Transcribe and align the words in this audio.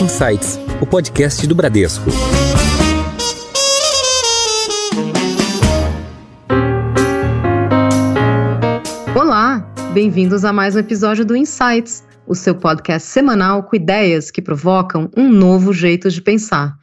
Insights, 0.00 0.60
o 0.78 0.86
podcast 0.86 1.46
do 1.46 1.54
Bradesco. 1.54 2.10
Olá, 9.18 9.66
bem-vindos 9.94 10.44
a 10.44 10.52
mais 10.52 10.76
um 10.76 10.80
episódio 10.80 11.24
do 11.24 11.34
Insights, 11.34 12.04
o 12.26 12.34
seu 12.34 12.54
podcast 12.54 13.08
semanal 13.08 13.62
com 13.62 13.74
ideias 13.74 14.30
que 14.30 14.42
provocam 14.42 15.10
um 15.16 15.30
novo 15.30 15.72
jeito 15.72 16.10
de 16.10 16.20
pensar. 16.20 16.74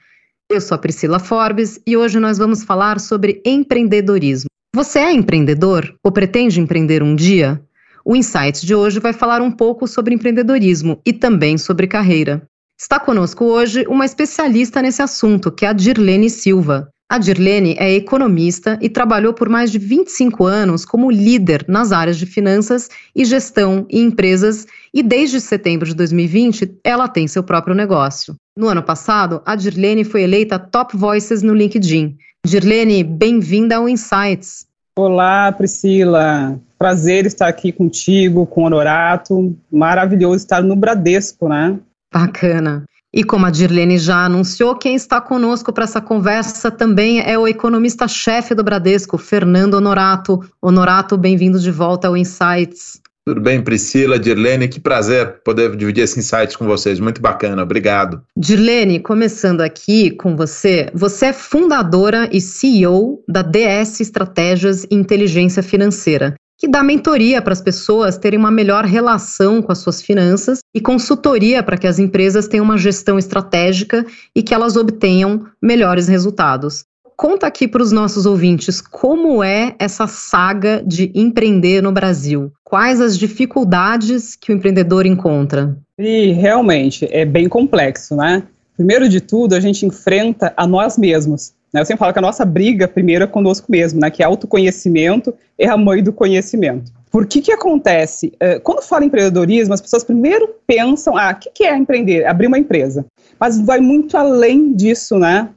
Eu 0.50 0.60
sou 0.60 0.74
a 0.74 0.80
Priscila 0.80 1.20
Forbes 1.20 1.80
e 1.86 1.96
hoje 1.96 2.20
nós 2.20 2.40
vamos 2.40 2.64
falar 2.64 3.00
sobre 3.00 3.44
empreendedorismo. 3.46 4.50
Você 4.76 4.98
é 4.98 5.14
empreendedor 5.14 5.96
ou 6.04 6.12
pretende 6.12 6.60
empreender 6.60 7.04
um 7.04 7.16
dia? 7.16 7.62
O 8.04 8.16
Insights 8.16 8.64
de 8.64 8.74
hoje 8.74 9.00
vai 9.00 9.14
falar 9.14 9.40
um 9.40 9.52
pouco 9.52 9.88
sobre 9.88 10.16
empreendedorismo 10.16 11.00
e 11.06 11.14
também 11.14 11.60
sobre 11.60 11.86
carreira. 11.86 12.42
Está 12.84 13.00
conosco 13.00 13.46
hoje 13.46 13.86
uma 13.88 14.04
especialista 14.04 14.82
nesse 14.82 15.02
assunto, 15.02 15.50
que 15.50 15.66
é 15.66 15.70
a 15.70 15.74
Dirlene 15.74 16.30
Silva. 16.30 16.90
A 17.10 17.18
Dirlene 17.18 17.78
é 17.80 17.94
economista 17.94 18.78
e 18.82 18.90
trabalhou 18.90 19.34
por 19.34 19.48
mais 19.48 19.72
de 19.72 19.80
25 19.80 20.44
anos 20.46 20.84
como 20.84 21.10
líder 21.10 21.64
nas 21.66 21.94
áreas 21.94 22.18
de 22.18 22.26
finanças 22.26 22.90
e 23.16 23.24
gestão 23.24 23.86
em 23.90 24.08
empresas 24.08 24.68
e 24.94 25.02
desde 25.02 25.40
setembro 25.40 25.88
de 25.88 25.96
2020 25.96 26.78
ela 26.84 27.08
tem 27.08 27.26
seu 27.26 27.42
próprio 27.42 27.74
negócio. 27.74 28.36
No 28.54 28.68
ano 28.68 28.84
passado, 28.84 29.42
a 29.46 29.56
Dirlene 29.56 30.04
foi 30.04 30.24
eleita 30.24 30.60
Top 30.60 30.98
Voices 30.98 31.42
no 31.42 31.54
LinkedIn. 31.54 32.18
Dirlene, 32.46 33.02
bem-vinda 33.02 33.78
ao 33.78 33.88
Insights. 33.88 34.68
Olá, 34.98 35.54
Priscila. 35.54 36.60
Prazer 36.78 37.26
estar 37.26 37.48
aqui 37.48 37.72
contigo, 37.72 38.46
com 38.46 38.64
o 38.64 38.66
Honorato. 38.66 39.56
Maravilhoso 39.72 40.36
estar 40.36 40.62
no 40.62 40.76
Bradesco, 40.76 41.48
né? 41.48 41.80
Bacana. 42.14 42.86
E 43.12 43.24
como 43.24 43.46
a 43.46 43.50
Dirlene 43.50 43.98
já 43.98 44.26
anunciou, 44.26 44.76
quem 44.76 44.96
está 44.96 45.20
conosco 45.20 45.74
para 45.74 45.84
essa 45.84 46.00
conversa 46.00 46.70
também 46.70 47.22
é 47.22 47.38
o 47.38 47.48
economista-chefe 47.48 48.54
do 48.54 48.64
Bradesco, 48.64 49.18
Fernando 49.18 49.76
Honorato. 49.76 50.40
Honorato, 50.62 51.18
bem-vindo 51.18 51.60
de 51.60 51.72
volta 51.72 52.08
ao 52.08 52.18
Insights. 52.18 53.02
Tudo 53.26 53.40
bem, 53.40 53.62
Priscila, 53.62 54.20
Dirlene, 54.20 54.68
que 54.68 54.82
prazer 54.82 55.42
poder 55.46 55.74
dividir 55.78 56.04
esse 56.04 56.20
insights 56.20 56.58
com 56.58 56.66
vocês, 56.66 57.00
muito 57.00 57.22
bacana, 57.22 57.64
obrigado. 57.64 58.22
Dirlene, 58.36 59.00
começando 59.00 59.62
aqui 59.62 60.12
com 60.12 60.36
você, 60.36 60.90
você 60.94 61.28
é 61.28 61.34
fundadora 61.34 62.28
e 62.34 62.42
CEO 62.42 63.24
da 63.26 63.42
DS 63.42 64.02
Estratégias 64.02 64.84
e 64.84 64.96
Inteligência 64.96 65.64
Financeira, 65.64 66.36
que 66.58 66.68
dá 66.68 66.84
mentoria 66.84 67.42
para 67.42 67.54
as 67.54 67.62
pessoas 67.62 68.18
terem 68.18 68.40
uma 68.40 68.52
melhor 68.52 68.86
relação 68.86 69.62
com 69.62 69.72
as 69.72 69.80
suas 69.80 70.02
finanças 70.02 70.60
e 70.74 70.80
consultoria 70.80 71.62
para 71.62 71.78
que 71.78 71.88
as 71.88 72.00
empresas 72.00 72.48
tenham 72.48 72.64
uma 72.64 72.78
gestão 72.78 73.18
estratégica 73.18 74.06
e 74.36 74.42
que 74.42 74.54
elas 74.54 74.76
obtenham 74.76 75.46
melhores 75.62 76.08
resultados. 76.08 76.86
Conta 77.16 77.48
aqui 77.48 77.68
para 77.68 77.84
os 77.84 77.92
nossos 77.92 78.26
ouvintes 78.26 78.82
como 78.82 79.44
é 79.44 79.76
essa 79.78 80.08
saga 80.08 80.84
de 80.86 81.12
empreender 81.14 81.82
no 81.82 81.92
Brasil. 81.92 82.52
Quais 82.64 83.00
as 83.00 83.18
dificuldades 83.18 84.36
que 84.36 84.52
o 84.52 84.56
empreendedor 84.56 85.06
encontra? 85.06 85.78
E 85.98 86.32
realmente 86.32 87.08
é 87.12 87.24
bem 87.24 87.48
complexo, 87.48 88.16
né? 88.16 88.44
Primeiro 88.76 89.08
de 89.08 89.22
tudo, 89.22 89.54
a 89.54 89.60
gente 89.60 89.86
enfrenta 89.86 90.52
a 90.58 90.66
nós 90.66 90.98
mesmos. 90.98 91.54
Né? 91.74 91.82
Eu 91.82 91.86
sempre 91.86 92.00
falo 92.00 92.14
que 92.14 92.20
a 92.20 92.22
nossa 92.22 92.46
briga 92.46 92.88
primeiro 92.88 93.24
é 93.24 93.28
conosco 93.28 93.72
mesmo, 93.72 94.00
né? 94.00 94.10
Que 94.10 94.22
é 94.22 94.26
autoconhecimento 94.26 95.34
é 95.58 95.68
a 95.68 95.78
mãe 95.78 96.04
do 96.04 96.14
conhecimento. 96.14 96.92
Por 97.10 97.26
que 97.26 97.42
que 97.42 97.52
acontece? 97.52 98.34
É, 98.40 98.60
quando 98.60 98.84
fala 98.84 99.04
em 99.04 99.08
empreendedorismo, 99.08 99.74
as 99.74 99.82
pessoas 99.82 100.04
primeiro 100.04 100.56
pensam, 100.66 101.18
ah, 101.18 101.32
o 101.32 101.40
que, 101.40 101.50
que 101.50 101.64
é 101.64 101.76
empreender? 101.76 102.26
Abrir 102.26 102.48
uma 102.48 102.58
empresa. 102.58 103.06
Mas 103.40 103.60
vai 103.60 103.80
muito 103.80 104.18
além 104.18 104.74
disso, 104.74 105.18
né? 105.18 105.50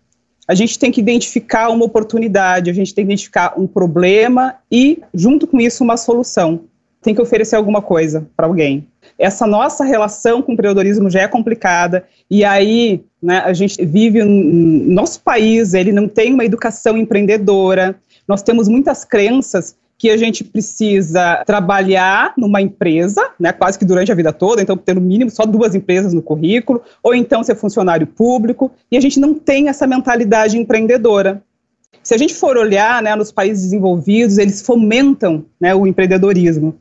a 0.49 0.55
gente 0.55 0.79
tem 0.79 0.93
que 0.93 1.01
identificar 1.01 1.71
uma 1.71 1.85
oportunidade, 1.85 2.71
a 2.71 2.73
gente 2.73 2.95
tem 2.95 3.05
que 3.05 3.13
identificar 3.13 3.55
um 3.59 3.67
problema 3.67 4.55
e, 4.71 5.03
junto 5.13 5.47
com 5.47 5.61
isso, 5.61 5.83
uma 5.83 5.97
solução. 5.97 6.61
Tem 7.03 7.15
que 7.15 7.21
oferecer 7.21 7.57
alguma 7.57 7.83
coisa 7.83 8.29
para 8.37 8.47
alguém. 8.47 8.87
Essa 9.19 9.47
nossa 9.47 9.85
relação 9.85 10.43
com 10.43 10.51
o 10.51 10.55
empreendedorismo 10.55 11.11
já 11.11 11.23
é 11.23 11.29
complicada, 11.29 12.05
e 12.31 12.45
aí 12.45 13.03
né, 13.23 13.39
a 13.45 13.53
gente 13.53 13.85
vive, 13.85 14.23
nosso 14.23 15.21
país, 15.21 15.73
ele 15.75 15.93
não 15.93 16.07
tem 16.07 16.35
uma 16.35 16.45
educação 16.45 16.97
empreendedora, 16.97 17.97
nós 18.29 18.43
temos 18.43 18.69
muitas 18.69 19.05
crenças 19.05 19.77
que 19.99 20.11
a 20.11 20.17
gente 20.17 20.45
precisa 20.45 21.43
trabalhar 21.47 22.35
numa 22.37 22.61
empresa, 22.61 23.31
né, 23.41 23.53
quase 23.53 23.79
que 23.79 23.85
durante 23.85 24.13
a 24.13 24.15
vida 24.15 24.33
toda, 24.33 24.61
então 24.61 24.77
ter 24.77 24.95
no 24.95 25.01
mínimo 25.01 25.31
só 25.31 25.47
duas 25.47 25.75
empresas 25.75 26.13
no 26.13 26.21
currículo, 26.21 26.83
ou 27.03 27.15
então 27.15 27.43
ser 27.43 27.57
funcionário 27.57 28.07
público, 28.07 28.71
e 28.91 28.97
a 28.97 29.01
gente 29.01 29.19
não 29.19 29.33
tem 29.33 29.69
essa 29.69 29.87
mentalidade 29.87 30.59
empreendedora. 30.59 31.43
Se 32.03 32.15
a 32.15 32.19
gente 32.19 32.35
for 32.35 32.57
olhar 32.57 33.03
né, 33.03 33.15
nos 33.17 33.33
países 33.33 33.65
desenvolvidos, 33.65 34.39
eles 34.39 34.63
fomentam 34.63 35.45
né, 35.61 35.75
o 35.75 35.87
empreendedorismo. 35.87 36.77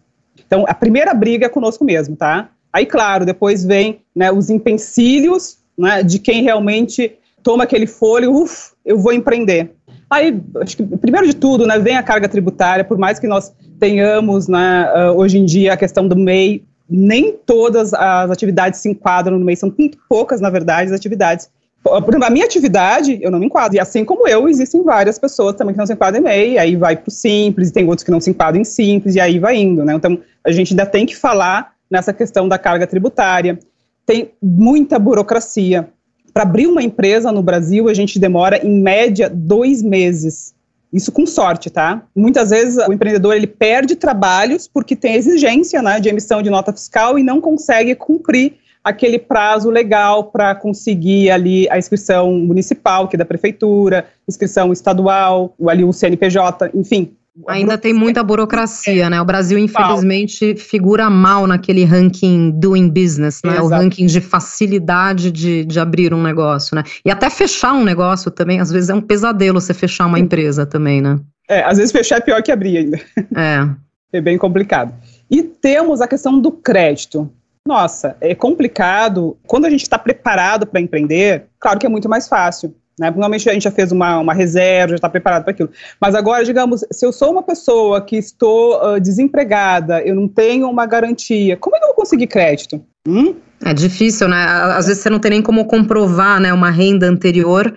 Então, 0.46 0.66
a 0.68 0.74
primeira 0.74 1.14
briga 1.14 1.46
é 1.46 1.50
conosco 1.50 1.84
mesmo, 1.84 2.16
tá? 2.16 2.50
Aí, 2.72 2.86
claro, 2.86 3.26
depois 3.26 3.64
vem 3.64 4.02
né, 4.16 4.32
os 4.32 4.50
empecilhos 4.50 5.58
né, 5.78 6.04
de 6.04 6.20
quem 6.20 6.44
realmente 6.44 7.18
toma 7.42 7.64
aquele 7.64 7.88
folho, 7.88 8.34
uff, 8.34 8.72
eu 8.84 8.98
vou 8.98 9.14
empreender. 9.14 9.72
Aí, 10.10 10.40
acho 10.62 10.78
que, 10.78 10.84
primeiro 10.84 11.28
de 11.28 11.36
tudo, 11.36 11.66
né, 11.66 11.80
vem 11.80 11.96
a 11.96 12.04
carga 12.04 12.28
tributária, 12.28 12.84
por 12.84 12.98
mais 12.98 13.20
que 13.20 13.28
nós 13.28 13.54
tenhamos, 13.80 14.48
né, 14.48 14.92
uh, 14.94 15.18
hoje 15.18 15.38
em 15.38 15.46
dia, 15.46 15.74
a 15.74 15.78
questão 15.78 16.08
do 16.08 16.16
MEI, 16.16 16.64
nem 16.90 17.34
todas 17.46 17.94
as 17.94 18.30
atividades 18.30 18.80
se 18.80 18.90
enquadram 18.90 19.40
no 19.40 19.46
MEI, 19.46 19.56
são 19.56 19.74
muito 19.78 19.98
poucas, 20.08 20.42
na 20.42 20.50
verdade, 20.50 20.92
as 20.92 20.96
atividades. 20.98 21.50
Por 21.86 22.10
exemplo, 22.10 22.26
a 22.26 22.30
minha 22.32 22.46
atividade, 22.46 23.20
eu 23.22 23.30
não 23.30 23.38
me 23.38 23.46
enquadro, 23.46 23.78
e 23.78 23.80
assim 23.80 24.04
como 24.04 24.28
eu, 24.28 24.50
existem 24.50 24.82
várias 24.82 25.20
pessoas 25.20 25.56
também 25.56 25.72
que 25.72 25.78
não 25.78 25.86
se 25.86 25.94
enquadram 25.94 26.20
em 26.20 26.24
MEI, 26.24 26.58
aí 26.58 26.76
vai 26.76 26.96
para 26.96 27.08
o 27.08 27.12
Simples, 27.12 27.70
e 27.70 27.74
tem 27.74 27.86
outros 27.86 28.04
que 28.04 28.10
não 28.10 28.20
se 28.20 28.32
enquadram 28.32 28.60
em 28.60 28.64
Simples, 28.64 29.14
e 29.14 29.20
aí 29.20 29.38
vai 29.38 29.56
indo, 29.56 29.86
né, 29.86 29.94
então 29.94 30.18
a 30.44 30.52
gente 30.52 30.74
ainda 30.74 30.88
tem 30.88 31.06
que 31.06 31.16
falar 31.16 31.74
nessa 31.90 32.12
questão 32.12 32.48
da 32.48 32.58
carga 32.58 32.88
tributária, 32.88 33.60
tem 34.04 34.32
muita 34.42 34.98
burocracia, 34.98 35.88
para 36.34 36.44
abrir 36.44 36.68
uma 36.68 36.84
empresa 36.84 37.32
no 37.32 37.42
Brasil, 37.42 37.88
a 37.88 37.94
gente 37.94 38.20
demora, 38.20 38.58
em 38.58 38.82
média, 38.82 39.30
dois 39.30 39.82
meses. 39.82 40.54
Isso 40.92 41.10
com 41.10 41.26
sorte, 41.26 41.70
tá? 41.70 42.04
Muitas 42.14 42.50
vezes 42.50 42.78
o 42.86 42.92
empreendedor 42.92 43.36
ele 43.36 43.48
perde 43.48 43.96
trabalhos 43.96 44.68
porque 44.68 44.98
tem 44.98 45.16
exigência 45.16 45.82
né, 45.82 45.98
de 45.98 46.10
emissão 46.10 46.42
de 46.42 46.50
nota 46.50 46.74
fiscal 46.74 47.18
e 47.18 47.24
não 47.24 47.40
consegue 47.40 47.96
cumprir 47.96 48.58
aquele 48.86 49.18
prazo 49.18 49.72
legal 49.72 50.26
para 50.26 50.54
conseguir 50.54 51.32
ali 51.32 51.68
a 51.72 51.78
inscrição 51.80 52.32
municipal, 52.32 53.08
que 53.08 53.16
é 53.16 53.20
da 53.20 53.26
prefeitura, 53.26 54.06
inscrição 54.30 54.72
estadual, 54.72 55.56
ali 55.68 55.84
o 55.84 55.92
CNPJ, 55.92 56.70
enfim, 56.76 57.12
Ainda 57.50 57.78
tem 57.78 57.94
muita 57.94 58.24
burocracia, 58.24 59.10
né? 59.10 59.20
O 59.20 59.26
Brasil, 59.26 59.58
infelizmente, 59.60 60.56
figura 60.56 61.10
mal 61.10 61.46
naquele 61.46 61.84
ranking 61.84 62.50
doing 62.52 62.88
business, 62.88 63.42
né? 63.44 63.58
Exato. 63.58 63.66
O 63.66 63.70
ranking 63.70 64.06
de 64.06 64.22
facilidade 64.22 65.32
de, 65.32 65.66
de 65.66 65.78
abrir 65.78 66.14
um 66.14 66.24
negócio, 66.24 66.74
né? 66.78 66.84
E 67.04 67.12
até 67.12 67.30
fechar 67.30 67.74
um 67.74 67.84
negócio 67.84 68.32
também, 68.32 68.62
às 68.62 68.72
vezes 68.72 68.90
é 68.90 68.94
um 68.94 69.02
pesadelo 69.02 69.60
você 69.60 69.74
fechar 69.74 70.06
uma 70.06 70.18
empresa 70.18 70.66
também, 70.66 71.02
né? 71.02 71.20
É, 71.50 71.62
às 71.66 71.78
vezes 71.78 71.92
fechar 71.92 72.20
é 72.20 72.22
pior 72.22 72.42
que 72.42 72.54
abrir 72.54 72.78
ainda. 72.78 73.00
É. 73.36 73.70
É 74.14 74.22
bem 74.22 74.38
complicado. 74.38 74.94
E 75.30 75.44
temos 75.44 76.00
a 76.00 76.08
questão 76.08 76.40
do 76.40 76.50
crédito. 76.50 77.30
Nossa, 77.68 78.16
é 78.22 78.36
complicado. 78.36 79.38
Quando 79.48 79.66
a 79.66 79.70
gente 79.70 79.82
está 79.82 79.98
preparado 79.98 80.68
para 80.68 80.80
empreender, 80.80 81.46
claro 81.60 81.80
que 81.80 81.86
é 81.86 81.90
muito 81.90 82.08
mais 82.08 82.28
fácil. 82.28 82.76
Né? 83.00 83.10
Normalmente 83.10 83.50
a 83.50 83.54
gente 83.54 83.64
já 83.64 83.72
fez 83.72 83.92
uma, 83.92 84.20
uma 84.20 84.34
reserva, 84.34 84.90
já 84.90 84.96
está 84.96 85.10
preparado 85.10 85.44
para 85.44 85.52
aquilo. 85.52 85.70
Mas 86.00 86.14
agora, 86.14 86.46
digamos, 86.46 86.86
se 86.92 87.06
eu 87.06 87.12
sou 87.12 87.32
uma 87.32 87.44
pessoa 87.44 88.02
que 88.02 88.18
estou 88.18 88.80
uh, 88.82 89.00
desempregada, 89.00 90.02
eu 90.02 90.16
não 90.16 90.28
tenho 90.28 90.70
uma 90.70 90.86
garantia, 90.86 91.58
como 91.58 91.76
é 91.76 91.80
que 91.80 91.86
eu 91.86 91.90
vou 91.90 91.96
conseguir 91.96 92.28
crédito? 92.28 92.82
Hum? 93.08 93.36
É 93.64 93.74
difícil, 93.74 94.28
né? 94.28 94.46
Às 94.46 94.86
vezes 94.86 95.02
você 95.02 95.10
não 95.10 95.20
tem 95.20 95.32
nem 95.32 95.42
como 95.42 95.66
comprovar 95.66 96.40
né, 96.40 96.54
uma 96.54 96.70
renda 96.70 97.08
anterior 97.08 97.74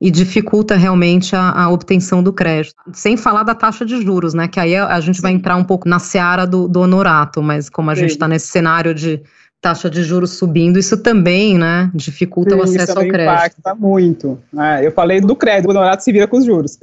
e 0.00 0.10
dificulta 0.10 0.76
realmente 0.76 1.36
a, 1.36 1.50
a, 1.50 1.70
obtenção 1.70 2.22
do 2.22 2.32
crédito. 2.32 2.74
Sem 2.92 3.16
falar 3.16 3.42
da 3.42 3.54
taxa 3.54 3.84
de 3.84 4.00
juros, 4.00 4.32
né? 4.32 4.48
Que 4.48 4.58
aí 4.58 4.74
a, 4.74 4.86
a 4.86 5.00
gente 5.00 5.20
vai 5.20 5.32
entrar 5.32 5.56
um 5.56 5.64
pouco 5.64 5.88
na 5.88 5.98
seara 5.98 6.46
do, 6.46 6.66
do 6.66 6.80
honorato, 6.80 7.42
mas 7.42 7.68
como 7.68 7.90
a 7.90 7.94
Sim. 7.94 8.02
gente 8.02 8.12
está 8.12 8.26
nesse 8.26 8.46
cenário 8.46 8.94
de 8.94 9.22
taxa 9.60 9.90
de 9.90 10.02
juros 10.02 10.30
subindo, 10.30 10.78
isso 10.78 10.96
também, 10.96 11.58
né, 11.58 11.90
dificulta 11.94 12.54
Sim, 12.54 12.60
o 12.60 12.62
acesso 12.62 12.98
ao 12.98 13.06
crédito. 13.06 13.20
impacta 13.20 13.74
muito. 13.74 14.38
Né? 14.50 14.86
Eu 14.86 14.90
falei 14.90 15.20
do 15.20 15.36
crédito, 15.36 15.66
o 15.66 15.70
honorato 15.70 16.02
se 16.02 16.10
vira 16.10 16.26
com 16.26 16.38
os 16.38 16.46
juros. 16.46 16.78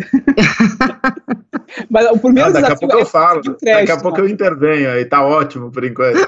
Mas 1.89 2.05
o 2.11 2.19
primeiro 2.19 2.53
Não, 2.53 2.61
daqui 2.61 2.73
a 2.73 2.75
pouco 2.75 2.95
é 2.95 3.01
eu 3.01 3.05
falo, 3.05 3.41
crédito, 3.41 3.63
daqui 3.63 3.91
a 3.91 3.97
pouco 3.97 4.19
né? 4.19 4.23
eu 4.23 4.29
intervenho, 4.29 4.91
aí 4.91 5.05
tá 5.05 5.25
ótimo 5.25 5.71
por 5.71 5.83
enquanto. 5.83 6.19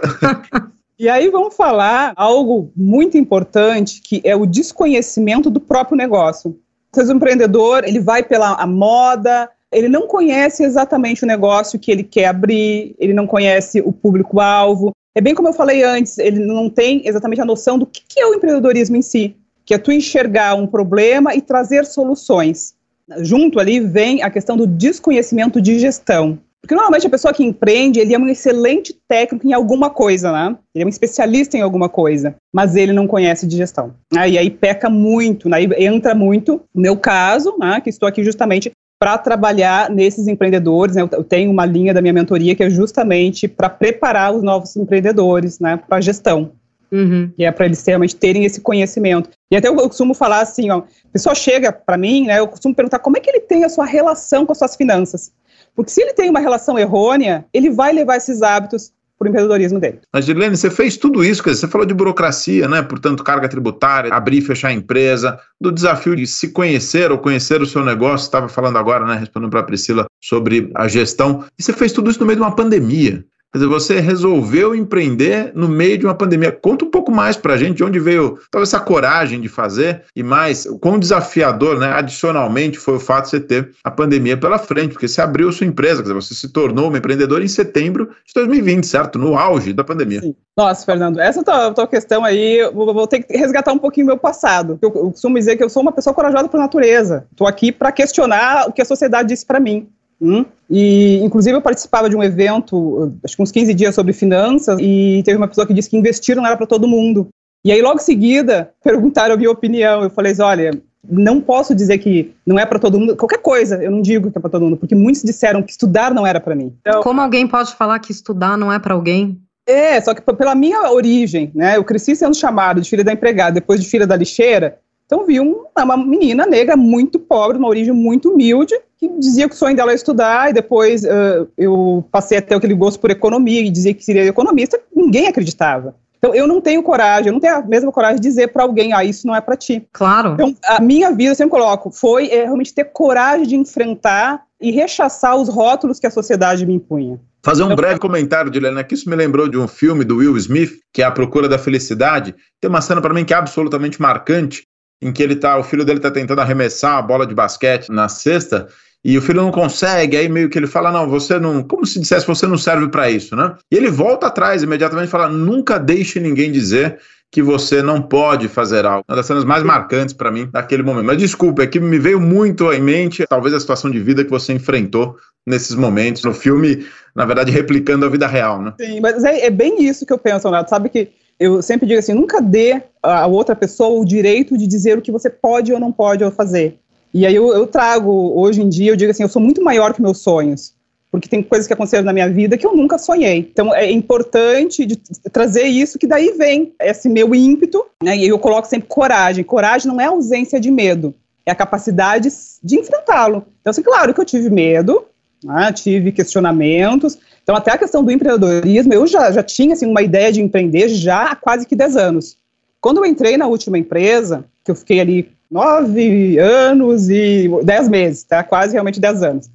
E 0.98 1.08
aí 1.08 1.30
vamos 1.30 1.56
falar 1.56 2.14
algo 2.16 2.74
muito 2.76 3.18
importante, 3.18 4.02
que 4.02 4.20
é 4.26 4.36
o 4.36 4.46
desconhecimento 4.46 5.50
do 5.50 5.60
próprio 5.60 5.96
negócio. 5.96 6.60
Às 6.92 7.10
o 7.10 7.14
empreendedor, 7.14 7.84
ele 7.84 8.00
vai 8.00 8.24
pela 8.24 8.66
moda, 8.66 9.50
ele 9.72 9.88
não 9.88 10.08
conhece 10.08 10.64
exatamente 10.64 11.24
o 11.24 11.28
negócio 11.28 11.80
que 11.80 11.92
ele 11.92 12.04
quer 12.04 12.26
abrir, 12.26 12.96
ele 12.98 13.14
não 13.14 13.28
conhece 13.28 13.82
o 13.82 13.92
público-alvo. 13.92 14.92
É 15.14 15.22
bem 15.22 15.36
como 15.36 15.48
eu 15.48 15.54
falei 15.54 15.84
antes, 15.84 16.18
ele 16.18 16.40
não 16.40 16.70
tem 16.70 17.08
exatamente 17.08 17.42
a 17.42 17.46
noção 17.46 17.78
do 17.78 17.86
que 17.86 18.20
é 18.20 18.26
o 18.26 18.34
empreendedorismo 18.34 18.96
em 18.96 19.02
si, 19.02 19.36
que 19.66 19.74
é 19.74 19.78
tu 19.78 19.92
enxergar 19.92 20.56
um 20.56 20.66
problema 20.66 21.36
e 21.36 21.42
trazer 21.42 21.86
soluções. 21.86 22.74
Junto 23.20 23.60
ali 23.60 23.80
vem 23.80 24.24
a 24.24 24.30
questão 24.30 24.58
do 24.58 24.66
desconhecimento 24.66 25.62
de 25.62 25.80
gestão. 25.80 26.40
Porque 26.62 26.76
normalmente 26.76 27.08
a 27.08 27.10
pessoa 27.10 27.34
que 27.34 27.44
empreende, 27.44 28.00
ele 28.00 28.14
é 28.14 28.20
um 28.20 28.28
excelente 28.28 28.96
técnico 29.08 29.48
em 29.48 29.54
alguma 29.54 29.90
coisa, 29.90 30.32
né? 30.32 30.56
Ele 30.76 30.84
é 30.84 30.86
um 30.86 30.90
especialista 30.90 31.58
em 31.58 31.62
alguma 31.62 31.88
coisa, 31.88 32.36
mas 32.54 32.76
ele 32.76 32.94
não 32.94 33.08
conhece 33.08 33.48
de 33.48 33.58
gestão. 33.58 33.94
E 34.14 34.38
aí 34.38 34.50
peca 34.50 34.90
muito, 34.90 35.48
né? 35.48 35.64
E 35.64 35.86
entra 35.86 36.14
muito, 36.14 36.62
no 36.74 36.82
meu 36.82 36.98
caso, 36.98 37.56
né? 37.58 37.80
que 37.82 37.90
estou 37.90 38.08
aqui 38.08 38.24
justamente 38.24 38.72
para 39.00 39.18
trabalhar 39.18 39.90
nesses 39.90 40.28
empreendedores. 40.28 40.96
Né? 40.96 41.02
Eu 41.02 41.24
tenho 41.24 41.50
uma 41.50 41.66
linha 41.66 41.94
da 41.94 42.02
minha 42.02 42.14
mentoria 42.14 42.54
que 42.54 42.64
é 42.64 42.70
justamente 42.70 43.48
para 43.48 43.70
preparar 43.70 44.36
os 44.36 44.44
novos 44.44 44.76
empreendedores 44.76 45.60
né? 45.60 45.78
para 45.78 45.98
a 45.98 46.02
gestão. 46.02 46.52
Uhum. 46.92 47.32
E 47.38 47.46
é 47.46 47.52
para 47.52 47.66
eles 47.66 47.86
realmente 47.86 48.16
terem 48.16 48.46
esse 48.46 48.62
conhecimento. 48.62 49.30
E 49.52 49.56
até 49.56 49.68
eu 49.68 49.76
costumo 49.76 50.14
falar 50.14 50.42
assim, 50.42 50.70
ó, 50.72 50.80
a 50.80 51.12
pessoa 51.14 51.36
chega 51.36 51.72
para 51.72 51.98
mim, 51.98 52.26
né, 52.26 52.40
eu 52.40 52.48
costumo 52.48 52.74
perguntar 52.74 53.00
como 53.00 53.16
é 53.16 53.20
que 53.20 53.30
ele 53.30 53.42
tem 53.42 53.64
a 53.64 53.70
sua 53.70 53.86
relação 53.86 54.46
com 54.46 54.52
as 54.52 54.58
suas 54.58 54.76
finanças. 54.76 55.32
Porque 55.76 55.92
se 55.92 56.02
ele 56.02 56.14
tem 56.14 56.30
uma 56.30 56.40
relação 56.40 56.78
errônea, 56.78 57.46
ele 57.54 57.70
vai 57.70 57.94
levar 57.94 58.18
esses 58.18 58.42
hábitos 58.42 58.92
para 59.20 59.26
o 59.26 59.30
empreendedorismo 59.30 59.80
dele. 59.80 60.00
Mas, 60.14 60.26
Gilene, 60.26 60.56
você 60.56 60.70
fez 60.70 60.96
tudo 60.96 61.24
isso, 61.24 61.44
quer 61.44 61.50
dizer, 61.50 61.62
você 61.62 61.68
falou 61.68 61.86
de 61.86 61.94
burocracia, 61.94 62.70
né? 62.70 62.82
Portanto, 62.82 63.22
carga 63.22 63.50
tributária, 63.50 64.14
abrir 64.14 64.38
e 64.38 64.42
fechar 64.42 64.70
a 64.70 64.74
empresa, 64.74 65.38
do 65.60 65.74
desafio 65.74 66.16
de 66.16 66.26
se 66.26 66.54
conhecer 66.54 67.12
ou 67.12 67.18
conhecer 67.18 67.62
o 67.62 67.66
seu 67.66 67.84
negócio, 67.84 68.24
estava 68.24 68.48
falando 68.48 68.78
agora, 68.78 69.06
né? 69.06 69.16
Respondendo 69.16 69.52
para 69.52 69.60
a 69.60 69.64
Priscila 69.64 70.06
sobre 70.24 70.72
a 70.74 70.88
gestão. 70.88 71.44
E 71.60 71.62
você 71.62 71.74
fez 71.74 71.92
tudo 71.92 72.10
isso 72.10 72.20
no 72.22 72.26
meio 72.26 72.38
de 72.38 72.44
uma 72.44 72.56
pandemia. 72.56 73.26
Quer 73.52 73.60
dizer, 73.60 73.70
você 73.70 74.00
resolveu 74.00 74.76
empreender 74.76 75.52
no 75.56 75.68
meio 75.68 75.98
de 75.98 76.06
uma 76.06 76.14
pandemia. 76.14 76.52
Conta 76.52 76.86
um 76.86 76.92
pouco 76.92 77.12
mais 77.12 77.36
para 77.36 77.56
a 77.56 77.58
gente 77.58 77.78
de 77.78 77.84
onde 77.84 78.00
veio 78.00 78.38
toda 78.52 78.64
essa 78.64 78.80
coragem 78.80 79.42
de 79.42 79.50
fazer 79.50 80.04
e 80.16 80.22
mais, 80.22 80.68
o 80.68 80.78
quão 80.78 81.00
desafiador, 81.00 81.80
né? 81.80 81.92
Adicionalmente, 81.92 82.78
foi 82.78 82.96
o 82.96 83.00
fato 83.00 83.26
de 83.26 83.32
você 83.32 83.40
ter 83.40 83.72
a 83.84 83.90
pandemia 83.90 84.38
pela 84.38 84.60
frente, 84.60 84.92
porque 84.92 85.08
você 85.08 85.20
abriu 85.20 85.52
sua 85.52 85.66
empresa, 85.66 85.98
quer 85.98 86.10
dizer, 86.10 86.14
você 86.14 86.36
se 86.36 86.50
tornou 86.50 86.90
uma 86.90 87.00
empreendedora 87.00 87.44
em 87.44 87.48
setembro 87.48 88.10
de 88.24 88.34
2020, 88.36 88.86
certo? 88.86 89.18
No 89.18 89.36
auge 89.36 89.74
da 89.74 89.84
pandemia. 89.84 90.22
Sim. 90.22 90.36
Nossa, 90.56 90.86
Fernando, 90.86 91.20
essa 91.20 91.44
tua, 91.44 91.74
tua 91.74 91.88
questão 91.88 92.24
aí, 92.24 92.58
eu 92.60 92.74
vou 92.74 93.08
ter 93.08 93.24
que 93.24 93.36
resgatar 93.36 93.72
um 93.72 93.80
pouquinho 93.80 94.06
meu 94.06 94.18
passado. 94.18 94.78
Eu, 94.80 94.90
eu 94.90 95.12
costumo 95.12 95.40
dizer 95.40 95.56
que 95.56 95.64
eu 95.64 95.70
sou 95.70 95.82
uma 95.82 95.92
pessoa 95.92 96.14
corajosa 96.14 96.48
por 96.50 96.60
natureza. 96.60 97.26
Estou 97.32 97.48
aqui 97.48 97.72
para 97.72 97.92
questionar 97.92 98.68
o 98.68 98.74
que 98.74 98.82
a 98.82 98.86
sociedade 98.86 99.30
disse 99.30 99.46
para 99.46 99.60
mim. 99.60 99.90
Hum? 100.22 100.46
E, 100.70 101.18
inclusive, 101.24 101.56
eu 101.56 101.62
participava 101.62 102.10
de 102.10 102.16
um 102.16 102.24
evento, 102.24 103.14
acho 103.24 103.36
que 103.36 103.42
uns 103.42 103.52
15 103.52 103.74
dias 103.74 103.96
sobre 103.96 104.14
finanças, 104.14 104.78
e 104.80 105.22
teve 105.24 105.38
uma 105.38 105.48
pessoa 105.48 105.66
que 105.66 105.74
disse 105.74 105.90
que 105.90 105.98
investir 105.98 106.36
não 106.36 106.46
era 106.46 106.58
para 106.58 106.68
todo 106.68 106.88
mundo. 106.88 107.28
E 107.64 107.72
aí, 107.72 107.82
logo 107.82 107.98
em 107.98 108.04
seguida, 108.04 108.72
perguntaram 108.84 109.36
a 109.36 109.38
minha 109.38 109.52
opinião. 109.52 110.04
Eu 110.04 110.10
falei: 110.10 110.34
olha, 110.40 110.72
não 111.08 111.42
posso 111.42 111.74
dizer 111.74 111.98
que 111.98 112.34
não 112.46 112.60
é 112.60 112.66
para 112.66 112.80
todo 112.80 113.00
mundo. 113.00 113.16
Qualquer 113.16 113.40
coisa, 113.40 113.82
eu 113.82 113.92
não 113.92 114.02
digo 114.02 114.32
que 114.32 114.38
é 114.38 114.42
para 114.42 114.50
todo 114.50 114.64
mundo, 114.64 114.78
porque 114.78 114.96
muitos 114.96 115.24
disseram 115.24 115.64
que 115.64 115.72
estudar 115.72 116.14
não 116.14 116.26
era 116.26 116.40
para 116.40 116.56
mim. 116.56 116.76
Então, 116.82 117.02
Como 117.02 117.22
alguém 117.22 117.48
pode 117.48 117.74
falar 117.76 118.00
que 118.00 118.12
estudar 118.12 118.58
não 118.58 118.72
é 118.72 118.80
para 118.80 118.94
alguém? 118.94 119.40
É, 119.68 120.02
só 120.02 120.16
que 120.16 120.22
pela 120.22 120.56
minha 120.56 120.92
origem, 120.92 121.52
né? 121.54 121.78
Eu 121.78 121.84
cresci 121.84 122.16
sendo 122.16 122.36
chamado 122.36 122.82
de 122.82 122.90
filha 122.90 123.04
da 123.04 123.14
empregada, 123.14 123.54
depois 123.54 123.80
de 123.80 123.88
filha 123.88 124.08
da 124.08 124.16
lixeira. 124.16 124.80
Então 125.10 125.26
vi 125.26 125.40
um, 125.40 125.66
uma 125.76 125.98
menina 125.98 126.46
negra 126.46 126.78
muito 126.78 127.18
pobre, 127.18 127.58
uma 127.58 127.68
origem 127.68 127.92
muito 127.92 128.32
humilde, 128.32 128.76
que 128.96 129.10
dizia 129.18 129.50
que 129.50 129.56
o 129.56 129.58
sonho 129.58 129.76
dela 129.76 129.90
era 129.90 129.96
estudar, 129.96 130.52
e 130.52 130.54
depois 130.54 131.04
uh, 131.04 131.50
eu 131.58 132.06
passei 132.12 132.38
a 132.38 132.42
ter 132.44 132.54
aquele 132.54 132.76
gosto 132.76 133.00
por 133.00 133.10
economia 133.10 133.60
e 133.60 133.72
dizia 133.72 133.92
que 133.92 134.06
seria 134.06 134.26
economista, 134.26 134.80
ninguém 134.96 135.26
acreditava. 135.26 135.96
Então, 136.20 136.36
eu 136.36 136.46
não 136.46 136.62
tenho 136.62 136.84
coragem, 136.84 137.28
eu 137.28 137.34
não 137.34 137.40
tenho 137.40 137.56
a 137.56 137.62
mesma 137.62 137.92
coragem 137.92 138.18
de 138.18 138.28
dizer 138.28 138.50
para 138.50 138.62
alguém, 138.62 138.94
ah, 138.94 139.04
isso 139.04 139.26
não 139.26 139.34
é 139.34 139.42
para 139.42 139.56
ti. 139.56 139.88
Claro. 139.92 140.34
Então, 140.34 140.56
a 140.68 140.80
minha 140.80 141.12
vida, 141.12 141.32
eu 141.32 141.36
sempre 141.36 141.58
coloco, 141.58 141.90
foi 141.90 142.30
é, 142.30 142.44
realmente 142.44 142.74
ter 142.74 142.84
coragem 142.84 143.48
de 143.48 143.56
enfrentar 143.56 144.44
e 144.62 144.70
rechaçar 144.70 145.36
os 145.38 145.50
rótulos 145.50 146.00
que 146.00 146.06
a 146.06 146.12
sociedade 146.12 146.68
me 146.68 146.74
impunha. 146.76 147.20
Fazer 147.42 147.64
um 147.64 147.68
então, 147.68 147.78
breve 147.78 148.00
comentário, 148.00 148.52
Dilena, 148.52 148.84
que 148.84 148.94
isso 148.94 149.10
me 149.10 149.16
lembrou 149.16 149.48
de 149.48 149.58
um 149.58 149.68
filme 149.68 150.04
do 150.04 150.18
Will 150.18 150.36
Smith, 150.36 150.74
que 150.94 151.02
é 151.02 151.06
A 151.06 151.12
Procura 151.12 151.48
da 151.48 151.58
Felicidade. 151.58 152.36
Tem 152.60 152.70
uma 152.70 152.82
cena 152.82 153.02
para 153.02 153.14
mim 153.14 153.24
que 153.24 153.34
é 153.34 153.38
absolutamente 153.38 154.02
marcante, 154.02 154.64
em 155.02 155.12
que 155.12 155.24
ele 155.24 155.36
tá, 155.36 155.58
o 155.58 155.64
filho 155.64 155.86
dele 155.86 156.00
tá 156.00 156.12
tentando 156.12 156.42
arremessar 156.42 156.98
a 156.98 157.02
bola 157.02 157.26
de 157.26 157.34
basquete 157.34 157.90
na 157.90 158.10
cesta 158.10 158.68
e 159.04 159.18
o 159.18 159.22
filho 159.22 159.42
não 159.42 159.52
consegue, 159.52 160.18
aí 160.18 160.28
meio 160.28 160.50
que 160.50 160.58
ele 160.58 160.68
fala: 160.68 160.92
"Não, 160.92 161.10
você 161.10 161.40
não, 161.40 161.64
como 161.64 161.86
se 161.86 162.00
dissesse, 162.00 162.28
você 162.28 162.46
não 162.46 162.58
serve 162.58 162.90
para 162.90 163.10
isso, 163.10 163.36
né?". 163.36 163.56
E 163.72 163.78
ele 163.78 163.90
volta 163.90 164.28
atrás 164.28 164.62
imediatamente 164.62 165.08
e 165.08 165.12
fala: 165.12 165.30
"Nunca 165.30 165.80
deixe 165.80 166.20
ninguém 166.20 166.52
dizer 166.52 167.00
que 167.32 167.42
você 167.42 167.82
não 167.82 168.02
pode 168.02 168.50
fazer 168.50 168.86
algo". 168.86 169.06
Uma 169.08 169.16
das 169.16 169.26
cenas 169.26 169.46
mais 169.46 169.64
marcantes 169.64 170.14
para 170.14 170.30
mim 170.30 170.50
naquele 170.52 170.84
momento. 170.84 171.06
Mas 171.06 171.18
desculpa, 171.18 171.64
é 171.64 171.68
que 171.68 171.80
me 171.80 171.98
veio 171.98 172.20
muito 172.20 172.72
em 172.74 172.82
mente 172.82 173.26
talvez 173.26 173.56
a 173.56 173.60
situação 173.60 173.90
de 173.90 174.00
vida 174.00 174.24
que 174.26 174.30
você 174.30 174.52
enfrentou 174.52 175.16
nesses 175.48 175.76
momentos 175.76 176.24
no 176.24 176.34
filme, 176.34 176.86
na 177.16 177.26
verdade 177.26 177.52
replicando 177.52 178.06
a 178.06 178.10
vida 178.10 178.28
real, 178.28 178.62
né? 178.62 178.74
Sim, 178.80 179.00
mas 179.00 179.24
é, 179.24 179.46
é 179.46 179.50
bem 179.50 179.82
isso 179.82 180.06
que 180.06 180.12
eu 180.12 180.18
penso, 180.18 180.48
Renato. 180.48 180.70
Sabe 180.70 180.90
que 180.90 181.10
eu 181.40 181.62
sempre 181.62 181.88
digo 181.88 182.00
assim, 182.00 182.14
nunca 182.14 182.42
dê 182.42 182.82
a 183.02 183.28
outra 183.28 183.56
pessoa 183.56 184.00
o 184.00 184.06
direito 184.06 184.58
de 184.58 184.68
dizer 184.68 184.98
o 184.98 185.02
que 185.02 185.12
você 185.12 185.30
pode 185.30 185.72
ou 185.72 185.80
não 185.80 185.92
pode 185.92 186.30
fazer. 186.32 186.78
E 187.14 187.26
aí 187.26 187.34
eu, 187.34 187.48
eu 187.54 187.66
trago, 187.66 188.12
hoje 188.40 188.62
em 188.62 188.70
dia, 188.70 188.92
eu 188.92 188.96
digo 188.96 189.12
assim, 189.12 189.24
eu 189.24 189.30
sou 189.30 189.42
muito 189.42 189.64
maior 189.64 189.94
que 189.94 190.02
meus 190.02 190.20
sonhos 190.20 190.74
porque 191.12 191.28
tem 191.28 191.42
coisas 191.42 191.66
que 191.66 191.74
aconteceram 191.74 192.04
na 192.04 192.14
minha 192.14 192.30
vida 192.30 192.58
que 192.58 192.66
eu 192.66 192.76
nunca 192.76 192.98
sonhei. 192.98 193.40
Então 193.40 193.74
é 193.74 193.90
importante 193.92 194.86
trazer 195.32 195.64
isso, 195.64 195.98
que 195.98 196.08
daí 196.08 196.34
vem 196.38 196.74
esse 196.80 197.10
meu 197.10 197.34
ímpeto, 197.34 197.86
né, 198.04 198.16
e 198.16 198.28
eu 198.28 198.38
coloco 198.38 198.68
sempre 198.68 198.88
coragem. 198.88 199.44
Coragem 199.44 199.88
não 199.88 200.00
é 200.00 200.06
ausência 200.06 200.60
de 200.60 200.70
medo, 200.70 201.14
é 201.46 201.52
a 201.52 201.56
capacidade 201.56 202.30
de 202.64 202.80
enfrentá-lo. 202.80 203.46
Então, 203.62 203.72
assim, 203.72 203.82
claro 203.82 204.14
que 204.14 204.22
eu 204.22 204.26
tive 204.26 204.50
medo, 204.50 205.04
né, 205.44 205.72
tive 205.74 206.12
questionamentos, 206.12 207.18
então, 207.50 207.58
até 207.58 207.72
a 207.72 207.78
questão 207.80 208.04
do 208.04 208.12
empreendedorismo, 208.12 208.94
eu 208.94 209.08
já, 209.08 209.32
já 209.32 209.42
tinha 209.42 209.74
assim, 209.74 209.88
uma 209.88 210.04
ideia 210.04 210.32
de 210.32 210.40
empreender 210.40 210.88
já 210.88 211.32
há 211.32 211.36
quase 211.36 211.66
que 211.66 211.76
10 211.76 211.98
anos. 211.98 212.38
Quando 212.80 212.98
eu 212.98 213.06
entrei 213.08 213.38
na 213.38 213.48
última 213.48 213.76
empresa, 213.76 214.46
que 214.64 214.70
eu 214.70 214.76
fiquei 214.76 215.00
ali 215.00 215.32
nove 215.50 216.38
anos 216.38 217.10
e 217.10 217.50
dez 217.64 217.90
meses, 217.90 218.22
tá? 218.22 218.44
quase 218.44 218.74
realmente 218.74 219.00
10 219.00 219.24
anos, 219.24 219.50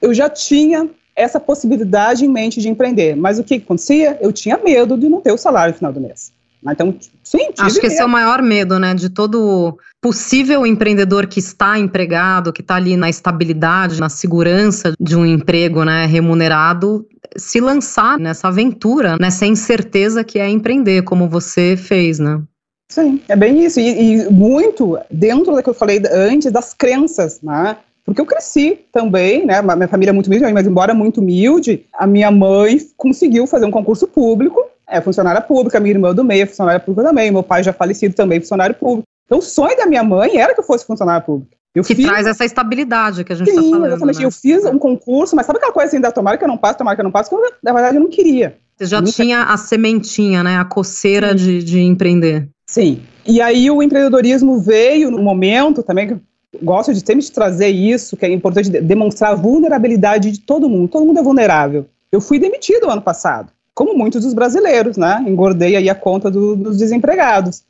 eu 0.00 0.14
já 0.14 0.30
tinha 0.30 0.88
essa 1.16 1.40
possibilidade 1.40 2.24
em 2.24 2.28
mente 2.28 2.60
de 2.60 2.68
empreender. 2.68 3.16
Mas 3.16 3.40
o 3.40 3.42
que 3.42 3.54
acontecia? 3.54 4.16
Eu 4.20 4.32
tinha 4.32 4.56
medo 4.56 4.96
de 4.96 5.08
não 5.08 5.20
ter 5.20 5.32
o 5.32 5.36
salário 5.36 5.72
no 5.72 5.76
final 5.78 5.92
do 5.92 6.00
mês. 6.00 6.32
Então, 6.68 6.94
sim, 7.22 7.48
Acho 7.58 7.80
que 7.80 7.86
esse 7.86 8.00
é 8.00 8.04
o 8.04 8.08
maior 8.08 8.42
medo, 8.42 8.78
né, 8.78 8.94
de 8.94 9.08
todo 9.08 9.78
possível 10.00 10.66
empreendedor 10.66 11.26
que 11.26 11.38
está 11.38 11.78
empregado, 11.78 12.52
que 12.52 12.60
está 12.60 12.76
ali 12.76 12.96
na 12.96 13.08
estabilidade, 13.08 14.00
na 14.00 14.08
segurança 14.08 14.92
de 15.00 15.16
um 15.16 15.24
emprego, 15.24 15.84
né, 15.84 16.06
remunerado, 16.06 17.06
se 17.36 17.60
lançar 17.60 18.18
nessa 18.18 18.48
aventura, 18.48 19.16
nessa 19.20 19.46
incerteza 19.46 20.22
que 20.24 20.38
é 20.38 20.48
empreender, 20.48 21.02
como 21.02 21.28
você 21.28 21.76
fez, 21.76 22.18
né? 22.18 22.42
Sim, 22.90 23.20
é 23.28 23.36
bem 23.36 23.64
isso. 23.64 23.78
E, 23.78 24.24
e 24.24 24.30
muito 24.30 24.98
dentro 25.10 25.54
do 25.54 25.62
que 25.62 25.70
eu 25.70 25.74
falei 25.74 26.02
antes, 26.10 26.50
das 26.50 26.74
crenças, 26.74 27.40
né? 27.40 27.76
Porque 28.04 28.20
eu 28.20 28.26
cresci 28.26 28.80
também, 28.92 29.46
né? 29.46 29.62
Minha 29.62 29.86
família 29.86 30.10
é 30.10 30.12
muito 30.12 30.26
humilde, 30.26 30.52
mas 30.52 30.66
embora 30.66 30.92
muito 30.92 31.20
humilde, 31.20 31.86
a 31.94 32.06
minha 32.06 32.30
mãe 32.30 32.80
conseguiu 32.96 33.46
fazer 33.46 33.66
um 33.66 33.70
concurso 33.70 34.08
público, 34.08 34.60
é 34.90 35.00
funcionária 35.00 35.40
pública, 35.40 35.80
minha 35.80 35.94
irmã 35.94 36.14
do 36.14 36.24
meio 36.24 36.42
é 36.42 36.46
funcionária 36.46 36.80
pública 36.80 37.08
também, 37.08 37.30
meu 37.30 37.42
pai 37.42 37.62
já 37.62 37.72
falecido 37.72 38.14
também, 38.14 38.40
funcionário 38.40 38.74
público. 38.74 39.04
Então 39.26 39.38
o 39.38 39.42
sonho 39.42 39.76
da 39.76 39.86
minha 39.86 40.02
mãe 40.02 40.36
era 40.36 40.54
que 40.54 40.60
eu 40.60 40.64
fosse 40.64 40.84
funcionária 40.84 41.20
pública. 41.20 41.56
Eu 41.74 41.84
que 41.84 41.94
fiz... 41.94 42.04
traz 42.04 42.26
essa 42.26 42.44
estabilidade 42.44 43.22
que 43.22 43.32
a 43.32 43.36
gente 43.36 43.48
está 43.48 43.62
falando. 43.62 43.86
Exatamente. 43.86 44.18
Né? 44.18 44.24
Eu 44.24 44.30
fiz 44.30 44.64
um 44.64 44.78
concurso, 44.78 45.36
mas 45.36 45.46
sabe 45.46 45.58
aquela 45.58 45.72
coisa 45.72 45.88
assim, 45.88 46.00
da 46.00 46.10
tomara 46.10 46.36
que 46.36 46.42
eu 46.42 46.48
não 46.48 46.56
passe, 46.56 46.78
tomara 46.78 46.96
que 46.96 47.00
eu 47.00 47.04
não 47.04 47.12
passe, 47.12 47.30
que 47.30 47.36
eu, 47.36 47.40
na 47.62 47.72
verdade 47.72 47.96
eu 47.96 48.02
não 48.02 48.10
queria. 48.10 48.58
Você 48.76 48.86
já 48.86 49.02
tinha 49.02 49.44
a 49.44 49.56
sementinha, 49.56 50.42
né? 50.42 50.56
A 50.56 50.64
coceira 50.64 51.34
de, 51.34 51.62
de 51.62 51.80
empreender. 51.80 52.48
Sim. 52.66 53.02
E 53.26 53.40
aí 53.40 53.70
o 53.70 53.82
empreendedorismo 53.82 54.58
veio 54.58 55.10
no 55.10 55.22
momento 55.22 55.82
também, 55.82 56.08
que 56.08 56.14
eu 56.14 56.20
gosto 56.62 56.92
de 56.92 57.00
sempre 57.00 57.22
de 57.22 57.30
trazer 57.30 57.68
isso, 57.68 58.16
que 58.16 58.24
é 58.24 58.32
importante 58.32 58.70
demonstrar 58.70 59.32
a 59.32 59.34
vulnerabilidade 59.36 60.32
de 60.32 60.40
todo 60.40 60.68
mundo. 60.68 60.88
Todo 60.88 61.06
mundo 61.06 61.20
é 61.20 61.22
vulnerável. 61.22 61.86
Eu 62.10 62.20
fui 62.20 62.38
demitido 62.38 62.90
ano 62.90 63.02
passado, 63.02 63.52
como 63.74 63.96
muitos 63.96 64.22
dos 64.22 64.34
brasileiros, 64.34 64.96
né? 64.96 65.24
Engordei 65.26 65.76
aí 65.76 65.88
a 65.88 65.94
conta 65.94 66.30
do, 66.30 66.56
dos 66.56 66.76
desempregados 66.76 67.64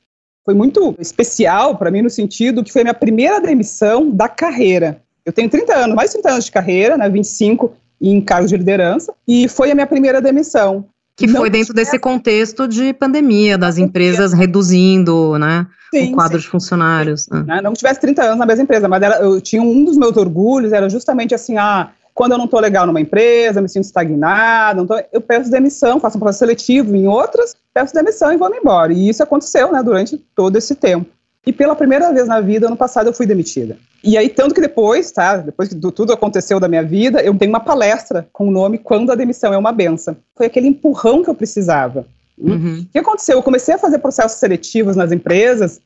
foi 0.44 0.54
muito 0.54 0.94
especial 0.98 1.76
para 1.76 1.90
mim 1.90 2.02
no 2.02 2.10
sentido 2.10 2.64
que 2.64 2.72
foi 2.72 2.82
a 2.82 2.84
minha 2.84 2.94
primeira 2.94 3.40
demissão 3.40 4.10
da 4.10 4.28
carreira. 4.28 5.00
Eu 5.24 5.32
tenho 5.32 5.48
30 5.48 5.74
anos, 5.76 5.94
mais 5.96 6.10
de 6.10 6.14
30 6.14 6.30
anos 6.30 6.44
de 6.46 6.52
carreira, 6.52 6.96
né, 6.96 7.08
25 7.08 7.72
em 8.00 8.20
cargos 8.20 8.50
de 8.50 8.56
liderança, 8.56 9.12
e 9.28 9.46
foi 9.46 9.70
a 9.70 9.74
minha 9.74 9.86
primeira 9.86 10.20
demissão. 10.20 10.86
Que 11.14 11.26
não 11.26 11.40
foi 11.40 11.50
dentro 11.50 11.74
desse 11.74 11.98
contexto 11.98 12.66
de 12.66 12.94
pandemia, 12.94 13.58
das 13.58 13.76
empresas 13.76 14.32
reduzindo, 14.32 15.38
né, 15.38 15.66
sim, 15.94 16.10
o 16.10 16.14
quadro 16.14 16.38
sim. 16.38 16.44
de 16.44 16.50
funcionários. 16.50 17.28
Né? 17.28 17.60
Não 17.60 17.74
tivesse 17.74 18.00
30 18.00 18.22
anos 18.22 18.38
na 18.38 18.46
mesma 18.46 18.64
empresa, 18.64 18.88
mas 18.88 19.02
era, 19.02 19.16
eu 19.16 19.40
tinha 19.40 19.60
um 19.60 19.84
dos 19.84 19.98
meus 19.98 20.16
orgulhos, 20.16 20.72
era 20.72 20.88
justamente 20.88 21.34
assim, 21.34 21.58
ah, 21.58 21.90
quando 22.14 22.32
eu 22.32 22.38
não 22.38 22.44
estou 22.44 22.60
legal 22.60 22.86
numa 22.86 23.00
empresa, 23.00 23.60
me 23.60 23.68
sinto 23.68 23.84
estagnado, 23.84 24.86
tô, 24.86 25.00
eu 25.12 25.20
peço 25.20 25.50
demissão, 25.50 26.00
faço 26.00 26.16
um 26.16 26.20
processo 26.20 26.40
seletivo 26.40 26.94
em 26.94 27.06
outras, 27.06 27.56
peço 27.72 27.94
demissão 27.94 28.32
e 28.32 28.36
vou 28.36 28.54
embora. 28.54 28.92
E 28.92 29.08
isso 29.08 29.22
aconteceu, 29.22 29.72
né, 29.72 29.82
durante 29.82 30.18
todo 30.34 30.56
esse 30.56 30.74
tempo. 30.74 31.06
E 31.46 31.52
pela 31.52 31.74
primeira 31.74 32.12
vez 32.12 32.28
na 32.28 32.40
vida, 32.40 32.66
ano 32.66 32.76
passado, 32.76 33.06
eu 33.06 33.14
fui 33.14 33.26
demitida. 33.26 33.78
E 34.04 34.16
aí, 34.18 34.28
tanto 34.28 34.54
que 34.54 34.60
depois, 34.60 35.10
tá, 35.10 35.38
depois 35.38 35.68
que 35.68 35.74
tudo 35.74 36.12
aconteceu 36.12 36.60
da 36.60 36.68
minha 36.68 36.82
vida, 36.82 37.22
eu 37.22 37.36
tenho 37.36 37.50
uma 37.50 37.60
palestra 37.60 38.28
com 38.32 38.48
o 38.48 38.50
nome 38.50 38.78
Quando 38.78 39.10
a 39.10 39.14
Demissão 39.14 39.52
é 39.52 39.58
uma 39.58 39.72
Benção. 39.72 40.16
Foi 40.36 40.46
aquele 40.46 40.68
empurrão 40.68 41.22
que 41.22 41.30
eu 41.30 41.34
precisava. 41.34 42.06
Uhum. 42.38 42.80
O 42.80 42.92
que 42.92 42.98
aconteceu? 42.98 43.36
Eu 43.36 43.42
comecei 43.42 43.74
a 43.74 43.78
fazer 43.78 43.98
processos 43.98 44.38
seletivos 44.38 44.96
nas 44.96 45.12
empresas 45.12 45.80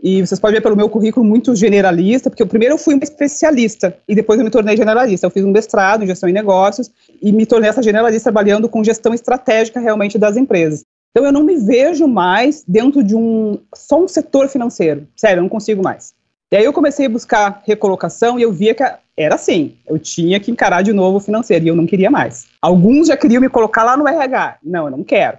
e 0.00 0.24
vocês 0.24 0.38
podem 0.38 0.56
ver 0.56 0.62
pelo 0.62 0.76
meu 0.76 0.88
currículo 0.88 1.26
muito 1.26 1.54
generalista, 1.56 2.30
porque 2.30 2.42
eu, 2.42 2.46
primeiro 2.46 2.74
eu 2.74 2.78
fui 2.78 2.94
uma 2.94 3.02
especialista 3.02 3.96
e 4.06 4.14
depois 4.14 4.38
eu 4.38 4.44
me 4.44 4.50
tornei 4.50 4.76
generalista. 4.76 5.26
Eu 5.26 5.30
fiz 5.30 5.44
um 5.44 5.50
mestrado 5.50 6.04
em 6.04 6.06
gestão 6.06 6.28
e 6.28 6.32
negócios 6.32 6.90
e 7.20 7.32
me 7.32 7.44
tornei 7.44 7.68
essa 7.68 7.82
generalista 7.82 8.30
trabalhando 8.30 8.68
com 8.68 8.84
gestão 8.84 9.12
estratégica 9.12 9.80
realmente 9.80 10.16
das 10.16 10.36
empresas. 10.36 10.84
Então 11.10 11.26
eu 11.26 11.32
não 11.32 11.42
me 11.42 11.56
vejo 11.56 12.06
mais 12.06 12.62
dentro 12.66 13.02
de 13.02 13.16
um 13.16 13.58
só 13.74 14.02
um 14.02 14.06
setor 14.06 14.48
financeiro. 14.48 15.06
Sério, 15.16 15.40
eu 15.40 15.42
não 15.42 15.48
consigo 15.48 15.82
mais. 15.82 16.14
E 16.52 16.56
aí 16.56 16.64
eu 16.64 16.72
comecei 16.72 17.06
a 17.06 17.10
buscar 17.10 17.62
recolocação 17.66 18.38
e 18.38 18.42
eu 18.42 18.52
via 18.52 18.74
que 18.74 18.84
era 19.16 19.34
assim, 19.34 19.74
eu 19.86 19.98
tinha 19.98 20.38
que 20.38 20.50
encarar 20.50 20.82
de 20.82 20.92
novo 20.92 21.18
o 21.18 21.20
financeiro 21.20 21.64
e 21.64 21.68
eu 21.68 21.74
não 21.74 21.86
queria 21.86 22.10
mais. 22.10 22.46
Alguns 22.62 23.08
já 23.08 23.16
queriam 23.16 23.40
me 23.40 23.48
colocar 23.48 23.82
lá 23.82 23.96
no 23.96 24.06
RH. 24.06 24.58
Não, 24.62 24.84
eu 24.84 24.90
não 24.92 25.02
quero. 25.02 25.38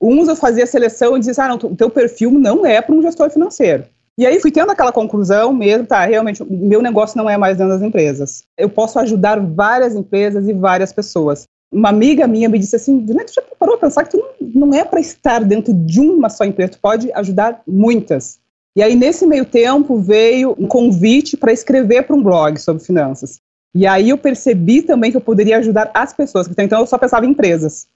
Uns 0.00 0.28
eu 0.28 0.36
fazia 0.36 0.66
seleção 0.66 1.16
e 1.16 1.20
dizia, 1.20 1.44
ah, 1.44 1.48
não, 1.48 1.56
o 1.56 1.74
teu 1.74 1.88
perfil 1.88 2.30
não 2.32 2.66
é 2.66 2.82
para 2.82 2.94
um 2.94 3.00
gestor 3.00 3.30
financeiro. 3.30 3.84
E 4.16 4.24
aí 4.24 4.40
fui 4.40 4.52
tendo 4.52 4.70
aquela 4.70 4.92
conclusão 4.92 5.52
mesmo, 5.52 5.86
tá, 5.86 6.04
realmente, 6.06 6.42
o 6.42 6.46
meu 6.48 6.80
negócio 6.80 7.18
não 7.18 7.28
é 7.28 7.36
mais 7.36 7.56
dentro 7.58 7.72
das 7.72 7.82
empresas. 7.82 8.44
Eu 8.56 8.68
posso 8.68 8.98
ajudar 9.00 9.40
várias 9.40 9.96
empresas 9.96 10.48
e 10.48 10.52
várias 10.52 10.92
pessoas. 10.92 11.46
Uma 11.72 11.88
amiga 11.88 12.28
minha 12.28 12.48
me 12.48 12.58
disse 12.58 12.76
assim, 12.76 13.04
tu 13.04 13.32
já 13.32 13.42
parou 13.58 13.74
a 13.74 13.78
pensar 13.78 14.04
que 14.04 14.10
tu 14.10 14.18
não, 14.18 14.68
não 14.68 14.78
é 14.78 14.84
para 14.84 15.00
estar 15.00 15.42
dentro 15.42 15.74
de 15.74 16.00
uma 16.00 16.28
só 16.28 16.44
empresa, 16.44 16.72
tu 16.72 16.78
pode 16.78 17.12
ajudar 17.12 17.60
muitas. 17.66 18.38
E 18.76 18.82
aí, 18.82 18.94
nesse 18.94 19.26
meio 19.26 19.44
tempo, 19.44 19.98
veio 19.98 20.54
um 20.58 20.66
convite 20.66 21.36
para 21.36 21.52
escrever 21.52 22.04
para 22.04 22.14
um 22.14 22.22
blog 22.22 22.58
sobre 22.58 22.84
finanças. 22.84 23.40
E 23.74 23.86
aí 23.86 24.10
eu 24.10 24.18
percebi 24.18 24.82
também 24.82 25.10
que 25.10 25.16
eu 25.16 25.20
poderia 25.20 25.58
ajudar 25.58 25.90
as 25.92 26.12
pessoas, 26.12 26.48
então 26.56 26.80
eu 26.80 26.86
só 26.86 26.96
pensava 26.96 27.26
em 27.26 27.30
empresas. 27.30 27.88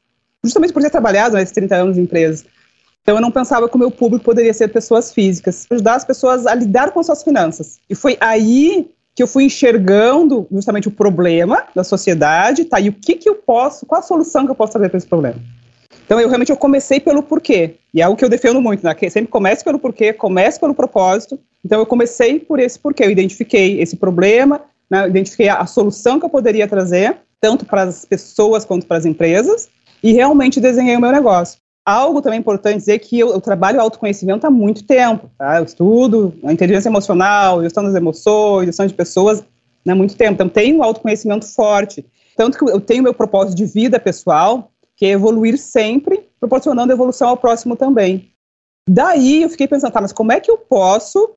Justamente 0.43 0.73
por 0.73 0.83
ter 0.83 0.91
trabalhado 0.91 1.37
nesses 1.37 1.53
30 1.53 1.77
anos 1.77 1.99
em 1.99 2.03
empresas. 2.03 2.45
Então 3.09 3.17
eu 3.17 3.23
não 3.23 3.31
pensava 3.31 3.67
que 3.71 3.75
o 3.75 3.79
meu 3.79 3.91
público 3.91 4.23
poderia 4.23 4.53
ser 4.53 4.69
pessoas 4.69 5.15
físicas, 5.15 5.67
ajudar 5.71 5.95
as 5.95 6.05
pessoas 6.05 6.47
a 6.47 6.55
lidar 6.55 6.91
com 6.91 7.03
suas 7.03 7.23
finanças. 7.23 7.79
E 7.89 7.95
foi 7.95 8.19
aí 8.21 8.91
que 9.15 9.23
eu 9.23 9.27
fui 9.27 9.45
enxergando 9.45 10.47
justamente 10.53 10.89
o 10.89 10.91
problema 10.91 11.65
da 11.75 11.83
sociedade, 11.83 12.67
tá? 12.67 12.79
E 12.79 12.91
o 12.91 12.93
que 12.93 13.15
que 13.15 13.27
eu 13.27 13.37
posso, 13.37 13.87
qual 13.87 14.01
a 14.01 14.05
solução 14.05 14.45
que 14.45 14.51
eu 14.51 14.55
posso 14.55 14.73
trazer 14.73 14.91
para 14.91 14.99
esse 14.99 15.07
problema? 15.07 15.41
Então 16.05 16.21
eu 16.21 16.29
realmente 16.29 16.51
eu 16.51 16.57
comecei 16.59 17.01
pelo 17.01 17.23
porquê, 17.23 17.77
e 17.95 18.03
é 18.03 18.05
algo 18.05 18.15
que 18.15 18.23
eu 18.23 18.29
defendo 18.29 18.61
muito, 18.61 18.85
né? 18.85 18.95
Que 18.95 19.09
sempre 19.09 19.31
comece 19.31 19.65
pelo 19.65 19.79
porquê, 19.79 20.13
comece 20.13 20.61
pelo 20.61 20.75
propósito. 20.75 21.41
Então 21.65 21.79
eu 21.81 21.87
comecei 21.87 22.39
por 22.39 22.61
esse 22.61 22.79
porquê, 22.79 23.05
eu 23.05 23.11
identifiquei 23.11 23.81
esse 23.81 23.97
problema, 23.97 24.61
né? 24.91 25.09
identifiquei 25.09 25.49
a, 25.49 25.61
a 25.61 25.67
solução 25.67 26.21
que 26.21 26.27
eu 26.27 26.31
poderia 26.31 26.69
trazer, 26.69 27.17
tanto 27.41 27.65
para 27.65 27.85
as 27.85 28.05
pessoas 28.05 28.67
quanto 28.67 28.85
para 28.87 28.99
as 28.99 29.07
empresas, 29.07 29.71
e 30.03 30.13
realmente 30.13 30.61
desenhei 30.61 30.95
o 30.95 31.01
meu 31.01 31.11
negócio. 31.11 31.59
Algo 31.89 32.21
também 32.21 32.39
importante 32.39 32.77
dizer 32.77 32.99
que 32.99 33.19
eu, 33.19 33.31
eu 33.31 33.41
trabalho 33.41 33.81
autoconhecimento 33.81 34.47
há 34.47 34.51
muito 34.51 34.85
tempo, 34.85 35.31
tá? 35.39 35.57
Eu 35.57 35.65
estudo 35.65 36.35
a 36.45 36.53
inteligência 36.53 36.91
emocional, 36.91 37.63
gestão 37.63 37.83
das 37.83 37.95
emoções, 37.95 38.67
gestão 38.67 38.87
de 38.87 38.93
pessoas 38.93 39.43
há 39.89 39.95
muito 39.95 40.15
tempo. 40.15 40.35
Então, 40.35 40.51
tenho 40.51 40.77
um 40.77 40.83
autoconhecimento 40.83 41.47
forte. 41.47 42.05
Tanto 42.37 42.59
que 42.59 42.71
eu 42.71 42.79
tenho 42.79 43.03
meu 43.03 43.15
propósito 43.15 43.57
de 43.57 43.65
vida 43.65 43.99
pessoal, 43.99 44.71
que 44.95 45.07
é 45.07 45.13
evoluir 45.13 45.57
sempre, 45.57 46.29
proporcionando 46.39 46.93
evolução 46.93 47.31
ao 47.31 47.39
próximo 47.39 47.75
também. 47.75 48.33
Daí 48.87 49.43
eu 49.43 49.49
fiquei 49.49 49.67
pensando, 49.67 49.91
tá, 49.91 50.03
mas 50.03 50.13
como 50.13 50.31
é 50.31 50.41
que 50.41 50.51
eu 50.51 50.59
posso 50.59 51.31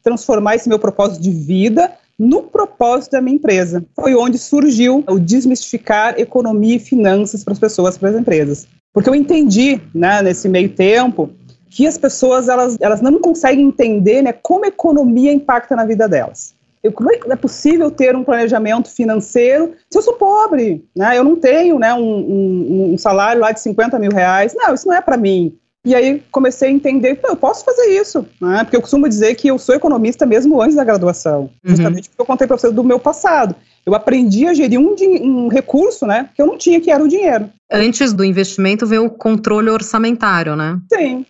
transformar 0.00 0.54
esse 0.54 0.68
meu 0.68 0.78
propósito 0.78 1.20
de 1.20 1.32
vida 1.32 1.92
no 2.16 2.44
propósito 2.44 3.10
da 3.14 3.20
minha 3.20 3.34
empresa? 3.34 3.84
Foi 3.96 4.14
onde 4.14 4.38
surgiu 4.38 5.02
o 5.08 5.18
desmistificar 5.18 6.20
economia 6.20 6.76
e 6.76 6.78
finanças 6.78 7.42
para 7.42 7.52
as 7.54 7.58
pessoas, 7.58 7.98
para 7.98 8.10
as 8.10 8.16
empresas. 8.16 8.68
Porque 8.92 9.08
eu 9.08 9.14
entendi, 9.14 9.80
né, 9.94 10.20
nesse 10.22 10.48
meio 10.48 10.68
tempo, 10.68 11.30
que 11.70 11.86
as 11.86 11.96
pessoas 11.96 12.48
elas, 12.48 12.76
elas 12.80 13.00
não 13.00 13.18
conseguem 13.18 13.66
entender 13.66 14.22
né, 14.22 14.32
como 14.32 14.64
a 14.64 14.68
economia 14.68 15.32
impacta 15.32 15.74
na 15.74 15.84
vida 15.84 16.06
delas. 16.06 16.54
Eu, 16.82 16.92
como 16.92 17.10
é, 17.10 17.18
é 17.30 17.36
possível 17.36 17.90
ter 17.90 18.14
um 18.16 18.24
planejamento 18.24 18.90
financeiro 18.90 19.72
se 19.88 19.96
eu 19.96 20.02
sou 20.02 20.14
pobre? 20.14 20.84
Né? 20.94 21.16
Eu 21.16 21.24
não 21.24 21.36
tenho 21.36 21.78
né, 21.78 21.94
um, 21.94 22.00
um, 22.00 22.94
um 22.94 22.98
salário 22.98 23.40
lá 23.40 23.52
de 23.52 23.60
50 23.60 23.98
mil 23.98 24.10
reais. 24.10 24.52
Não, 24.54 24.74
isso 24.74 24.88
não 24.88 24.94
é 24.94 25.00
para 25.00 25.16
mim. 25.16 25.56
E 25.84 25.94
aí 25.94 26.22
comecei 26.30 26.68
a 26.68 26.72
entender, 26.72 27.18
eu 27.24 27.36
posso 27.36 27.64
fazer 27.64 27.86
isso, 27.86 28.24
né? 28.40 28.62
porque 28.62 28.76
eu 28.76 28.80
costumo 28.80 29.08
dizer 29.08 29.34
que 29.34 29.48
eu 29.48 29.58
sou 29.58 29.74
economista 29.74 30.24
mesmo 30.24 30.60
antes 30.60 30.76
da 30.76 30.84
graduação, 30.84 31.50
uhum. 31.64 31.70
justamente 31.70 32.08
porque 32.08 32.22
eu 32.22 32.26
contei 32.26 32.46
para 32.46 32.56
vocês 32.56 32.72
do 32.72 32.84
meu 32.84 33.00
passado. 33.00 33.56
Eu 33.84 33.96
aprendi 33.96 34.46
a 34.46 34.54
gerir 34.54 34.78
um, 34.78 34.94
um, 35.00 35.48
recurso 35.48 36.06
né, 36.06 36.28
que 36.36 36.40
eu 36.40 36.46
não 36.46 36.56
tinha, 36.56 36.80
que 36.80 36.88
era 36.88 37.02
o 37.02 37.08
dinheiro. 37.08 37.50
Antes 37.70 38.12
do 38.12 38.24
investimento 38.24 38.86
veio 38.86 39.06
o 39.06 39.10
controle 39.10 39.70
orçamentário, 39.70 40.54
né? 40.54 40.78
Sim. 40.92 41.26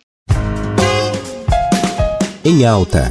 Em 2.45 2.63
alta. 2.63 3.09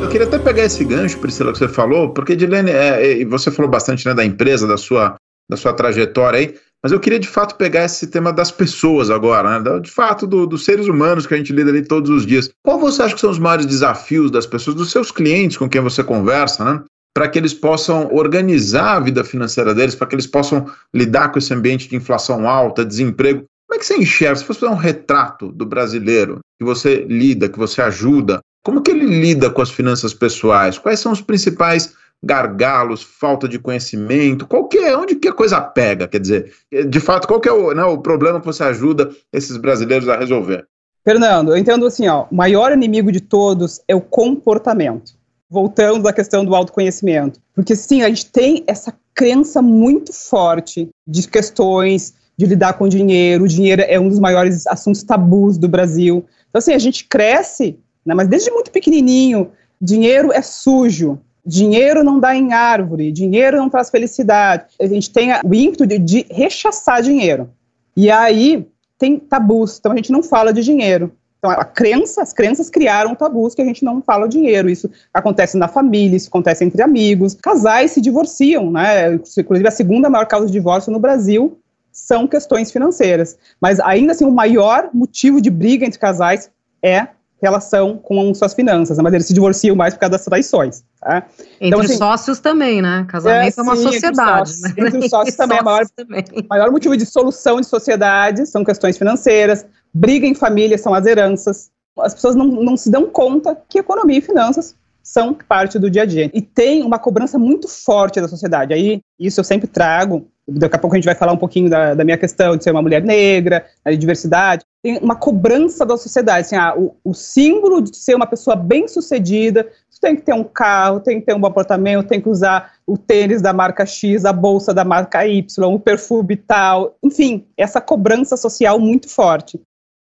Eu 0.00 0.08
queria 0.08 0.26
até 0.26 0.36
pegar 0.36 0.64
esse 0.64 0.84
gancho, 0.84 1.18
Priscila, 1.18 1.52
que 1.52 1.58
você 1.58 1.68
falou, 1.68 2.12
porque, 2.12 2.34
Dilene, 2.34 2.72
é, 2.72 3.20
é, 3.20 3.24
você 3.24 3.52
falou 3.52 3.70
bastante 3.70 4.04
né, 4.06 4.14
da 4.14 4.24
empresa, 4.24 4.66
da 4.66 4.76
sua, 4.76 5.14
da 5.48 5.56
sua 5.56 5.72
trajetória 5.72 6.40
aí, 6.40 6.54
mas 6.84 6.92
eu 6.92 7.00
queria 7.00 7.18
de 7.18 7.26
fato 7.26 7.54
pegar 7.54 7.86
esse 7.86 8.06
tema 8.08 8.30
das 8.30 8.50
pessoas 8.50 9.08
agora, 9.08 9.58
né? 9.58 9.80
de 9.80 9.90
fato 9.90 10.26
do, 10.26 10.46
dos 10.46 10.66
seres 10.66 10.86
humanos 10.86 11.26
que 11.26 11.32
a 11.32 11.36
gente 11.38 11.50
lida 11.50 11.70
ali 11.70 11.80
todos 11.80 12.10
os 12.10 12.26
dias. 12.26 12.50
Qual 12.62 12.78
você 12.78 13.02
acha 13.02 13.14
que 13.14 13.22
são 13.22 13.30
os 13.30 13.38
maiores 13.38 13.64
desafios 13.64 14.30
das 14.30 14.44
pessoas, 14.44 14.76
dos 14.76 14.90
seus 14.90 15.10
clientes 15.10 15.56
com 15.56 15.66
quem 15.66 15.80
você 15.80 16.04
conversa, 16.04 16.62
né? 16.62 16.82
para 17.16 17.26
que 17.26 17.38
eles 17.38 17.54
possam 17.54 18.12
organizar 18.12 18.96
a 18.96 19.00
vida 19.00 19.24
financeira 19.24 19.72
deles, 19.72 19.94
para 19.94 20.08
que 20.08 20.14
eles 20.14 20.26
possam 20.26 20.70
lidar 20.92 21.30
com 21.32 21.38
esse 21.38 21.54
ambiente 21.54 21.88
de 21.88 21.96
inflação 21.96 22.46
alta, 22.46 22.84
desemprego. 22.84 23.44
Como 23.66 23.76
é 23.76 23.78
que 23.78 23.86
você 23.86 23.96
enxerga? 23.96 24.36
Se 24.36 24.44
fosse 24.44 24.60
fazer 24.60 24.72
um 24.72 24.76
retrato 24.76 25.50
do 25.52 25.64
brasileiro 25.64 26.40
que 26.58 26.66
você 26.66 27.06
lida, 27.08 27.48
que 27.48 27.58
você 27.58 27.80
ajuda, 27.80 28.40
como 28.62 28.82
que 28.82 28.90
ele 28.90 29.06
lida 29.06 29.48
com 29.48 29.62
as 29.62 29.70
finanças 29.70 30.12
pessoais? 30.12 30.76
Quais 30.76 31.00
são 31.00 31.12
os 31.12 31.22
principais 31.22 31.94
gargalos, 32.24 33.02
falta 33.02 33.48
de 33.48 33.58
conhecimento, 33.58 34.46
qualquer, 34.46 34.96
onde 34.96 35.14
que 35.16 35.28
a 35.28 35.32
coisa 35.32 35.60
pega, 35.60 36.08
quer 36.08 36.20
dizer, 36.20 36.52
de 36.88 37.00
fato, 37.00 37.28
qual 37.28 37.40
que 37.40 37.48
é 37.48 37.52
o, 37.52 37.72
né, 37.74 37.84
o 37.84 37.98
problema 37.98 38.40
que 38.40 38.46
você 38.46 38.64
ajuda 38.64 39.10
esses 39.32 39.56
brasileiros 39.56 40.08
a 40.08 40.16
resolver? 40.16 40.66
Fernando, 41.04 41.50
eu 41.50 41.56
entendo 41.58 41.86
assim, 41.86 42.08
ó, 42.08 42.24
o 42.30 42.34
maior 42.34 42.72
inimigo 42.72 43.12
de 43.12 43.20
todos 43.20 43.80
é 43.86 43.94
o 43.94 44.00
comportamento. 44.00 45.12
Voltando 45.50 46.08
à 46.08 46.12
questão 46.12 46.44
do 46.44 46.54
autoconhecimento. 46.54 47.38
Porque 47.54 47.76
sim, 47.76 48.02
a 48.02 48.08
gente 48.08 48.26
tem 48.26 48.64
essa 48.66 48.92
crença 49.14 49.60
muito 49.60 50.12
forte 50.12 50.88
de 51.06 51.28
questões 51.28 52.14
de 52.36 52.46
lidar 52.46 52.72
com 52.72 52.88
dinheiro. 52.88 53.44
O 53.44 53.48
dinheiro 53.48 53.82
é 53.82 54.00
um 54.00 54.08
dos 54.08 54.18
maiores 54.18 54.66
assuntos 54.66 55.02
tabus 55.02 55.58
do 55.58 55.68
Brasil. 55.68 56.24
Então, 56.48 56.58
assim, 56.58 56.72
a 56.72 56.78
gente 56.78 57.04
cresce, 57.04 57.78
né, 58.04 58.14
mas 58.14 58.26
desde 58.26 58.50
muito 58.50 58.70
pequenininho, 58.70 59.52
dinheiro 59.80 60.32
é 60.32 60.40
sujo, 60.40 61.20
Dinheiro 61.46 62.02
não 62.02 62.18
dá 62.18 62.34
em 62.34 62.52
árvore, 62.52 63.12
dinheiro 63.12 63.58
não 63.58 63.68
traz 63.68 63.90
felicidade. 63.90 64.64
A 64.80 64.86
gente 64.86 65.10
tem 65.10 65.30
o 65.44 65.54
ímpeto 65.54 65.86
de, 65.86 65.98
de 65.98 66.26
rechaçar 66.30 67.02
dinheiro. 67.02 67.50
E 67.96 68.10
aí 68.10 68.66
tem 68.98 69.18
tabus, 69.18 69.78
então 69.78 69.92
a 69.92 69.96
gente 69.96 70.10
não 70.10 70.22
fala 70.22 70.52
de 70.52 70.62
dinheiro. 70.62 71.12
Então, 71.44 71.50
a 71.50 71.64
crença, 71.64 72.22
as 72.22 72.32
crenças 72.32 72.70
criaram 72.70 73.14
tabus 73.14 73.54
que 73.54 73.60
a 73.60 73.64
gente 73.66 73.84
não 73.84 74.00
fala 74.00 74.26
dinheiro. 74.26 74.70
Isso 74.70 74.90
acontece 75.12 75.58
na 75.58 75.68
família, 75.68 76.16
isso 76.16 76.28
acontece 76.28 76.64
entre 76.64 76.80
amigos. 76.80 77.34
Casais 77.34 77.90
se 77.90 78.00
divorciam, 78.00 78.70
né? 78.70 79.12
Inclusive, 79.12 79.68
a 79.68 79.70
segunda 79.70 80.08
maior 80.08 80.24
causa 80.24 80.46
de 80.46 80.52
divórcio 80.52 80.90
no 80.90 80.98
Brasil 80.98 81.58
são 81.92 82.26
questões 82.26 82.72
financeiras. 82.72 83.36
Mas 83.60 83.78
ainda 83.78 84.12
assim, 84.12 84.24
o 84.24 84.30
maior 84.30 84.88
motivo 84.94 85.38
de 85.38 85.50
briga 85.50 85.84
entre 85.84 85.98
casais 85.98 86.50
é 86.82 87.08
relação 87.44 87.98
com 87.98 88.34
suas 88.34 88.54
finanças, 88.54 88.98
mas 88.98 89.12
eles 89.12 89.26
se 89.26 89.34
divorciam 89.34 89.76
mais 89.76 89.94
por 89.94 90.00
causa 90.00 90.12
das 90.12 90.24
traições. 90.24 90.82
Tá? 91.00 91.26
Entre 91.60 91.68
então, 91.68 91.80
assim, 91.80 91.96
sócios 91.96 92.40
também, 92.40 92.80
né? 92.80 93.06
Casamento 93.08 93.58
é, 93.58 93.60
é 93.60 93.62
uma 93.62 93.76
sim, 93.76 93.82
sociedade. 93.82 94.50
Entre 94.50 94.60
os 94.60 94.60
sócios, 94.60 94.60
né? 94.62 94.86
entre 94.86 94.98
os 94.98 95.10
sócios 95.10 95.36
também, 95.36 95.58
é 95.58 95.60
o 95.60 95.64
maior, 95.64 95.84
maior 96.48 96.70
motivo 96.70 96.96
de 96.96 97.04
solução 97.04 97.60
de 97.60 97.66
sociedade 97.66 98.46
são 98.46 98.64
questões 98.64 98.96
financeiras, 98.96 99.66
briga 99.92 100.26
em 100.26 100.34
família 100.34 100.78
são 100.78 100.94
as 100.94 101.04
heranças. 101.06 101.70
As 101.98 102.14
pessoas 102.14 102.34
não, 102.34 102.46
não 102.46 102.76
se 102.76 102.90
dão 102.90 103.06
conta 103.06 103.56
que 103.68 103.78
economia 103.78 104.18
e 104.18 104.22
finanças 104.22 104.74
são 105.02 105.34
parte 105.34 105.78
do 105.78 105.90
dia 105.90 106.02
a 106.02 106.06
dia. 106.06 106.30
E 106.32 106.40
tem 106.40 106.82
uma 106.82 106.98
cobrança 106.98 107.38
muito 107.38 107.68
forte 107.68 108.20
da 108.20 108.26
sociedade. 108.26 108.72
Aí, 108.72 109.02
isso 109.20 109.38
eu 109.38 109.44
sempre 109.44 109.68
trago 109.68 110.26
daqui 110.46 110.76
a 110.76 110.78
pouco 110.78 110.94
a 110.94 110.98
gente 110.98 111.06
vai 111.06 111.14
falar 111.14 111.32
um 111.32 111.38
pouquinho 111.38 111.70
da, 111.70 111.94
da 111.94 112.04
minha 112.04 112.18
questão 112.18 112.56
de 112.56 112.64
ser 112.64 112.70
uma 112.70 112.82
mulher 112.82 113.02
negra, 113.02 113.64
de 113.86 113.96
diversidade, 113.96 114.64
tem 114.82 114.98
uma 114.98 115.16
cobrança 115.16 115.86
da 115.86 115.96
sociedade, 115.96 116.46
assim, 116.46 116.56
ah, 116.56 116.74
o, 116.76 116.94
o 117.02 117.14
símbolo 117.14 117.80
de 117.80 117.96
ser 117.96 118.14
uma 118.14 118.26
pessoa 118.26 118.54
bem-sucedida, 118.54 119.66
tem 120.04 120.14
que 120.14 120.22
ter 120.22 120.34
um 120.34 120.44
carro, 120.44 121.00
tem 121.00 121.18
que 121.18 121.26
ter 121.26 121.34
um 121.34 121.40
bom 121.40 121.46
apartamento, 121.46 122.06
tem 122.06 122.20
que 122.20 122.28
usar 122.28 122.74
o 122.86 122.98
tênis 122.98 123.40
da 123.40 123.54
marca 123.54 123.86
X, 123.86 124.26
a 124.26 124.32
bolsa 124.34 124.74
da 124.74 124.84
marca 124.84 125.26
Y, 125.26 125.74
o 125.74 125.80
perfume 125.80 126.36
tal, 126.36 126.94
enfim, 127.02 127.46
essa 127.56 127.80
cobrança 127.80 128.36
social 128.36 128.78
muito 128.78 129.08
forte. 129.08 129.58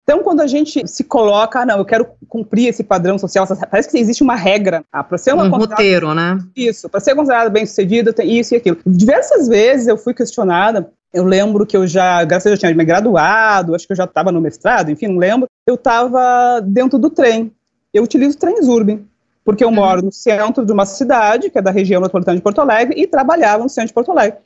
Então, 0.09 0.23
quando 0.23 0.41
a 0.41 0.47
gente 0.47 0.89
se 0.89 1.05
coloca, 1.05 1.61
ah, 1.61 1.67
não, 1.67 1.77
eu 1.77 1.85
quero 1.85 2.07
cumprir 2.31 2.69
esse 2.69 2.83
padrão 2.83 3.19
social, 3.19 3.47
parece 3.71 3.91
que 3.91 3.99
existe 3.99 4.23
uma 4.23 4.35
regra. 4.35 4.83
Ah, 4.91 5.05
para 5.05 5.19
ser 5.19 5.35
uma 5.35 5.45
um 5.45 5.51
roteiro, 5.51 6.15
né? 6.15 6.39
Isso, 6.57 6.89
para 6.89 6.99
ser 6.99 7.15
considerada 7.15 7.51
bem-sucedida, 7.51 8.11
tem 8.11 8.39
isso 8.39 8.55
e 8.55 8.57
aquilo. 8.57 8.79
Diversas 8.87 9.47
vezes 9.47 9.87
eu 9.87 9.99
fui 9.99 10.15
questionada, 10.15 10.91
eu 11.13 11.25
lembro 11.25 11.67
que 11.67 11.77
eu 11.77 11.87
já, 11.87 12.25
graças 12.25 12.47
a 12.47 12.49
Deus, 12.49 12.59
tinha 12.59 12.75
me 12.75 12.87
graduado, 12.87 13.75
acho 13.75 13.87
que 13.87 13.93
eu 13.93 13.99
já 13.99 14.05
estava 14.05 14.33
no 14.33 14.41
mestrado, 14.41 14.91
enfim, 14.91 15.09
não 15.09 15.19
lembro. 15.19 15.47
Eu 15.67 15.75
estava 15.75 16.59
dentro 16.63 16.99
do 16.99 17.11
trem. 17.11 17.53
Eu 17.93 18.03
utilizo 18.03 18.39
trem 18.39 18.55
Urban, 18.63 19.01
porque 19.45 19.63
eu 19.63 19.69
uhum. 19.69 19.75
moro 19.75 20.07
no 20.07 20.13
centro 20.13 20.65
de 20.65 20.73
uma 20.73 20.87
cidade, 20.87 21.51
que 21.51 21.59
é 21.59 21.63
da 21.63 21.71
região 21.71 22.01
metropolitana 22.01 22.39
de 22.39 22.43
Porto 22.43 22.63
Alegre, 22.63 22.99
e 22.99 23.07
trabalhava 23.07 23.63
no 23.63 23.69
centro 23.69 23.89
de 23.89 23.95
Porto 23.95 24.11
Alegre. 24.11 24.39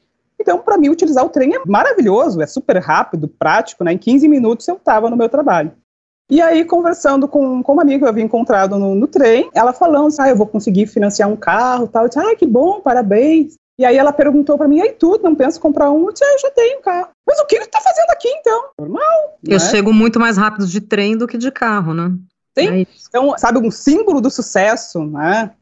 Então, 0.43 0.59
para 0.59 0.77
mim, 0.77 0.89
utilizar 0.89 1.25
o 1.25 1.29
trem 1.29 1.55
é 1.55 1.61
maravilhoso, 1.67 2.43
é 2.43 2.47
super 2.47 2.77
rápido, 2.79 3.29
prático, 3.29 3.85
né? 3.85 3.93
Em 3.93 3.99
15 3.99 4.29
minutos 4.29 4.69
eu 4.69 4.75
estava 4.75 5.09
no 5.09 5.17
meu 5.17 5.29
trabalho. 5.29 5.73
E 6.29 6.41
aí, 6.41 6.65
conversando 6.65 7.29
com, 7.29 7.63
com 7.63 7.73
uma 7.73 7.83
amiga 7.83 7.99
que 7.99 8.05
eu 8.05 8.09
havia 8.09 8.25
encontrado 8.25 8.79
no, 8.79 8.95
no 8.95 9.07
trem, 9.07 9.51
ela 9.55 9.73
falando 9.73 10.09
assim, 10.09 10.23
ah, 10.23 10.31
eu 10.31 10.37
vou 10.37 10.47
conseguir 10.47 10.87
financiar 10.87 11.29
um 11.29 11.37
carro 11.37 11.87
tal. 11.87 12.05
Eu 12.05 12.09
disse, 12.09 12.21
ah, 12.21 12.35
que 12.35 12.47
bom, 12.47 12.81
parabéns. 12.81 13.55
E 13.79 13.85
aí 13.85 13.97
ela 13.97 14.13
perguntou 14.13 14.57
para 14.57 14.69
mim, 14.69 14.79
e 14.79 14.83
aí 14.83 14.93
tu, 14.93 15.19
não 15.23 15.35
pensa 15.35 15.59
em 15.59 15.61
comprar 15.61 15.91
um? 15.91 16.07
Eu 16.07 16.13
disse, 16.13 16.25
ah, 16.25 16.33
eu 16.33 16.39
já 16.39 16.51
tenho 16.51 16.81
carro. 16.81 17.09
Mas 17.27 17.39
o 17.41 17.47
que 17.47 17.61
tu 17.61 17.69
tá 17.69 17.81
fazendo 17.81 18.11
aqui, 18.11 18.29
então? 18.29 18.65
Normal. 18.79 19.39
Eu 19.47 19.53
né? 19.53 19.59
chego 19.59 19.93
muito 19.93 20.19
mais 20.19 20.37
rápido 20.37 20.67
de 20.67 20.81
trem 20.81 21.17
do 21.17 21.27
que 21.27 21.39
de 21.39 21.51
carro, 21.51 21.95
né? 21.95 22.13
Sim. 22.59 22.69
É 22.69 22.87
então, 23.09 23.35
sabe, 23.39 23.59
um 23.59 23.71
símbolo 23.71 24.21
do 24.21 24.31
sucesso, 24.31 25.05
né? 25.05 25.53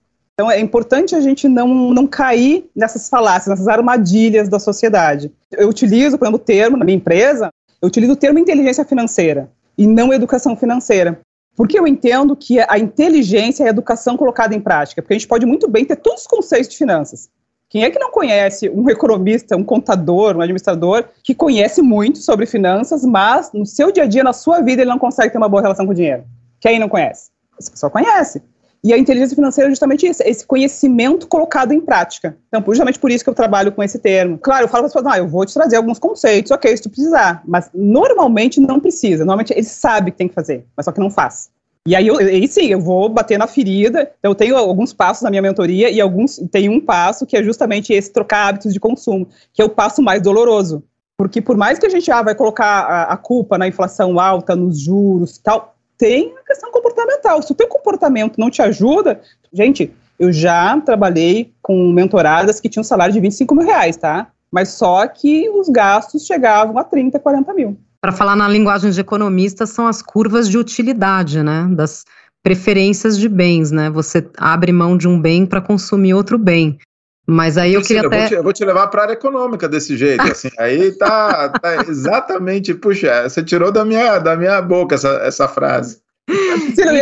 Então 0.41 0.51
é 0.51 0.59
importante 0.59 1.15
a 1.15 1.21
gente 1.21 1.47
não, 1.47 1.93
não 1.93 2.07
cair 2.07 2.65
nessas 2.75 3.11
falácias, 3.11 3.49
nessas 3.49 3.69
armadilhas 3.69 4.49
da 4.49 4.59
sociedade. 4.59 5.31
Eu 5.53 5.69
utilizo, 5.69 6.17
por 6.17 6.25
exemplo, 6.25 6.41
o 6.41 6.43
termo 6.43 6.79
na 6.79 6.85
minha 6.87 6.97
empresa, 6.97 7.51
eu 7.83 7.89
utilizo 7.89 8.15
o 8.15 8.17
termo 8.17 8.39
inteligência 8.39 8.83
financeira 8.83 9.51
e 9.77 9.87
não 9.87 10.15
educação 10.15 10.57
financeira. 10.57 11.21
Porque 11.55 11.79
eu 11.79 11.87
entendo 11.87 12.35
que 12.35 12.59
a 12.59 12.79
inteligência 12.79 13.65
é 13.65 13.67
a 13.67 13.69
educação 13.71 14.17
colocada 14.17 14.55
em 14.55 14.61
prática, 14.63 15.03
porque 15.03 15.13
a 15.13 15.19
gente 15.19 15.29
pode 15.29 15.45
muito 15.45 15.69
bem 15.69 15.85
ter 15.85 15.97
todos 15.97 16.23
os 16.23 16.27
conceitos 16.27 16.71
de 16.71 16.79
finanças. 16.79 17.29
Quem 17.69 17.85
é 17.85 17.91
que 17.91 17.99
não 17.99 18.11
conhece 18.11 18.71
um 18.71 18.89
economista, 18.89 19.59
um 19.59 19.63
contador, 19.63 20.39
um 20.39 20.41
administrador 20.41 21.05
que 21.23 21.35
conhece 21.35 21.83
muito 21.83 22.17
sobre 22.17 22.47
finanças, 22.47 23.05
mas 23.05 23.53
no 23.53 23.67
seu 23.67 23.93
dia 23.93 24.05
a 24.05 24.07
dia, 24.07 24.25
na 24.25 24.33
sua 24.33 24.63
vida, 24.63 24.81
ele 24.81 24.91
não 24.91 24.99
consegue 24.99 25.31
ter 25.31 25.37
uma 25.37 25.51
boa 25.51 25.61
relação 25.61 25.85
com 25.85 25.93
o 25.93 25.95
dinheiro? 25.95 26.25
Quem 26.59 26.79
não 26.79 26.89
conhece? 26.89 27.29
Essa 27.59 27.71
pessoa 27.71 27.91
conhece. 27.91 28.43
E 28.83 28.95
a 28.95 28.99
inteligência 28.99 29.35
financeira 29.35 29.69
é 29.69 29.71
justamente 29.71 30.07
isso, 30.07 30.23
esse 30.25 30.47
conhecimento 30.47 31.27
colocado 31.27 31.73
em 31.73 31.81
prática. 31.81 32.37
Então, 32.49 32.65
justamente 32.67 32.99
por 32.99 33.11
isso 33.11 33.23
que 33.23 33.29
eu 33.29 33.35
trabalho 33.35 33.73
com 33.73 33.83
esse 33.83 33.99
termo. 33.99 34.39
Claro, 34.39 34.65
eu 34.65 34.69
falo 34.69 34.83
para 34.83 34.87
as 34.87 34.93
pessoas, 34.93 35.15
ah, 35.15 35.19
eu 35.19 35.29
vou 35.29 35.45
te 35.45 35.53
trazer 35.53 35.77
alguns 35.77 35.99
conceitos, 35.99 36.51
ok, 36.51 36.75
se 36.75 36.83
tu 36.83 36.89
precisar. 36.89 37.43
Mas 37.47 37.71
normalmente 37.75 38.59
não 38.59 38.81
precisa. 38.81 39.19
Normalmente 39.19 39.53
ele 39.53 39.65
sabe 39.65 40.11
que 40.11 40.17
tem 40.17 40.29
que 40.29 40.35
fazer, 40.35 40.65
mas 40.75 40.85
só 40.85 40.93
que 40.93 41.01
não 41.01 41.11
faz. 41.11 41.51
E 41.87 41.95
aí, 41.95 42.07
eu, 42.07 42.19
aí 42.19 42.47
sim, 42.49 42.67
eu 42.67 42.81
vou 42.81 43.09
bater 43.09 43.39
na 43.39 43.47
ferida. 43.47 44.11
Então, 44.19 44.31
eu 44.31 44.35
tenho 44.35 44.57
alguns 44.57 44.95
passos 44.95 45.23
na 45.23 45.31
minha 45.31 45.43
mentoria 45.43 45.91
e 45.91 46.01
alguns 46.01 46.37
tem 46.51 46.69
um 46.69 46.81
passo 46.81 47.27
que 47.27 47.37
é 47.37 47.43
justamente 47.43 47.93
esse 47.93 48.11
trocar 48.11 48.49
hábitos 48.49 48.73
de 48.73 48.81
consumo, 48.81 49.29
que 49.53 49.61
é 49.61 49.65
o 49.65 49.71
passo 49.71 50.03
mais 50.03 50.23
doloroso. 50.23 50.83
Porque 51.19 51.43
por 51.43 51.57
mais 51.57 51.79
que 51.79 51.85
a 51.85 51.91
gente 51.91 52.11
ah, 52.11 52.23
vai 52.23 52.35
colocar 52.35 52.65
a, 52.65 53.03
a 53.13 53.17
culpa 53.17 53.59
na 53.59 53.69
inflação 53.69 54.19
alta, 54.19 54.57
nos 54.57 54.81
juros 54.81 55.37
tal, 55.37 55.75
tem 56.01 56.33
a 56.43 56.47
questão 56.47 56.73
comportamental. 56.73 57.43
Se 57.43 57.53
o 57.53 57.55
teu 57.55 57.69
comportamento 57.69 58.39
não 58.39 58.51
te 58.51 58.63
ajuda, 58.63 59.21
gente, 59.53 59.93
eu 60.19 60.33
já 60.33 60.81
trabalhei 60.81 61.53
com 61.61 61.93
mentoradas 61.93 62.59
que 62.59 62.71
tinham 62.71 62.83
salário 62.83 63.13
de 63.13 63.21
25 63.21 63.55
mil 63.55 63.67
reais, 63.67 63.99
tá? 63.99 64.29
Mas 64.51 64.71
só 64.71 65.07
que 65.07 65.51
os 65.51 65.69
gastos 65.69 66.25
chegavam 66.25 66.79
a 66.79 66.85
30, 66.85 67.19
40 67.21 67.53
mil. 67.53 67.77
Para 68.01 68.13
falar 68.13 68.35
na 68.35 68.49
linguagem 68.49 68.91
de 68.91 68.99
economista, 68.99 69.67
são 69.67 69.87
as 69.87 70.01
curvas 70.01 70.49
de 70.49 70.57
utilidade, 70.57 71.43
né? 71.43 71.69
Das 71.71 72.07
preferências 72.43 73.19
de 73.19 73.29
bens, 73.29 73.71
né? 73.71 73.91
Você 73.91 74.27
abre 74.39 74.73
mão 74.73 74.97
de 74.97 75.07
um 75.07 75.21
bem 75.21 75.45
para 75.45 75.61
consumir 75.61 76.15
outro 76.15 76.39
bem. 76.39 76.79
Mas 77.27 77.57
aí 77.57 77.75
eu 77.75 77.83
queria 77.83 78.03
eu 78.03 78.07
até... 78.07 78.19
Vou 78.19 78.29
te, 78.29 78.35
eu 78.35 78.43
vou 78.43 78.53
te 78.53 78.65
levar 78.65 78.89
para 78.89 79.03
a 79.03 79.05
área 79.05 79.13
econômica 79.13 79.69
desse 79.69 79.97
jeito, 79.97 80.23
assim. 80.23 80.51
aí 80.59 80.93
tá, 80.93 81.49
tá, 81.49 81.77
exatamente, 81.89 82.75
puxa, 82.75 83.29
você 83.29 83.43
tirou 83.43 83.71
da 83.71 83.85
minha, 83.85 84.19
da 84.19 84.37
minha 84.37 84.61
boca 84.61 84.95
essa, 84.95 85.09
essa 85.23 85.47
frase. 85.47 86.01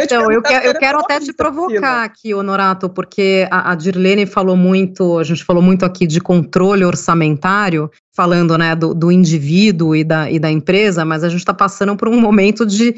Então, 0.02 0.30
eu, 0.30 0.42
quero, 0.42 0.66
eu 0.66 0.74
quero 0.74 0.98
até 1.00 1.20
te 1.20 1.32
provocar 1.32 2.04
aqui, 2.04 2.32
Honorato, 2.34 2.88
porque 2.88 3.46
a, 3.50 3.72
a 3.72 3.74
Dirlene 3.74 4.26
falou 4.26 4.56
muito, 4.56 5.18
a 5.18 5.24
gente 5.24 5.44
falou 5.44 5.62
muito 5.62 5.84
aqui 5.84 6.06
de 6.06 6.20
controle 6.20 6.84
orçamentário, 6.84 7.90
falando 8.14 8.56
né, 8.56 8.74
do, 8.74 8.94
do 8.94 9.12
indivíduo 9.12 9.94
e 9.94 10.02
da, 10.02 10.30
e 10.30 10.38
da 10.38 10.50
empresa, 10.50 11.04
mas 11.04 11.22
a 11.22 11.28
gente 11.28 11.40
está 11.40 11.54
passando 11.54 11.96
por 11.96 12.08
um 12.08 12.20
momento 12.20 12.64
de 12.64 12.96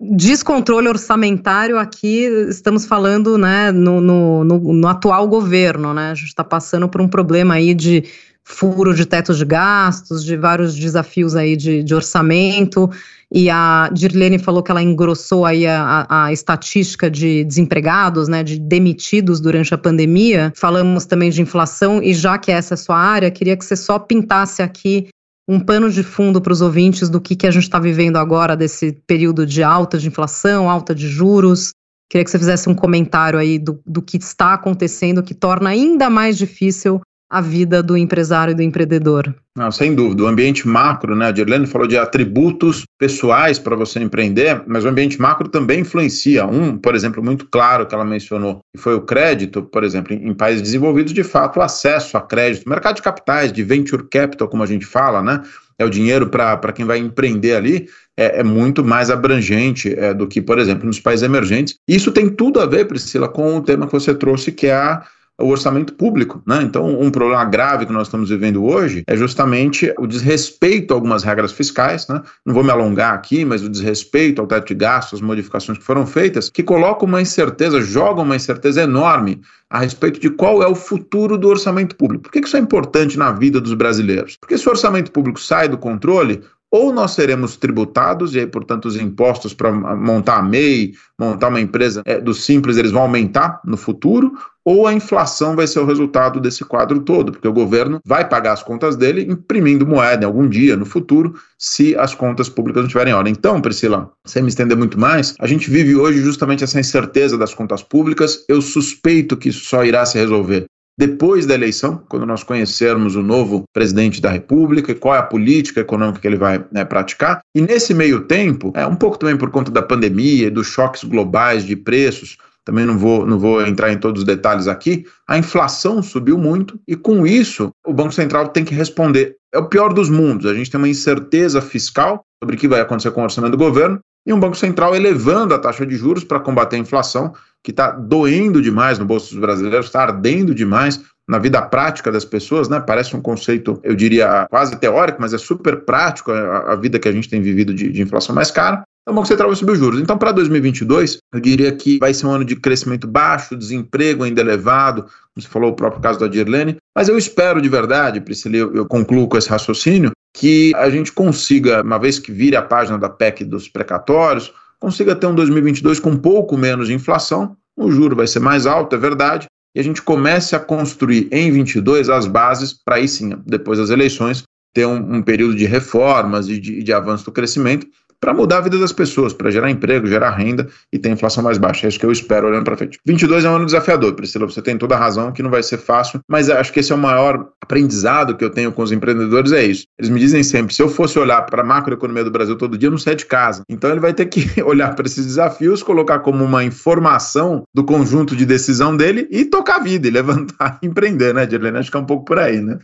descontrole 0.00 0.88
orçamentário 0.88 1.78
aqui, 1.78 2.24
estamos 2.48 2.84
falando 2.84 3.36
né, 3.36 3.72
no, 3.72 4.00
no, 4.00 4.44
no, 4.44 4.72
no 4.72 4.88
atual 4.88 5.26
governo, 5.26 5.92
né? 5.92 6.10
A 6.10 6.14
gente 6.14 6.28
está 6.28 6.44
passando 6.44 6.88
por 6.88 7.00
um 7.00 7.08
problema 7.08 7.54
aí 7.54 7.74
de 7.74 8.04
furo 8.44 8.94
de 8.94 9.04
teto 9.04 9.34
de 9.34 9.44
gastos, 9.44 10.24
de 10.24 10.36
vários 10.36 10.74
desafios 10.74 11.36
aí 11.36 11.54
de, 11.54 11.82
de 11.82 11.94
orçamento, 11.94 12.88
e 13.30 13.50
a 13.50 13.90
Dirlene 13.92 14.38
falou 14.38 14.62
que 14.62 14.70
ela 14.70 14.82
engrossou 14.82 15.44
aí 15.44 15.66
a, 15.66 16.06
a, 16.08 16.32
estatística 16.32 17.10
de 17.10 17.44
desempregados, 17.44 18.26
né, 18.26 18.42
de 18.42 18.58
demitidos 18.58 19.38
durante 19.38 19.74
a 19.74 19.78
pandemia. 19.78 20.50
Falamos 20.56 21.04
também 21.04 21.28
de 21.28 21.42
inflação, 21.42 22.02
e 22.02 22.14
já 22.14 22.38
que 22.38 22.50
essa 22.50 22.72
é 22.72 22.76
a 22.76 22.78
sua 22.78 22.96
área, 22.96 23.30
queria 23.30 23.54
que 23.54 23.64
você 23.64 23.76
só 23.76 23.98
pintasse 23.98 24.62
aqui 24.62 25.08
um 25.48 25.58
pano 25.58 25.90
de 25.90 26.02
fundo 26.02 26.42
para 26.42 26.52
os 26.52 26.60
ouvintes 26.60 27.08
do 27.08 27.20
que, 27.20 27.34
que 27.34 27.46
a 27.46 27.50
gente 27.50 27.62
está 27.62 27.80
vivendo 27.80 28.18
agora, 28.18 28.54
desse 28.54 28.92
período 29.06 29.46
de 29.46 29.62
alta 29.62 29.96
de 29.96 30.06
inflação, 30.06 30.68
alta 30.68 30.94
de 30.94 31.08
juros. 31.08 31.72
Queria 32.10 32.22
que 32.24 32.30
você 32.30 32.38
fizesse 32.38 32.68
um 32.68 32.74
comentário 32.74 33.38
aí 33.38 33.58
do, 33.58 33.80
do 33.86 34.02
que 34.02 34.18
está 34.18 34.52
acontecendo, 34.52 35.22
que 35.22 35.34
torna 35.34 35.70
ainda 35.70 36.10
mais 36.10 36.36
difícil 36.36 37.00
a 37.30 37.40
vida 37.40 37.82
do 37.82 37.96
empresário 37.96 38.52
e 38.52 38.54
do 38.54 38.62
empreendedor. 38.62 39.34
Não, 39.54 39.70
sem 39.70 39.94
dúvida. 39.94 40.22
O 40.22 40.26
ambiente 40.26 40.66
macro, 40.66 41.14
né? 41.14 41.26
A 41.26 41.30
Dirlene 41.30 41.66
falou 41.66 41.86
de 41.86 41.98
atributos 41.98 42.84
pessoais 42.98 43.58
para 43.58 43.76
você 43.76 44.00
empreender, 44.00 44.62
mas 44.66 44.84
o 44.84 44.88
ambiente 44.88 45.20
macro 45.20 45.48
também 45.48 45.80
influencia. 45.80 46.46
Um, 46.46 46.78
por 46.78 46.94
exemplo, 46.94 47.22
muito 47.22 47.46
claro 47.46 47.84
que 47.84 47.94
ela 47.94 48.04
mencionou, 48.04 48.60
que 48.74 48.80
foi 48.80 48.94
o 48.94 49.02
crédito, 49.02 49.62
por 49.62 49.84
exemplo, 49.84 50.14
em, 50.14 50.32
países 50.32 50.62
desenvolvidos, 50.62 51.12
de 51.12 51.24
fato, 51.24 51.58
o 51.58 51.62
acesso 51.62 52.16
a 52.16 52.20
crédito, 52.20 52.68
mercado 52.68 52.96
de 52.96 53.02
capitais, 53.02 53.52
de 53.52 53.62
venture 53.62 54.08
capital, 54.08 54.48
como 54.48 54.62
a 54.62 54.66
gente 54.66 54.86
fala, 54.86 55.22
né? 55.22 55.42
É 55.78 55.84
o 55.84 55.90
dinheiro 55.90 56.28
para 56.28 56.72
quem 56.72 56.84
vai 56.84 56.98
empreender 56.98 57.54
ali, 57.54 57.88
é, 58.16 58.40
é 58.40 58.42
muito 58.42 58.84
mais 58.84 59.10
abrangente 59.10 59.94
é, 59.96 60.12
do 60.12 60.26
que, 60.26 60.40
por 60.40 60.58
exemplo, 60.58 60.86
nos 60.86 60.98
países 60.98 61.22
emergentes. 61.22 61.76
Isso 61.86 62.10
tem 62.10 62.28
tudo 62.28 62.60
a 62.60 62.66
ver, 62.66 62.86
Priscila, 62.86 63.28
com 63.28 63.56
o 63.56 63.62
tema 63.62 63.86
que 63.86 63.92
você 63.92 64.14
trouxe, 64.14 64.50
que 64.50 64.66
é 64.66 64.74
a 64.74 65.04
o 65.40 65.48
orçamento 65.48 65.92
público. 65.94 66.42
Né? 66.46 66.62
Então, 66.62 67.00
um 67.00 67.10
problema 67.10 67.44
grave 67.44 67.86
que 67.86 67.92
nós 67.92 68.08
estamos 68.08 68.28
vivendo 68.28 68.64
hoje 68.64 69.04
é 69.06 69.16
justamente 69.16 69.92
o 69.98 70.06
desrespeito 70.06 70.92
a 70.92 70.96
algumas 70.96 71.22
regras 71.22 71.52
fiscais. 71.52 72.08
Né? 72.08 72.20
Não 72.44 72.52
vou 72.52 72.64
me 72.64 72.70
alongar 72.70 73.14
aqui, 73.14 73.44
mas 73.44 73.62
o 73.62 73.68
desrespeito 73.68 74.40
ao 74.40 74.46
teto 74.48 74.66
de 74.68 74.74
gastos, 74.74 75.20
as 75.20 75.20
modificações 75.20 75.78
que 75.78 75.84
foram 75.84 76.04
feitas, 76.06 76.50
que 76.50 76.62
colocam 76.62 77.08
uma 77.08 77.22
incerteza, 77.22 77.80
jogam 77.80 78.24
uma 78.24 78.36
incerteza 78.36 78.82
enorme 78.82 79.40
a 79.70 79.80
respeito 79.80 80.18
de 80.18 80.30
qual 80.30 80.62
é 80.62 80.66
o 80.66 80.74
futuro 80.74 81.38
do 81.38 81.48
orçamento 81.48 81.94
público. 81.94 82.24
Por 82.24 82.32
que 82.32 82.40
isso 82.40 82.56
é 82.56 82.60
importante 82.60 83.18
na 83.18 83.30
vida 83.30 83.60
dos 83.60 83.74
brasileiros? 83.74 84.36
Porque 84.40 84.58
se 84.58 84.66
o 84.66 84.70
orçamento 84.70 85.12
público 85.12 85.38
sai 85.38 85.68
do 85.68 85.78
controle, 85.78 86.42
ou 86.70 86.92
nós 86.92 87.12
seremos 87.12 87.56
tributados, 87.56 88.34
e 88.34 88.40
aí, 88.40 88.46
portanto, 88.46 88.86
os 88.86 88.96
impostos 88.96 89.54
para 89.54 89.72
montar 89.72 90.36
a 90.36 90.42
MEI, 90.42 90.92
montar 91.18 91.48
uma 91.48 91.60
empresa 91.60 92.02
é, 92.04 92.20
do 92.20 92.34
simples, 92.34 92.76
eles 92.76 92.90
vão 92.90 93.02
aumentar 93.02 93.60
no 93.64 93.76
futuro, 93.76 94.32
ou 94.68 94.86
a 94.86 94.92
inflação 94.92 95.56
vai 95.56 95.66
ser 95.66 95.78
o 95.78 95.86
resultado 95.86 96.38
desse 96.38 96.62
quadro 96.62 97.00
todo, 97.00 97.32
porque 97.32 97.48
o 97.48 97.52
governo 97.54 98.00
vai 98.04 98.28
pagar 98.28 98.52
as 98.52 98.62
contas 98.62 98.96
dele 98.96 99.22
imprimindo 99.22 99.86
moeda 99.86 100.24
em 100.24 100.26
algum 100.26 100.46
dia 100.46 100.76
no 100.76 100.84
futuro, 100.84 101.36
se 101.56 101.96
as 101.96 102.14
contas 102.14 102.50
públicas 102.50 102.82
não 102.82 102.86
estiverem 102.86 103.14
em 103.14 103.16
ordem. 103.16 103.32
Então, 103.32 103.62
Priscila, 103.62 104.12
sem 104.26 104.42
me 104.42 104.50
estender 104.50 104.76
muito 104.76 105.00
mais, 105.00 105.34
a 105.40 105.46
gente 105.46 105.70
vive 105.70 105.96
hoje 105.96 106.20
justamente 106.20 106.62
essa 106.62 106.78
incerteza 106.78 107.38
das 107.38 107.54
contas 107.54 107.82
públicas. 107.82 108.44
Eu 108.46 108.60
suspeito 108.60 109.38
que 109.38 109.48
isso 109.48 109.64
só 109.64 109.82
irá 109.86 110.04
se 110.04 110.18
resolver 110.18 110.66
depois 110.98 111.46
da 111.46 111.54
eleição, 111.54 112.02
quando 112.08 112.26
nós 112.26 112.42
conhecermos 112.42 113.14
o 113.14 113.22
novo 113.22 113.62
presidente 113.72 114.20
da 114.20 114.30
República 114.30 114.90
e 114.90 114.96
qual 114.96 115.14
é 115.14 115.18
a 115.18 115.22
política 115.22 115.80
econômica 115.80 116.18
que 116.18 116.26
ele 116.26 116.36
vai 116.36 116.62
né, 116.72 116.84
praticar. 116.84 117.38
E 117.54 117.60
nesse 117.60 117.94
meio 117.94 118.22
tempo, 118.22 118.72
é 118.74 118.84
um 118.84 118.96
pouco 118.96 119.16
também 119.16 119.36
por 119.36 119.48
conta 119.48 119.70
da 119.70 119.80
pandemia 119.80 120.48
e 120.48 120.50
dos 120.50 120.66
choques 120.66 121.04
globais 121.04 121.64
de 121.64 121.76
preços, 121.76 122.36
também 122.68 122.84
não 122.84 122.98
vou, 122.98 123.26
não 123.26 123.38
vou 123.38 123.66
entrar 123.66 123.90
em 123.90 123.96
todos 123.96 124.20
os 124.20 124.26
detalhes 124.26 124.68
aqui, 124.68 125.06
a 125.26 125.38
inflação 125.38 126.02
subiu 126.02 126.36
muito 126.36 126.78
e 126.86 126.94
com 126.94 127.26
isso 127.26 127.70
o 127.86 127.94
Banco 127.94 128.12
Central 128.12 128.48
tem 128.48 128.62
que 128.62 128.74
responder 128.74 129.36
é 129.50 129.58
o 129.58 129.64
pior 129.64 129.94
dos 129.94 130.10
mundos. 130.10 130.44
A 130.44 130.52
gente 130.52 130.70
tem 130.70 130.76
uma 130.76 130.86
incerteza 130.86 131.62
fiscal 131.62 132.22
sobre 132.38 132.56
o 132.56 132.58
que 132.58 132.68
vai 132.68 132.80
acontecer 132.80 133.10
com 133.12 133.22
o 133.22 133.24
orçamento 133.24 133.52
do 133.52 133.56
governo 133.56 133.98
e 134.26 134.34
um 134.34 134.38
Banco 134.38 134.54
Central 134.54 134.94
elevando 134.94 135.54
a 135.54 135.58
taxa 135.58 135.86
de 135.86 135.96
juros 135.96 136.24
para 136.24 136.40
combater 136.40 136.76
a 136.76 136.78
inflação, 136.78 137.32
que 137.64 137.70
está 137.70 137.90
doendo 137.90 138.60
demais 138.60 138.98
no 138.98 139.06
bolso 139.06 139.30
dos 139.30 139.40
brasileiros, 139.40 139.86
está 139.86 140.02
ardendo 140.02 140.54
demais 140.54 141.00
na 141.26 141.38
vida 141.38 141.62
prática 141.62 142.12
das 142.12 142.26
pessoas, 142.26 142.68
né? 142.68 142.84
Parece 142.86 143.16
um 143.16 143.22
conceito, 143.22 143.80
eu 143.82 143.94
diria, 143.94 144.46
quase 144.50 144.76
teórico, 144.76 145.22
mas 145.22 145.32
é 145.32 145.38
super 145.38 145.86
prático 145.86 146.32
a, 146.32 146.72
a 146.72 146.76
vida 146.76 146.98
que 146.98 147.08
a 147.08 147.12
gente 147.12 147.30
tem 147.30 147.40
vivido 147.40 147.72
de, 147.72 147.90
de 147.90 148.02
inflação 148.02 148.34
mais 148.34 148.50
cara. 148.50 148.82
O 149.08 149.12
Banco 149.14 149.26
Central 149.26 149.48
vai 149.48 149.56
subir 149.56 149.72
os 149.72 149.78
juros. 149.78 150.00
Então, 150.00 150.18
para 150.18 150.32
2022, 150.32 151.16
eu 151.32 151.40
diria 151.40 151.72
que 151.72 151.98
vai 151.98 152.12
ser 152.12 152.26
um 152.26 152.30
ano 152.30 152.44
de 152.44 152.54
crescimento 152.54 153.06
baixo, 153.06 153.56
desemprego 153.56 154.22
ainda 154.22 154.42
elevado, 154.42 155.02
como 155.04 155.12
você 155.34 155.48
falou, 155.48 155.70
o 155.70 155.74
próprio 155.74 156.02
caso 156.02 156.20
da 156.20 156.28
Dirlene. 156.28 156.76
Mas 156.94 157.08
eu 157.08 157.16
espero 157.16 157.62
de 157.62 157.70
verdade, 157.70 158.20
Priscila, 158.20 158.56
eu 158.56 158.84
concluo 158.84 159.26
com 159.26 159.38
esse 159.38 159.48
raciocínio, 159.48 160.10
que 160.34 160.74
a 160.76 160.90
gente 160.90 161.10
consiga, 161.10 161.82
uma 161.82 161.98
vez 161.98 162.18
que 162.18 162.30
vire 162.30 162.54
a 162.54 162.60
página 162.60 162.98
da 162.98 163.08
PEC 163.08 163.44
dos 163.44 163.66
precatórios, 163.66 164.52
consiga 164.78 165.16
ter 165.16 165.26
um 165.26 165.34
2022 165.34 165.98
com 166.00 166.10
um 166.10 166.18
pouco 166.18 166.54
menos 166.58 166.88
de 166.88 166.94
inflação. 166.94 167.56
O 167.74 167.90
juro 167.90 168.14
vai 168.14 168.26
ser 168.26 168.40
mais 168.40 168.66
alto, 168.66 168.94
é 168.94 168.98
verdade, 168.98 169.46
e 169.74 169.80
a 169.80 169.82
gente 169.82 170.02
comece 170.02 170.54
a 170.54 170.60
construir 170.60 171.28
em 171.32 171.50
22 171.50 172.10
as 172.10 172.26
bases 172.26 172.74
para 172.74 172.96
aí 172.96 173.08
sim, 173.08 173.32
depois 173.46 173.78
das 173.78 173.88
eleições, 173.88 174.42
ter 174.74 174.84
um, 174.84 175.16
um 175.16 175.22
período 175.22 175.54
de 175.54 175.64
reformas 175.64 176.48
e 176.50 176.60
de, 176.60 176.82
de 176.82 176.92
avanço 176.92 177.24
do 177.24 177.32
crescimento 177.32 177.86
para 178.20 178.34
mudar 178.34 178.58
a 178.58 178.60
vida 178.62 178.78
das 178.78 178.92
pessoas, 178.92 179.32
para 179.32 179.50
gerar 179.50 179.70
emprego, 179.70 180.06
gerar 180.06 180.30
renda 180.30 180.68
e 180.92 180.98
ter 180.98 181.10
inflação 181.10 181.42
mais 181.42 181.58
baixa. 181.58 181.86
É 181.86 181.88
isso 181.88 181.98
que 181.98 182.06
eu 182.06 182.12
espero 182.12 182.48
olhando 182.48 182.64
para 182.64 182.76
frente. 182.76 182.98
22 183.06 183.44
é 183.44 183.50
um 183.50 183.56
ano 183.56 183.66
desafiador, 183.66 184.14
Priscila, 184.14 184.46
você 184.46 184.60
tem 184.60 184.76
toda 184.76 184.94
a 184.94 184.98
razão 184.98 185.32
que 185.32 185.42
não 185.42 185.50
vai 185.50 185.62
ser 185.62 185.78
fácil, 185.78 186.20
mas 186.28 186.50
acho 186.50 186.72
que 186.72 186.80
esse 186.80 186.92
é 186.92 186.94
o 186.94 186.98
maior 186.98 187.48
aprendizado 187.62 188.36
que 188.36 188.44
eu 188.44 188.50
tenho 188.50 188.72
com 188.72 188.82
os 188.82 188.92
empreendedores, 188.92 189.52
é 189.52 189.64
isso. 189.64 189.86
Eles 189.98 190.10
me 190.10 190.18
dizem 190.18 190.42
sempre, 190.42 190.74
se 190.74 190.82
eu 190.82 190.88
fosse 190.88 191.18
olhar 191.18 191.42
para 191.42 191.62
a 191.62 191.64
macroeconomia 191.64 192.24
do 192.24 192.30
Brasil 192.30 192.56
todo 192.56 192.76
dia, 192.76 192.88
eu 192.88 192.92
não 192.92 192.98
saia 192.98 193.16
de 193.16 193.26
casa. 193.26 193.62
Então 193.68 193.90
ele 193.90 194.00
vai 194.00 194.12
ter 194.12 194.26
que 194.26 194.46
olhar 194.62 194.94
para 194.94 195.06
esses 195.06 195.24
desafios, 195.24 195.82
colocar 195.82 196.20
como 196.20 196.44
uma 196.44 196.64
informação 196.64 197.64
do 197.74 197.84
conjunto 197.84 198.34
de 198.34 198.44
decisão 198.44 198.96
dele 198.96 199.28
e 199.30 199.44
tocar 199.44 199.76
a 199.76 199.80
vida, 199.80 200.08
e 200.08 200.10
levantar 200.10 200.78
e 200.82 200.86
empreender, 200.86 201.32
né, 201.34 201.46
Dirlene? 201.46 201.78
Acho 201.78 201.90
que 201.90 201.96
é 201.96 202.00
um 202.00 202.06
pouco 202.06 202.24
por 202.24 202.38
aí, 202.38 202.60
né? 202.60 202.78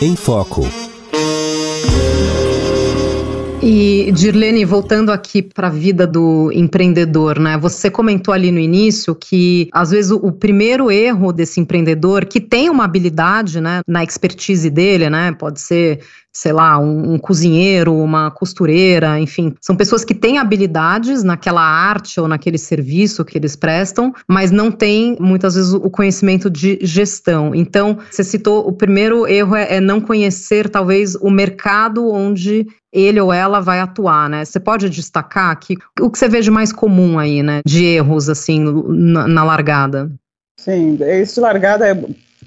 Em 0.00 0.14
Foco. 0.14 0.87
E, 3.60 4.12
Dirlene, 4.12 4.64
voltando 4.64 5.10
aqui 5.10 5.42
para 5.42 5.66
a 5.66 5.70
vida 5.70 6.06
do 6.06 6.50
empreendedor, 6.52 7.40
né? 7.40 7.58
Você 7.58 7.90
comentou 7.90 8.32
ali 8.32 8.52
no 8.52 8.58
início 8.58 9.16
que, 9.16 9.68
às 9.72 9.90
vezes, 9.90 10.12
o, 10.12 10.16
o, 10.16 10.32
primeiro 10.32 10.92
erro 10.92 11.32
desse 11.32 11.58
empreendedor, 11.58 12.24
que 12.24 12.40
tem 12.40 12.70
uma 12.70 12.84
habilidade, 12.84 13.60
né, 13.60 13.80
na 13.86 14.04
expertise 14.04 14.70
dele, 14.70 15.10
né? 15.10 15.32
Pode 15.32 15.60
ser 15.60 16.00
sei 16.32 16.52
lá, 16.52 16.78
um, 16.78 17.14
um, 17.14 17.18
cozinheiro, 17.18 17.94
uma 17.94 18.30
costureira, 18.30 19.18
enfim, 19.18 19.54
são 19.60 19.74
pessoas 19.74 20.04
que 20.04 20.14
têm 20.14 20.38
habilidades 20.38 21.24
naquela 21.24 21.62
arte 21.62 22.20
ou 22.20 22.28
naquele 22.28 22.58
serviço 22.58 23.24
que 23.24 23.36
eles 23.36 23.56
prestam, 23.56 24.12
mas 24.28 24.50
não 24.50 24.70
têm 24.70 25.16
muitas 25.18 25.54
vezes 25.54 25.72
o 25.72 25.90
conhecimento 25.90 26.48
de 26.48 26.78
gestão. 26.82 27.54
Então, 27.54 27.98
você 28.10 28.22
citou 28.22 28.68
o 28.68 28.72
primeiro 28.72 29.26
erro 29.26 29.56
é, 29.56 29.76
é 29.76 29.80
não 29.80 30.00
conhecer 30.00 30.68
talvez 30.68 31.14
o 31.16 31.30
mercado 31.30 32.08
onde 32.08 32.66
ele 32.92 33.20
ou 33.20 33.32
ela 33.32 33.60
vai 33.60 33.80
atuar, 33.80 34.30
né? 34.30 34.44
Você 34.44 34.58
pode 34.58 34.88
destacar 34.88 35.50
aqui 35.50 35.76
o 36.00 36.10
que 36.10 36.18
você 36.18 36.28
vê 36.28 36.40
de 36.40 36.50
mais 36.50 36.72
comum 36.72 37.18
aí, 37.18 37.42
né? 37.42 37.60
De 37.66 37.84
erros, 37.84 38.28
assim, 38.28 38.60
na, 38.60 39.26
na 39.26 39.44
largada. 39.44 40.10
Sim, 40.58 40.96
de 40.96 41.40
largada 41.40 41.86
é 41.86 41.94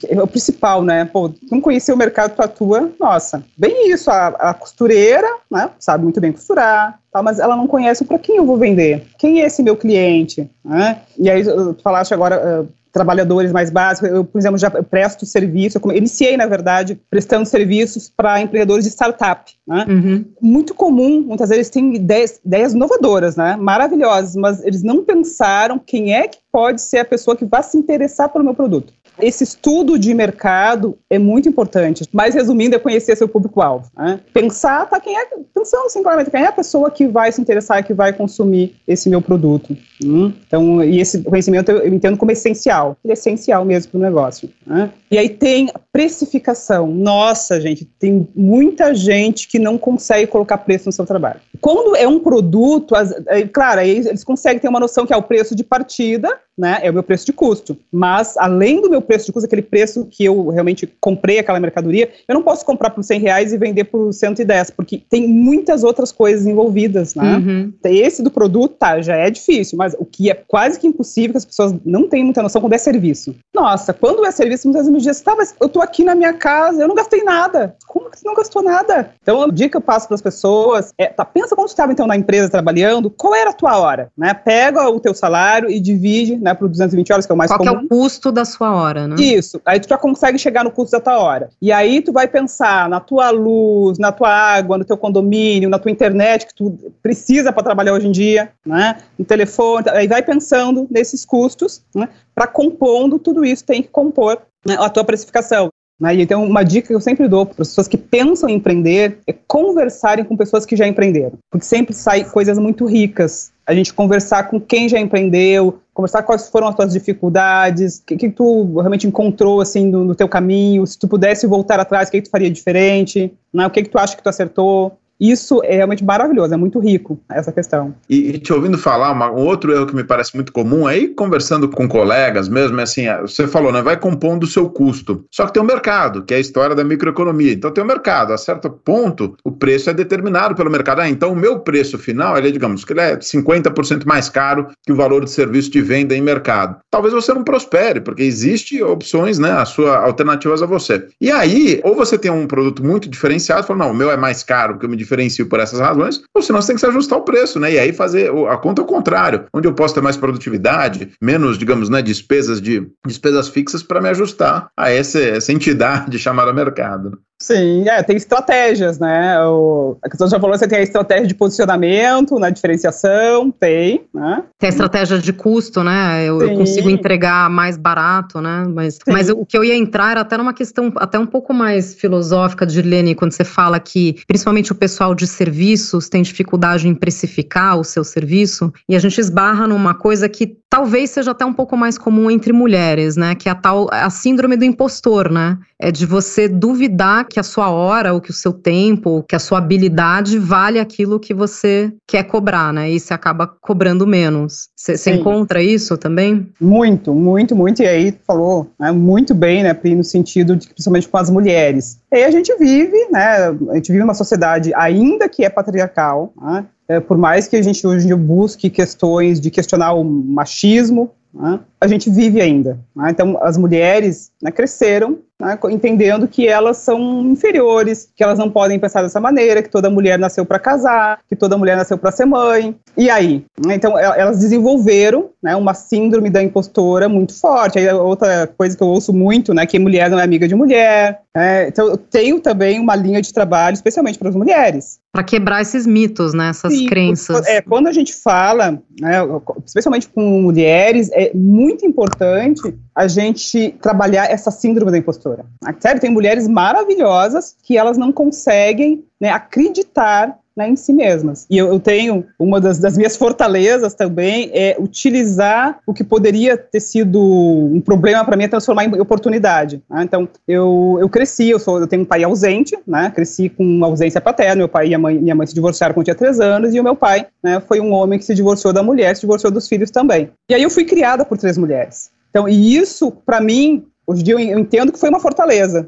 é 0.08 0.22
o 0.22 0.28
principal, 0.28 0.84
né? 0.84 1.06
Pô, 1.06 1.32
não 1.52 1.62
conhecia 1.62 1.94
o 1.94 1.98
mercado, 1.98 2.36
tu 2.36 2.42
atua, 2.42 2.92
nossa, 3.00 3.44
bem 3.58 3.92
isso, 3.92 4.10
a, 4.10 4.28
a 4.28 4.54
costureira, 4.54 5.28
né? 5.50 5.70
Sabe 5.80 6.04
muito 6.04 6.20
bem 6.20 6.32
costurar, 6.32 7.00
tá, 7.12 7.22
mas 7.22 7.40
ela 7.40 7.56
não 7.56 7.68
conhece 7.68 8.06
para 8.06 8.20
quem 8.20 8.38
eu 8.38 8.46
vou 8.46 8.58
vender, 8.58 9.06
quem 9.18 9.42
é 9.42 9.46
esse 9.46 9.64
meu 9.64 9.76
cliente, 9.76 10.50
né? 10.64 11.02
E 11.18 11.30
aí, 11.30 11.44
tu 11.44 11.78
falaste 11.84 12.14
agora, 12.14 12.62
uh, 12.62 12.82
trabalhadores 12.92 13.52
mais 13.52 13.70
básicos. 13.70 14.10
Eu, 14.10 14.24
por 14.24 14.38
exemplo, 14.38 14.58
já 14.58 14.70
presto 14.70 15.26
serviço, 15.26 15.80
eu 15.84 15.92
iniciei, 15.92 16.36
na 16.36 16.46
verdade, 16.46 17.00
prestando 17.10 17.46
serviços 17.46 18.12
para 18.16 18.42
empreendedores 18.42 18.86
de 18.86 18.92
startup. 18.92 19.52
Né? 19.66 19.86
Uhum. 19.88 20.26
Muito 20.42 20.74
comum, 20.74 21.22
muitas 21.22 21.50
vezes 21.50 21.70
têm 21.70 21.96
ideias, 21.96 22.40
ideias 22.46 22.74
inovadoras, 22.74 23.36
né? 23.36 23.56
maravilhosas, 23.56 24.36
mas 24.36 24.64
eles 24.64 24.84
não 24.84 25.04
pensaram 25.04 25.80
quem 25.80 26.14
é 26.14 26.28
que 26.28 26.40
pode 26.52 26.82
ser 26.82 27.00
a 27.00 27.06
pessoa 27.06 27.36
que 27.36 27.46
vai 27.46 27.64
se 27.64 27.78
interessar 27.78 28.30
pelo 28.30 28.44
meu 28.44 28.54
produto. 28.54 28.94
Esse 29.20 29.44
estudo 29.44 29.98
de 29.98 30.14
mercado 30.14 30.98
é 31.10 31.20
muito 31.20 31.48
importante. 31.48 32.08
Mais 32.12 32.34
resumindo, 32.34 32.76
é 32.76 32.80
conhecer 32.80 33.16
seu 33.16 33.28
público-alvo. 33.28 33.90
Né? 33.98 34.20
Pensar, 34.34 34.90
tá, 34.90 35.00
quem 35.00 35.18
é, 35.18 35.26
pensando 35.54 35.86
assim, 35.86 36.02
claramente, 36.02 36.32
quem 36.32 36.42
é 36.42 36.48
a 36.48 36.52
pessoa 36.52 36.90
que 36.90 37.08
vai 37.08 37.32
se 37.32 37.42
interessar, 37.42 37.84
que 37.84 37.94
vai 37.94 38.14
consumir 38.14 38.76
esse 38.88 39.10
meu 39.10 39.22
produto. 39.22 39.76
Hum? 40.04 40.32
Então, 40.48 40.84
e 40.84 41.00
esse 41.00 41.22
conhecimento 41.24 41.72
eu, 41.72 41.94
entendo 41.94 42.18
como 42.18 42.32
essencial. 42.32 42.98
Ele 43.04 43.12
é 43.12 43.14
essencial 43.14 43.64
mesmo 43.66 43.92
para 43.92 43.98
o 44.00 44.02
negócio. 44.02 44.50
Né? 44.66 44.92
E 45.10 45.18
aí 45.18 45.30
tem 45.30 45.70
precificação. 45.92 46.88
Nossa, 46.88 47.60
gente, 47.60 47.86
tem 47.86 48.28
muita 48.36 48.94
gente 48.94 49.48
que 49.48 49.60
não 49.60 49.78
consegue 49.78 50.28
colocar 50.28 50.58
preço 50.60 50.88
no 50.88 50.92
seu 50.92 51.06
trabalho. 51.06 51.40
Quando 51.60 51.96
é 51.96 52.08
um 52.08 52.20
produto, 52.20 52.96
as, 52.96 53.12
é, 53.28 53.44
claro, 53.44 53.82
eles 53.82 54.24
conseguem 54.24 54.60
ter 54.60 54.68
uma 54.68 54.80
noção 54.80 55.06
que 55.06 55.14
é 55.14 55.18
o 55.18 55.22
preço 55.22 55.56
de 55.56 55.64
partida, 55.64 56.40
né, 56.58 56.80
é 56.82 56.90
o 56.90 56.94
meu 56.94 57.04
preço 57.04 57.26
de 57.26 57.34
custo. 57.34 57.78
Mas, 57.92 58.38
além 58.38 58.82
do 58.82 58.90
meu 58.90 59.01
preço 59.02 59.26
de 59.26 59.32
custo, 59.32 59.46
aquele 59.46 59.62
preço 59.62 60.06
que 60.10 60.26
eu 60.26 60.50
realmente 60.50 60.92
comprei 61.00 61.40
aquela 61.40 61.60
mercadoria, 61.60 62.10
eu 62.28 62.34
não 62.34 62.44
posso 62.44 62.66
comprar 62.66 62.90
por 62.90 63.04
100 63.04 63.20
reais 63.20 63.54
e 63.54 63.58
vender 63.58 63.86
por 63.86 64.12
110, 64.14 64.72
porque 64.72 65.02
tem 65.10 65.28
muitas 65.28 65.84
outras 65.84 66.12
coisas 66.12 66.46
envolvidas, 66.46 67.16
né? 67.16 67.38
Uhum. 67.38 67.74
Esse 67.84 68.24
do 68.24 68.32
produto, 68.32 68.76
tá, 68.78 69.02
já 69.02 69.16
é 69.16 69.30
difícil, 69.30 69.78
mas 69.78 69.96
o 69.98 70.06
que 70.06 70.30
é 70.30 70.34
quase 70.34 70.80
que 70.80 70.88
impossível, 70.88 71.32
que 71.32 71.38
as 71.38 71.46
pessoas 71.46 71.74
não 71.86 72.08
têm 72.08 72.24
muita 72.24 72.42
noção 72.42 72.62
quando 72.62 72.74
é 72.74 72.78
serviço. 72.78 73.36
Nossa, 73.54 73.94
quando 73.94 74.26
é 74.26 74.32
serviço, 74.32 74.68
muitas 74.68 74.86
vezes 74.86 74.94
me 74.94 75.00
dizem, 75.00 75.24
tá, 75.24 75.36
mas 75.36 75.56
eu 75.60 75.70
tô 75.70 75.82
aqui 75.82 76.04
na 76.04 76.16
minha 76.16 76.34
casa, 76.34 76.82
eu 76.82 76.88
não 76.88 76.96
gastei 76.96 77.24
nada. 77.24 77.76
Como 77.88 78.01
você 78.18 78.28
não 78.28 78.36
gastou 78.36 78.62
nada? 78.62 79.14
Então, 79.22 79.44
a 79.44 79.48
dica 79.48 79.72
que 79.72 79.78
eu 79.78 79.82
passo 79.82 80.08
para 80.08 80.16
as 80.16 80.22
pessoas 80.22 80.94
é, 80.98 81.08
tá, 81.08 81.24
pensa 81.24 81.56
quando 81.56 81.68
você 81.68 81.74
estava 81.74 81.92
então 81.92 82.08
na 82.08 82.16
empresa 82.16 82.50
trabalhando, 82.50 83.10
qual 83.10 83.34
era 83.34 83.52
a 83.52 83.54
tua 83.54 83.78
hora, 83.78 84.10
né? 84.18 84.34
Pega 84.34 84.90
o 84.90 85.00
teu 85.00 85.14
salário 85.14 85.70
e 85.70 85.80
divide, 85.80 86.38
né, 86.38 86.54
por 86.54 86.68
220 86.68 87.14
horas, 87.14 87.26
que 87.26 87.32
é 87.32 87.36
o 87.36 87.38
mais 87.38 87.50
qual 87.50 87.60
comum. 87.60 87.72
Qual 87.72 87.82
é 87.82 87.86
o 87.86 87.88
custo 87.88 88.32
da 88.32 88.46
sua 88.46 88.76
hora, 88.76 89.08
né? 89.08 89.16
Isso. 89.20 89.62
Aí 89.66 89.80
tu 89.80 89.88
já 89.88 89.98
consegue 89.98 90.38
chegar 90.38 90.64
no 90.64 90.72
custo 90.72 90.92
da 90.92 91.00
tua 91.00 91.20
hora. 91.20 91.50
E 91.62 91.72
aí 91.72 92.02
tu 92.02 92.12
vai 92.12 92.28
pensar 92.28 92.90
na 92.90 93.00
tua 93.00 93.30
luz, 93.30 93.98
na 93.98 94.12
tua 94.12 94.30
água, 94.30 94.78
no 94.78 94.86
teu 94.86 94.98
condomínio, 94.98 95.70
na 95.70 95.80
tua 95.80 95.92
internet 95.92 96.48
que 96.48 96.56
tu 96.56 96.78
precisa 97.02 97.52
para 97.52 97.64
trabalhar 97.64 97.94
hoje 97.94 98.08
em 98.08 98.12
dia, 98.12 98.52
né? 98.66 98.98
No 99.18 99.26
telefone, 99.26 99.86
aí 99.90 100.08
vai 100.08 100.22
pensando 100.22 100.88
nesses 100.90 101.24
custos, 101.26 101.82
né? 101.96 102.10
Para 102.34 102.48
compondo 102.48 103.20
tudo 103.20 103.46
isso 103.46 103.64
tem 103.66 103.82
que 103.82 103.90
compor 103.90 104.42
né, 104.66 104.76
a 104.80 104.90
tua 104.90 105.04
precificação. 105.04 105.70
Né? 106.02 106.16
E 106.16 106.22
então, 106.24 106.44
uma 106.44 106.64
dica 106.64 106.88
que 106.88 106.96
eu 106.96 107.00
sempre 107.00 107.28
dou 107.28 107.46
para 107.46 107.62
as 107.62 107.68
pessoas 107.68 107.88
que 107.88 107.98
pensam 107.98 108.50
em 108.50 108.56
empreender 108.56 109.20
é 109.28 109.34
conversarem 109.48 110.26
com 110.26 110.36
pessoas 110.36 110.66
que 110.66 110.76
já 110.76 110.88
empreenderam, 110.88 111.34
porque 111.52 111.64
sempre 111.64 111.94
saem 111.94 112.24
coisas 112.24 112.58
muito 112.58 112.86
ricas. 112.86 113.52
A 113.68 113.76
gente 113.76 113.94
conversar 113.94 114.50
com 114.50 114.60
quem 114.60 114.90
já 114.90 115.00
empreendeu, 115.00 115.80
conversar 115.94 116.24
quais 116.24 116.50
foram 116.50 116.68
as 116.68 116.76
tuas 116.76 116.92
dificuldades, 116.92 118.00
o 118.00 118.06
que, 118.06 118.18
que, 118.18 118.30
tu 118.30 118.74
realmente 118.80 119.06
encontrou 119.08 119.62
assim 119.62 119.86
no, 119.86 120.04
no, 120.04 120.16
teu 120.16 120.28
caminho, 120.28 120.86
se 120.88 120.98
tu 120.98 121.08
pudesse 121.08 121.46
voltar 121.46 121.80
atrás, 121.80 122.10
o 122.10 122.12
que, 122.12 122.22
que 122.22 122.28
tu 122.28 122.32
faria 122.32 122.50
diferente, 122.50 123.32
né? 123.54 123.68
o 123.68 123.70
que, 123.70 123.84
que 123.84 123.90
tu 123.90 124.00
acha 124.00 124.16
que 124.16 124.24
tu 124.24 124.30
acertou, 124.30 124.98
isso 125.22 125.62
é 125.64 125.76
realmente 125.76 126.04
maravilhoso, 126.04 126.54
é 126.54 126.58
muito 126.58 126.80
rico 126.80 127.20
essa 127.30 127.52
questão. 127.52 127.94
E, 128.10 128.32
e 128.32 128.40
te 128.40 128.52
ouvindo 128.52 128.78
falar, 128.78 129.12
uma, 129.12 129.32
um 129.32 129.46
outro 129.46 129.72
erro 129.72 129.86
que 129.86 129.96
me 129.96 130.04
parece 130.04 130.34
muito 130.36 130.52
comum, 130.52 130.88
aí 130.88 131.10
conversando 131.10 131.70
com 131.70 131.88
colegas 131.88 132.50
mesmo, 132.50 132.80
é 132.80 132.84
assim, 132.84 133.08
é, 133.08 133.22
você 133.22 133.48
falou, 133.48 133.72
né, 133.72 133.82
vai 133.82 133.98
compondo 133.98 134.44
o 134.44 134.48
seu 134.48 134.70
custo. 134.70 135.26
Só 135.30 135.46
que 135.46 135.54
tem 135.54 135.62
um 135.62 135.66
mercado, 135.66 136.24
que 136.24 136.34
é 136.34 136.38
a 136.38 136.40
história 136.40 136.76
da 136.76 136.84
microeconomia. 136.84 137.54
Então 137.54 137.72
tem 137.72 137.84
um 137.84 137.88
mercado, 137.88 138.34
a 138.34 138.38
certo 138.38 138.70
ponto, 138.70 139.36
o 139.44 139.52
preço 139.52 139.90
é 139.90 139.94
determinado 139.94 140.56
pelo 140.56 140.72
mercado. 140.72 141.02
Ah, 141.02 141.10
então 141.10 141.34
o 141.34 141.36
meu 141.36 141.60
preço 141.60 142.00
final, 142.00 142.38
ele 142.38 142.48
é, 142.48 142.52
digamos, 142.52 142.84
que 142.84 142.94
ele 142.94 143.02
é 143.02 143.18
50% 143.18 144.06
mais 144.06 144.30
caro 144.30 144.70
que 144.84 144.92
o 144.92 144.96
valor 144.96 145.24
de 145.24 145.30
serviço 145.30 145.70
de 145.70 145.82
venda 145.82 146.16
em 146.16 146.22
mercado. 146.22 146.78
Talvez 146.90 147.14
você 147.14 147.34
não 147.34 147.44
prospere, 147.44 148.02
porque 148.02 148.24
existe 148.24 148.82
opções, 148.82 149.38
né, 149.38 149.52
as 149.52 149.70
suas 149.70 149.96
alternativas 149.96 150.64
a 150.64 150.66
você. 150.66 151.08
E 151.20 151.30
aí, 151.30 151.80
ou 151.84 151.96
você 151.96 152.18
tem 152.18 152.32
um 152.32 152.48
produto 152.48 152.84
muito 152.84 153.10
diferenciado, 153.10 153.68
fala, 153.68 153.86
não, 153.86 153.92
o 153.92 153.96
meu 153.96 154.10
é 154.10 154.18
mais 154.18 154.42
caro, 154.42 154.74
porque 154.74 154.86
eu 154.86 154.90
me 154.90 154.98
diferencio 155.12 155.46
por 155.48 155.60
essas 155.60 155.80
razões, 155.80 156.22
ou 156.34 156.42
senão 156.42 156.62
você 156.62 156.68
tem 156.68 156.76
que 156.76 156.80
se 156.80 156.88
ajustar 156.88 157.20
o 157.20 157.24
preço, 157.24 157.60
né? 157.60 157.74
E 157.74 157.80
aí 157.80 157.92
fazer 157.92 158.32
a 158.50 158.58
conta 158.58 158.82
ao 158.82 158.88
contrário, 158.88 159.46
onde 159.54 159.68
eu 159.68 159.74
posso 159.74 159.94
ter 159.94 160.02
mais 160.02 160.16
produtividade, 160.16 161.12
menos, 161.22 161.58
digamos, 161.58 161.90
né, 161.90 162.02
despesas 162.02 162.62
de 162.62 162.88
despesas 163.06 163.50
fixas 163.50 163.84
para 163.84 164.02
me 164.02 164.10
ajustar 164.10 164.70
a 164.78 164.90
essa, 164.90 165.20
essa 165.20 165.52
entidade 165.52 166.18
chamada 166.20 166.54
mercado. 166.54 167.20
Sim, 167.42 167.90
é, 167.90 168.04
tem 168.04 168.16
estratégias, 168.16 169.00
né? 169.00 169.44
O, 169.46 169.98
a 170.04 170.08
questão 170.08 170.28
já 170.28 170.40
falou, 170.40 170.56
você 170.56 170.68
tem 170.68 170.78
a 170.78 170.84
estratégia 170.84 171.26
de 171.26 171.34
posicionamento, 171.34 172.38
na 172.38 172.52
diferenciação, 172.52 173.50
tem, 173.50 174.06
né? 174.14 174.44
Tem 174.60 174.68
a 174.68 174.70
estratégia 174.70 175.18
de 175.18 175.34
custo, 175.34 175.84
né? 175.84 176.24
Eu, 176.24 176.40
eu 176.40 176.56
consigo 176.56 176.88
entregar 176.88 177.50
mais 177.50 177.78
barato, 177.78 178.40
né? 178.40 178.66
Mas, 178.70 179.00
mas 179.08 179.30
o 179.32 179.44
que 179.44 179.58
eu 179.58 179.64
ia 179.64 179.76
entrar 179.76 180.12
era 180.12 180.22
até 180.22 180.38
numa 180.38 180.54
questão 180.54 180.94
até 180.98 181.18
um 181.18 181.26
pouco 181.26 181.52
mais 181.52 181.96
filosófica, 181.96 182.64
Dirlene, 182.64 183.16
quando 183.16 183.32
você 183.32 183.44
fala 183.44 183.80
que 183.80 184.22
principalmente 184.28 184.72
o 184.72 184.76
pessoal 184.76 185.16
de 185.16 185.26
serviços 185.26 186.10
tem 186.10 186.22
dificuldade 186.22 186.88
em 186.88 186.94
precificar 186.94 187.80
o 187.80 187.84
seu 187.84 188.04
serviço, 188.04 188.72
e 188.88 188.96
a 188.96 189.00
gente 189.00 189.20
esbarra 189.20 189.68
numa 189.68 189.96
coisa 189.96 190.30
que 190.30 190.62
talvez 190.70 191.10
seja 191.10 191.32
até 191.32 191.44
um 191.44 191.54
pouco 191.54 191.76
mais 191.76 191.98
comum 191.98 192.32
entre 192.32 192.54
mulheres, 192.54 193.18
né? 193.18 193.34
Que 193.34 193.50
é 193.50 193.52
a 193.52 193.56
tal 193.56 193.90
a 193.92 194.10
síndrome 194.10 194.56
do 194.56 194.64
impostor, 194.64 195.30
né? 195.30 195.58
É 195.80 195.92
de 195.92 196.06
você 196.06 196.48
duvidar 196.48 197.26
que 197.32 197.40
a 197.40 197.44
sua 197.44 197.70
hora, 197.70 198.14
ou 198.14 198.20
que 198.20 198.30
o 198.30 198.34
seu 198.34 198.52
tempo, 198.52 199.10
ou 199.10 199.24
que 199.24 199.36
a 199.36 199.40
sua 199.40 199.58
habilidade 199.58 200.38
vale 200.38 200.80
aquilo 200.80 201.20
que 201.20 201.34
você 201.34 201.92
quer 202.06 202.24
cobrar, 202.24 202.74
né? 202.74 202.92
E 202.92 203.00
você 203.00 203.14
acaba 203.14 203.48
cobrando 203.48 204.06
menos. 204.06 204.70
Você 204.76 205.12
encontra 205.12 205.64
isso 205.64 205.98
também? 205.98 206.50
Muito, 206.60 207.14
muito, 207.14 207.56
muito. 207.56 207.82
E 207.82 207.88
aí 207.88 208.14
falou 208.28 208.70
né, 208.78 208.92
muito 208.92 209.34
bem, 209.34 209.64
né, 209.64 209.74
Pri, 209.74 209.96
no 209.96 210.04
sentido 210.04 210.56
de 210.56 210.68
principalmente 210.68 211.08
com 211.08 211.18
as 211.18 211.30
mulheres. 211.30 212.00
E 212.12 212.18
aí 212.18 212.24
a 212.26 212.32
gente 212.32 212.54
vive, 212.58 212.98
né? 213.10 213.48
A 213.70 213.76
gente 213.76 213.92
vive 213.92 214.04
uma 214.04 214.14
sociedade 214.14 214.74
ainda 214.76 215.30
que 215.30 215.46
é 215.46 215.50
patriarcal, 215.50 216.34
né? 216.40 216.66
É, 216.88 217.00
por 217.00 217.18
mais 217.18 217.48
que 217.48 217.56
a 217.56 217.62
gente 217.62 217.88
hoje 217.88 218.14
busque 218.14 218.70
questões 218.70 219.40
de 219.40 219.50
questionar 219.50 219.94
o 219.94 220.04
machismo, 220.04 221.12
né, 221.34 221.62
a 221.80 221.88
gente 221.88 222.10
vive 222.10 222.42
ainda. 222.42 222.78
Né? 222.94 223.10
Então, 223.12 223.40
as 223.42 223.58
mulheres 223.58 224.32
né, 224.42 224.52
cresceram 224.52 225.20
né, 225.42 225.58
entendendo 225.72 226.28
que 226.28 226.48
elas 226.48 226.78
são 226.78 227.22
inferiores, 227.24 228.08
que 228.16 228.24
elas 228.24 228.38
não 228.38 228.50
podem 228.50 228.78
pensar 228.78 229.02
dessa 229.02 229.20
maneira, 229.20 229.64
que 229.64 229.70
toda 229.70 229.90
mulher 229.90 230.20
nasceu 230.20 230.46
para 230.46 230.60
casar, 230.60 231.20
que 231.28 231.36
toda 231.36 231.58
mulher 231.58 231.76
nasceu 231.76 231.98
para 231.98 232.12
ser 232.12 232.26
mãe. 232.26 232.76
E 232.96 233.10
aí? 233.10 233.44
Né, 233.66 233.76
então, 233.76 233.98
elas 233.98 234.40
desenvolveram 234.40 235.32
né, 235.42 235.56
uma 235.56 235.74
síndrome 235.74 236.30
da 236.30 236.44
impostora 236.44 237.10
muito 237.10 237.34
forte. 237.34 237.80
Aí, 237.80 237.92
outra 237.92 238.46
coisa 238.46 238.78
que 238.78 238.84
eu 238.84 238.88
ouço 238.88 239.12
muito, 239.12 239.54
né, 239.54 239.66
que 239.66 239.80
mulher 239.80 240.10
não 240.10 240.20
é 240.20 240.24
amiga 240.24 240.48
de 240.48 240.54
mulher. 240.54 241.22
É, 241.36 241.68
então, 241.68 241.88
eu 241.88 241.98
tenho 241.98 242.40
também 242.40 242.80
uma 242.80 242.96
linha 242.96 243.22
de 243.22 243.34
trabalho, 243.34 243.74
especialmente 243.74 244.20
para 244.20 244.30
as 244.30 244.36
mulheres. 244.36 245.00
Para 245.12 245.24
quebrar 245.24 245.62
esses 245.62 245.88
mitos, 245.88 246.34
né, 246.34 246.50
essas 246.50 246.74
Sim, 246.74 246.86
crenças. 246.86 247.46
É, 247.48 247.62
quando 247.62 247.88
a 247.88 247.92
gente 247.92 248.14
fala, 248.14 248.80
né, 249.00 249.18
especialmente 249.66 250.08
com 250.08 250.22
mulheres, 250.22 251.10
é 251.12 251.32
muito 251.34 251.86
importante 251.86 252.76
a 252.96 253.08
gente 253.08 253.76
trabalhar 253.82 254.30
essa 254.30 254.52
síndrome 254.52 254.92
da 254.92 254.98
impostora. 254.98 255.46
Sério, 255.80 256.02
tem 256.02 256.10
mulheres 256.10 256.48
maravilhosas 256.48 257.56
que 257.64 257.78
elas 257.78 257.98
não 257.98 258.12
conseguem 258.12 259.04
né, 259.20 259.30
acreditar 259.30 260.38
né, 260.56 260.70
em 260.70 260.76
si 260.76 260.94
mesmas. 260.94 261.46
E 261.50 261.58
eu, 261.58 261.68
eu 261.68 261.80
tenho 261.80 262.26
uma 262.38 262.60
das, 262.60 262.78
das, 262.80 262.98
minhas 262.98 263.16
fortalezas 263.16 263.94
também 263.94 264.52
é 264.54 264.76
utilizar 264.80 265.80
o 265.86 265.94
que 265.94 266.04
poderia 266.04 266.58
ter 266.58 266.80
sido 266.80 267.20
um 267.20 267.80
problema 267.80 268.24
para 268.26 268.36
mim, 268.36 268.48
transformar 268.48 268.86
em 268.86 269.00
oportunidade. 269.00 269.82
Né? 269.90 270.04
Então, 270.04 270.28
eu, 270.48 270.98
eu 271.00 271.10
cresci, 271.10 271.50
eu, 271.50 271.60
sou, 271.60 271.80
eu 271.80 271.88
tenho 271.88 272.02
um 272.02 272.06
pai 272.06 272.24
ausente, 272.24 272.78
né? 272.86 273.12
cresci 273.14 273.50
com 273.50 273.84
ausência 273.84 274.20
paterna, 274.20 274.56
meu 274.56 274.70
pai 274.70 274.94
e 274.94 274.98
mãe, 274.98 275.18
minha 275.18 275.36
mãe 275.36 275.48
se 275.48 275.54
divorciaram 275.54 275.94
quando 275.94 276.06
tinha 276.06 276.16
três 276.16 276.40
anos, 276.40 276.74
e 276.74 276.80
o 276.80 276.84
meu 276.84 276.96
pai 276.96 277.28
né, 277.42 277.62
foi 277.62 277.80
um 277.80 277.94
homem 277.94 278.20
que 278.20 278.26
se 278.26 278.36
divorciou 278.36 278.74
da 278.74 278.84
mulher, 278.84 279.16
se 279.16 279.22
divorciou 279.22 279.52
dos 279.52 279.68
filhos 279.68 279.90
também. 279.90 280.30
E 280.50 280.54
aí 280.54 280.64
eu 280.64 280.70
fui 280.70 280.84
criada 280.84 281.24
por 281.24 281.38
três 281.38 281.58
mulheres. 281.58 282.12
Então, 282.32 282.50
e 282.50 282.76
isso, 282.76 283.12
para 283.12 283.40
mim, 283.40 283.86
hoje 284.08 284.22
em 284.22 284.24
dia 284.24 284.34
eu 284.34 284.60
entendo 284.60 284.92
que 284.92 285.00
foi 285.00 285.10
uma 285.10 285.20
fortaleza 285.20 285.88